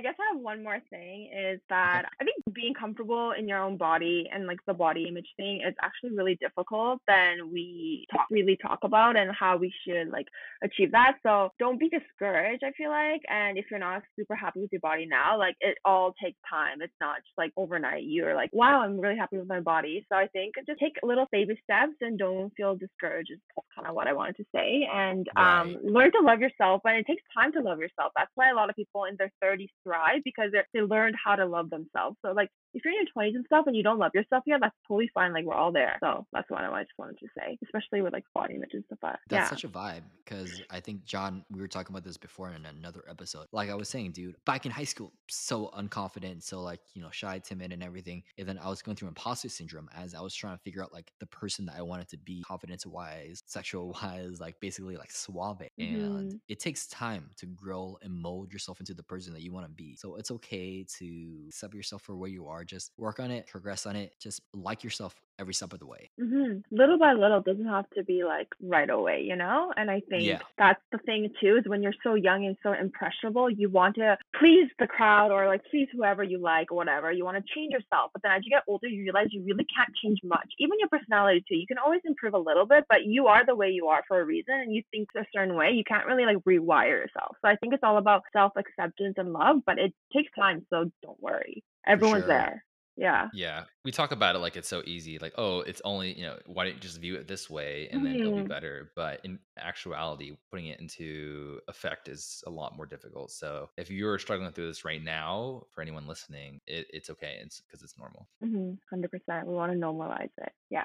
I 0.00 0.02
guess 0.02 0.14
I 0.18 0.34
have 0.34 0.42
one 0.42 0.64
more 0.64 0.80
thing 0.88 1.28
is 1.30 1.60
that 1.68 2.06
I 2.18 2.24
think 2.24 2.39
being 2.54 2.74
comfortable 2.74 3.32
in 3.38 3.48
your 3.48 3.62
own 3.62 3.76
body 3.76 4.28
and 4.32 4.46
like 4.46 4.58
the 4.66 4.74
body 4.74 5.06
image 5.08 5.28
thing 5.36 5.62
is 5.66 5.74
actually 5.82 6.16
really 6.16 6.36
difficult 6.40 7.00
than 7.06 7.50
we 7.52 8.06
talk, 8.10 8.26
really 8.30 8.58
talk 8.60 8.80
about 8.82 9.16
and 9.16 9.30
how 9.38 9.56
we 9.56 9.72
should 9.86 10.08
like 10.10 10.26
achieve 10.62 10.92
that. 10.92 11.16
So 11.22 11.50
don't 11.58 11.78
be 11.78 11.88
discouraged, 11.88 12.64
I 12.64 12.72
feel 12.72 12.90
like. 12.90 13.22
And 13.28 13.58
if 13.58 13.66
you're 13.70 13.80
not 13.80 14.02
super 14.18 14.34
happy 14.34 14.60
with 14.60 14.72
your 14.72 14.80
body 14.80 15.06
now, 15.06 15.38
like 15.38 15.56
it 15.60 15.78
all 15.84 16.14
takes 16.22 16.38
time. 16.48 16.82
It's 16.82 16.92
not 17.00 17.16
just 17.16 17.36
like 17.38 17.52
overnight. 17.56 18.04
You're 18.04 18.34
like, 18.34 18.50
wow, 18.52 18.80
I'm 18.82 19.00
really 19.00 19.16
happy 19.16 19.38
with 19.38 19.48
my 19.48 19.60
body. 19.60 20.04
So 20.10 20.16
I 20.16 20.26
think 20.28 20.54
just 20.66 20.80
take 20.80 20.94
little 21.02 21.26
baby 21.30 21.60
steps 21.64 21.94
and 22.00 22.18
don't 22.18 22.52
feel 22.56 22.74
discouraged 22.74 23.30
is 23.32 23.38
kind 23.74 23.86
of 23.86 23.94
what 23.94 24.06
I 24.06 24.12
wanted 24.12 24.36
to 24.36 24.44
say. 24.54 24.88
And 24.92 25.28
um, 25.36 25.76
learn 25.82 26.10
to 26.12 26.20
love 26.22 26.40
yourself. 26.40 26.82
And 26.84 26.96
it 26.96 27.06
takes 27.06 27.22
time 27.34 27.52
to 27.52 27.60
love 27.60 27.78
yourself. 27.78 28.12
That's 28.16 28.30
why 28.34 28.50
a 28.50 28.54
lot 28.54 28.70
of 28.70 28.76
people 28.76 29.04
in 29.04 29.16
their 29.18 29.32
30s 29.42 29.68
thrive 29.84 30.22
because 30.24 30.50
they 30.52 30.80
they 30.80 30.86
learned 30.86 31.16
how 31.22 31.36
to 31.36 31.46
love 31.46 31.70
themselves. 31.70 32.16
So 32.24 32.32
like 32.32 32.39
like 32.40 32.50
if 32.74 32.84
you're 32.84 32.92
in 32.94 33.00
your 33.00 33.24
20s 33.24 33.34
and 33.34 33.44
stuff 33.46 33.64
and 33.66 33.76
you 33.76 33.82
don't 33.82 33.98
love 33.98 34.12
yourself 34.14 34.44
yet, 34.46 34.60
that's 34.60 34.74
totally 34.86 35.10
fine. 35.12 35.32
Like 35.32 35.44
we're 35.44 35.54
all 35.54 35.72
there. 35.72 35.96
So 36.00 36.26
that's 36.32 36.48
what 36.50 36.60
I 36.60 36.82
just 36.82 36.92
wanted 36.98 37.18
to 37.18 37.26
say, 37.38 37.58
especially 37.64 38.02
with 38.02 38.12
like 38.12 38.24
body 38.34 38.54
image 38.54 38.70
and 38.72 38.84
stuff. 38.84 38.98
But 39.02 39.18
That's 39.28 39.44
yeah. 39.46 39.50
such 39.50 39.64
a 39.64 39.68
vibe 39.68 40.02
because 40.24 40.62
I 40.70 40.80
think 40.80 41.04
John, 41.04 41.44
we 41.50 41.60
were 41.60 41.68
talking 41.68 41.92
about 41.94 42.04
this 42.04 42.16
before 42.16 42.50
in 42.50 42.64
another 42.66 43.04
episode. 43.08 43.46
Like 43.52 43.70
I 43.70 43.74
was 43.74 43.88
saying, 43.88 44.12
dude, 44.12 44.36
back 44.44 44.66
in 44.66 44.72
high 44.72 44.84
school, 44.84 45.12
so 45.28 45.70
unconfident, 45.76 46.42
so 46.42 46.60
like 46.60 46.80
you 46.94 47.02
know, 47.02 47.08
shy, 47.10 47.38
timid, 47.38 47.72
and 47.72 47.82
everything. 47.82 48.22
And 48.38 48.48
then 48.48 48.58
I 48.58 48.68
was 48.68 48.82
going 48.82 48.96
through 48.96 49.08
imposter 49.08 49.48
syndrome 49.48 49.88
as 49.96 50.14
I 50.14 50.20
was 50.20 50.34
trying 50.34 50.56
to 50.56 50.62
figure 50.62 50.82
out 50.82 50.92
like 50.92 51.12
the 51.18 51.26
person 51.26 51.66
that 51.66 51.74
I 51.76 51.82
wanted 51.82 52.08
to 52.10 52.18
be, 52.18 52.42
confidence 52.46 52.86
wise, 52.86 53.42
sexual 53.46 53.92
wise, 54.02 54.40
like 54.40 54.58
basically 54.60 54.96
like 54.96 55.10
suave. 55.10 55.62
And 55.78 56.32
Mhm. 56.32 56.40
it 56.48 56.60
takes 56.60 56.86
time 56.86 57.30
to 57.36 57.46
grow 57.46 57.98
and 58.02 58.12
mold 58.12 58.52
yourself 58.52 58.80
into 58.80 58.94
the 58.94 59.02
person 59.02 59.32
that 59.34 59.42
you 59.42 59.52
want 59.52 59.66
to 59.66 59.72
be. 59.72 59.96
So 59.96 60.16
it's 60.16 60.30
okay 60.30 60.84
to 60.98 61.44
accept 61.48 61.74
yourself 61.74 62.02
for 62.02 62.16
where 62.16 62.30
you 62.30 62.46
are. 62.46 62.59
Just 62.64 62.92
work 62.96 63.20
on 63.20 63.30
it, 63.30 63.46
progress 63.46 63.86
on 63.86 63.96
it. 63.96 64.14
Just 64.20 64.40
like 64.54 64.84
yourself 64.84 65.14
every 65.38 65.54
step 65.54 65.72
of 65.72 65.78
the 65.78 65.86
way. 65.86 66.10
hmm 66.18 66.58
Little 66.70 66.98
by 66.98 67.14
little 67.14 67.40
doesn't 67.40 67.66
have 67.66 67.88
to 67.96 68.04
be 68.04 68.24
like 68.24 68.48
right 68.62 68.90
away, 68.90 69.22
you 69.22 69.36
know? 69.36 69.72
And 69.76 69.90
I 69.90 70.00
think 70.10 70.24
Yeah. 70.24 70.40
that's 70.58 70.82
the 70.92 70.98
thing 70.98 71.30
too, 71.40 71.56
is 71.56 71.64
when 71.66 71.82
you're 71.82 71.94
so 72.02 72.14
young 72.14 72.44
and 72.44 72.56
so 72.62 72.72
impressionable, 72.74 73.48
you 73.48 73.70
want 73.70 73.94
to 73.96 74.18
please 74.38 74.68
the 74.78 74.86
crowd 74.86 75.30
or 75.30 75.46
like 75.46 75.62
please 75.70 75.88
whoever 75.92 76.22
you 76.22 76.38
like 76.38 76.70
or 76.70 76.76
whatever. 76.76 77.10
You 77.10 77.24
want 77.24 77.38
to 77.38 77.54
change 77.54 77.72
yourself. 77.72 78.10
But 78.12 78.22
then 78.22 78.32
as 78.32 78.42
you 78.44 78.50
get 78.50 78.64
older, 78.68 78.86
you 78.86 79.02
realize 79.02 79.28
you 79.30 79.42
really 79.42 79.66
can't 79.74 79.94
change 80.02 80.18
much. 80.22 80.48
Even 80.58 80.78
your 80.78 80.88
personality 80.88 81.42
too. 81.48 81.56
You 81.56 81.66
can 81.66 81.78
always 81.78 82.02
improve 82.04 82.34
a 82.34 82.38
little 82.38 82.66
bit, 82.66 82.84
but 82.90 83.04
you 83.06 83.26
are 83.28 83.44
the 83.46 83.56
way 83.56 83.70
you 83.70 83.86
are 83.88 84.02
for 84.06 84.20
a 84.20 84.24
reason 84.24 84.54
and 84.54 84.74
you 84.74 84.82
think 84.90 85.08
a 85.16 85.24
certain 85.34 85.54
way. 85.54 85.70
You 85.70 85.84
can't 85.84 86.06
really 86.06 86.26
like 86.26 86.38
rewire 86.38 86.90
yourself. 86.90 87.36
So 87.40 87.48
I 87.48 87.56
think 87.56 87.72
it's 87.72 87.82
all 87.82 87.96
about 87.96 88.24
self 88.32 88.52
acceptance 88.56 89.14
and 89.16 89.32
love, 89.32 89.56
but 89.64 89.78
it 89.78 89.94
takes 90.12 90.30
time, 90.38 90.66
so 90.70 90.90
don't 91.02 91.20
worry. 91.22 91.64
Everyone's 91.86 92.26
sure. 92.26 92.26
there. 92.26 92.64
Yeah. 92.96 93.28
Yeah, 93.32 93.66
we 93.84 93.92
talk 93.92 94.12
about 94.12 94.36
it 94.36 94.40
like 94.40 94.56
it's 94.56 94.68
so 94.68 94.82
easy, 94.86 95.18
like, 95.18 95.34
oh, 95.38 95.60
it's 95.60 95.80
only, 95.84 96.14
you 96.14 96.22
know, 96.24 96.38
why 96.46 96.64
don't 96.64 96.74
you 96.74 96.80
just 96.80 96.98
view 97.00 97.14
it 97.16 97.28
this 97.28 97.48
way 97.50 97.88
and 97.90 98.04
then 98.04 98.18
it'll 98.20 98.32
be 98.32 98.42
Mhm. 98.42 98.48
better? 98.48 98.92
But 98.96 99.20
in 99.24 99.38
actuality, 99.58 100.36
putting 100.50 100.66
it 100.66 100.80
into 100.80 101.60
effect 101.68 102.08
is 102.08 102.42
a 102.46 102.50
lot 102.50 102.76
more 102.76 102.86
difficult. 102.86 103.30
So 103.32 103.70
if 103.76 103.90
you're 103.90 104.18
struggling 104.18 104.52
through 104.52 104.68
this 104.68 104.84
right 104.84 105.02
now, 105.02 105.64
for 105.70 105.82
anyone 105.82 106.08
listening, 106.08 106.60
it, 106.66 106.88
it's 106.92 107.10
okay. 107.10 107.38
It's 107.42 107.60
because 107.60 107.82
it's 107.82 107.98
normal. 107.98 108.28
hmm 108.40 108.74
100%. 108.90 109.46
We 109.46 109.54
want 109.54 109.72
to 109.72 109.78
normalize 109.78 110.30
it. 110.38 110.52
Yeah. 110.70 110.84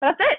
That's 0.00 0.16
it. 0.20 0.38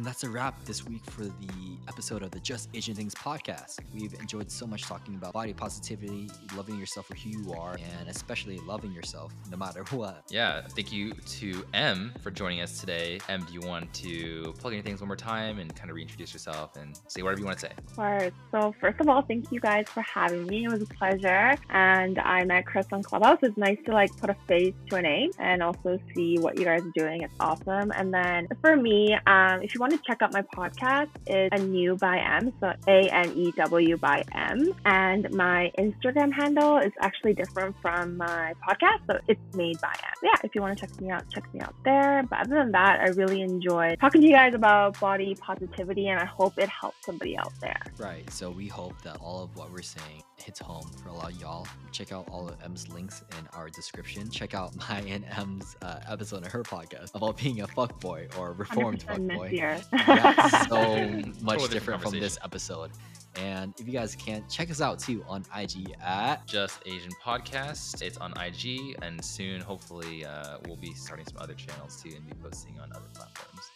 And 0.00 0.06
that's 0.06 0.24
a 0.24 0.30
wrap 0.30 0.64
this 0.64 0.86
week 0.86 1.04
for 1.10 1.24
the 1.24 1.76
episode 1.86 2.22
of 2.22 2.30
the 2.30 2.40
Just 2.40 2.70
Asian 2.72 2.94
Things 2.94 3.14
podcast. 3.14 3.80
We've 3.92 4.14
enjoyed 4.14 4.50
so 4.50 4.66
much 4.66 4.84
talking 4.84 5.14
about 5.14 5.34
body 5.34 5.52
positivity, 5.52 6.30
loving 6.56 6.78
yourself 6.78 7.08
for 7.08 7.16
who 7.16 7.28
you 7.28 7.52
are, 7.52 7.74
and 7.74 8.08
especially 8.08 8.56
loving 8.60 8.92
yourself 8.92 9.34
no 9.50 9.58
matter 9.58 9.84
what. 9.90 10.24
Yeah, 10.30 10.62
thank 10.68 10.90
you 10.90 11.12
to 11.12 11.66
M 11.74 12.14
for 12.22 12.30
joining 12.30 12.62
us 12.62 12.80
today. 12.80 13.20
M, 13.28 13.44
do 13.44 13.52
you 13.52 13.60
want 13.60 13.92
to 13.92 14.54
plug 14.58 14.72
in 14.72 14.82
things 14.82 15.02
one 15.02 15.08
more 15.08 15.16
time 15.16 15.58
and 15.58 15.76
kind 15.76 15.90
of 15.90 15.96
reintroduce 15.96 16.32
yourself 16.32 16.76
and 16.78 16.98
say 17.08 17.20
whatever 17.20 17.40
you 17.40 17.44
want 17.44 17.58
to 17.58 17.66
say? 17.66 17.72
Of 17.76 17.94
course. 17.94 18.32
So, 18.52 18.74
first 18.80 19.00
of 19.02 19.08
all, 19.10 19.20
thank 19.20 19.52
you 19.52 19.60
guys 19.60 19.84
for 19.86 20.00
having 20.00 20.46
me. 20.46 20.64
It 20.64 20.70
was 20.70 20.80
a 20.80 20.86
pleasure. 20.86 21.58
And 21.68 22.18
I 22.20 22.42
met 22.44 22.64
Chris 22.64 22.86
on 22.90 23.02
Clubhouse. 23.02 23.40
It's 23.42 23.58
nice 23.58 23.76
to 23.84 23.92
like 23.92 24.16
put 24.16 24.30
a 24.30 24.36
face 24.48 24.72
to 24.88 24.96
a 24.96 25.02
name 25.02 25.30
and 25.38 25.62
also 25.62 25.98
see 26.14 26.38
what 26.38 26.58
you 26.58 26.64
guys 26.64 26.80
are 26.80 26.92
doing. 26.94 27.20
It's 27.20 27.34
awesome. 27.38 27.92
And 27.94 28.14
then 28.14 28.48
for 28.62 28.78
me, 28.78 29.14
um, 29.26 29.60
if 29.62 29.74
you 29.74 29.80
want 29.80 29.89
to 29.90 29.98
check 30.06 30.22
out 30.22 30.32
my 30.32 30.42
podcast, 30.42 31.10
it's 31.26 31.54
Anew 31.60 31.96
by 31.96 32.18
M. 32.18 32.52
So 32.60 32.72
A 32.86 33.08
N 33.08 33.32
E 33.36 33.52
W 33.52 33.96
by 33.96 34.24
M. 34.32 34.74
And 34.84 35.30
my 35.32 35.72
Instagram 35.78 36.32
handle 36.32 36.78
is 36.78 36.92
actually 37.00 37.34
different 37.34 37.76
from 37.80 38.16
my 38.16 38.54
podcast. 38.66 39.06
So 39.06 39.18
it's 39.28 39.40
made 39.56 39.80
by 39.80 39.88
M. 39.88 40.14
Yeah, 40.22 40.34
if 40.44 40.54
you 40.54 40.60
want 40.60 40.78
to 40.78 40.86
check 40.86 41.00
me 41.00 41.10
out, 41.10 41.24
check 41.30 41.52
me 41.54 41.60
out 41.60 41.74
there. 41.84 42.24
But 42.28 42.40
other 42.40 42.56
than 42.56 42.72
that, 42.72 43.00
I 43.00 43.08
really 43.08 43.42
enjoyed 43.42 43.98
talking 44.00 44.20
to 44.20 44.26
you 44.26 44.32
guys 44.32 44.54
about 44.54 44.98
body 45.00 45.34
positivity 45.34 46.08
and 46.08 46.20
I 46.20 46.24
hope 46.24 46.58
it 46.58 46.68
helps 46.68 47.04
somebody 47.04 47.36
out 47.36 47.52
there. 47.60 47.80
Right. 47.98 48.30
So 48.32 48.50
we 48.50 48.68
hope 48.68 49.00
that 49.02 49.16
all 49.20 49.42
of 49.42 49.56
what 49.56 49.70
we're 49.72 49.82
saying 49.82 50.22
hits 50.36 50.60
home 50.60 50.88
for 51.02 51.10
a 51.10 51.12
lot 51.14 51.32
of 51.32 51.40
y'all. 51.40 51.66
Check 51.92 52.12
out 52.12 52.28
all 52.30 52.48
of 52.48 52.56
M's 52.62 52.88
links 52.88 53.22
in 53.38 53.46
our 53.52 53.68
description. 53.68 54.30
Check 54.30 54.54
out 54.54 54.74
my 54.88 55.00
and 55.00 55.24
M's 55.36 55.76
uh, 55.82 56.00
episode 56.08 56.44
of 56.46 56.52
her 56.52 56.62
podcast 56.62 57.14
about 57.14 57.36
being 57.36 57.60
a 57.60 57.66
fuckboy 57.66 58.36
or 58.38 58.52
reformed 58.52 59.04
100% 59.06 59.30
fuckboy. 59.30 59.52
Messier. 59.92 60.08
yeah, 60.16 60.48
so 60.68 61.22
much 61.42 61.58
different 61.58 61.70
different 61.70 62.02
from 62.02 62.18
this 62.18 62.38
episode. 62.44 62.90
And 63.36 63.72
if 63.78 63.86
you 63.86 63.92
guys 63.92 64.16
can't 64.16 64.48
check 64.48 64.70
us 64.70 64.80
out 64.80 64.98
too 64.98 65.24
on 65.28 65.44
IG 65.56 65.94
at 66.02 66.46
Just 66.46 66.80
Asian 66.86 67.12
Podcast. 67.24 68.02
It's 68.02 68.18
on 68.18 68.32
IG, 68.40 68.96
and 69.02 69.24
soon, 69.24 69.60
hopefully, 69.60 70.24
uh, 70.24 70.58
we'll 70.66 70.76
be 70.76 70.92
starting 70.94 71.26
some 71.26 71.38
other 71.38 71.54
channels 71.54 72.02
too 72.02 72.10
and 72.16 72.26
be 72.26 72.34
posting 72.42 72.78
on 72.80 72.90
other 72.92 73.06
platforms. 73.14 73.70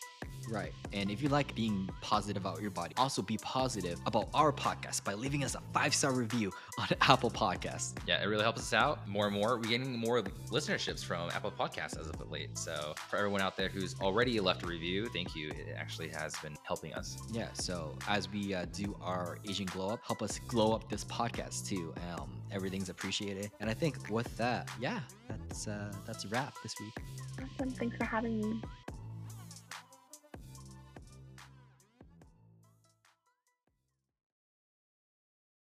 Right. 0.48 0.72
And 0.92 1.10
if 1.10 1.22
you 1.22 1.28
like 1.28 1.54
being 1.54 1.88
positive 2.00 2.42
about 2.42 2.60
your 2.60 2.70
body, 2.70 2.94
also 2.96 3.22
be 3.22 3.38
positive 3.38 4.00
about 4.06 4.28
our 4.34 4.52
podcast 4.52 5.04
by 5.04 5.14
leaving 5.14 5.44
us 5.44 5.54
a 5.54 5.60
five 5.72 5.94
star 5.94 6.12
review 6.12 6.52
on 6.78 6.88
Apple 7.00 7.30
Podcasts. 7.30 7.94
Yeah, 8.06 8.22
it 8.22 8.26
really 8.26 8.42
helps 8.42 8.60
us 8.60 8.72
out 8.72 9.06
more 9.08 9.26
and 9.26 9.34
more. 9.34 9.56
We're 9.56 9.68
getting 9.68 9.98
more 9.98 10.22
listenerships 10.22 11.04
from 11.04 11.30
Apple 11.30 11.52
Podcasts 11.52 11.98
as 11.98 12.08
of 12.08 12.30
late. 12.30 12.56
So 12.56 12.94
for 13.08 13.16
everyone 13.16 13.40
out 13.40 13.56
there 13.56 13.68
who's 13.68 13.94
already 14.00 14.38
left 14.40 14.62
a 14.62 14.66
review, 14.66 15.06
thank 15.12 15.34
you. 15.34 15.48
It 15.50 15.74
actually 15.76 16.08
has 16.08 16.36
been 16.38 16.56
helping 16.62 16.94
us. 16.94 17.18
Yeah. 17.32 17.48
So 17.54 17.96
as 18.08 18.30
we 18.30 18.54
uh, 18.54 18.66
do 18.72 18.96
our 19.02 19.38
Asian 19.48 19.66
glow 19.66 19.90
up, 19.90 20.00
help 20.06 20.22
us 20.22 20.38
glow 20.48 20.72
up 20.72 20.88
this 20.88 21.04
podcast 21.04 21.66
too. 21.66 21.94
Um, 22.12 22.30
everything's 22.50 22.88
appreciated. 22.88 23.50
And 23.60 23.68
I 23.68 23.74
think 23.74 23.96
with 24.10 24.36
that, 24.36 24.68
yeah, 24.80 25.00
that's 25.28 25.68
uh, 25.68 25.92
that's 26.06 26.24
a 26.24 26.28
wrap 26.28 26.54
this 26.62 26.74
week. 26.80 26.94
awesome. 27.42 27.70
Thanks 27.70 27.96
for 27.96 28.04
having 28.04 28.40
me. 28.40 28.62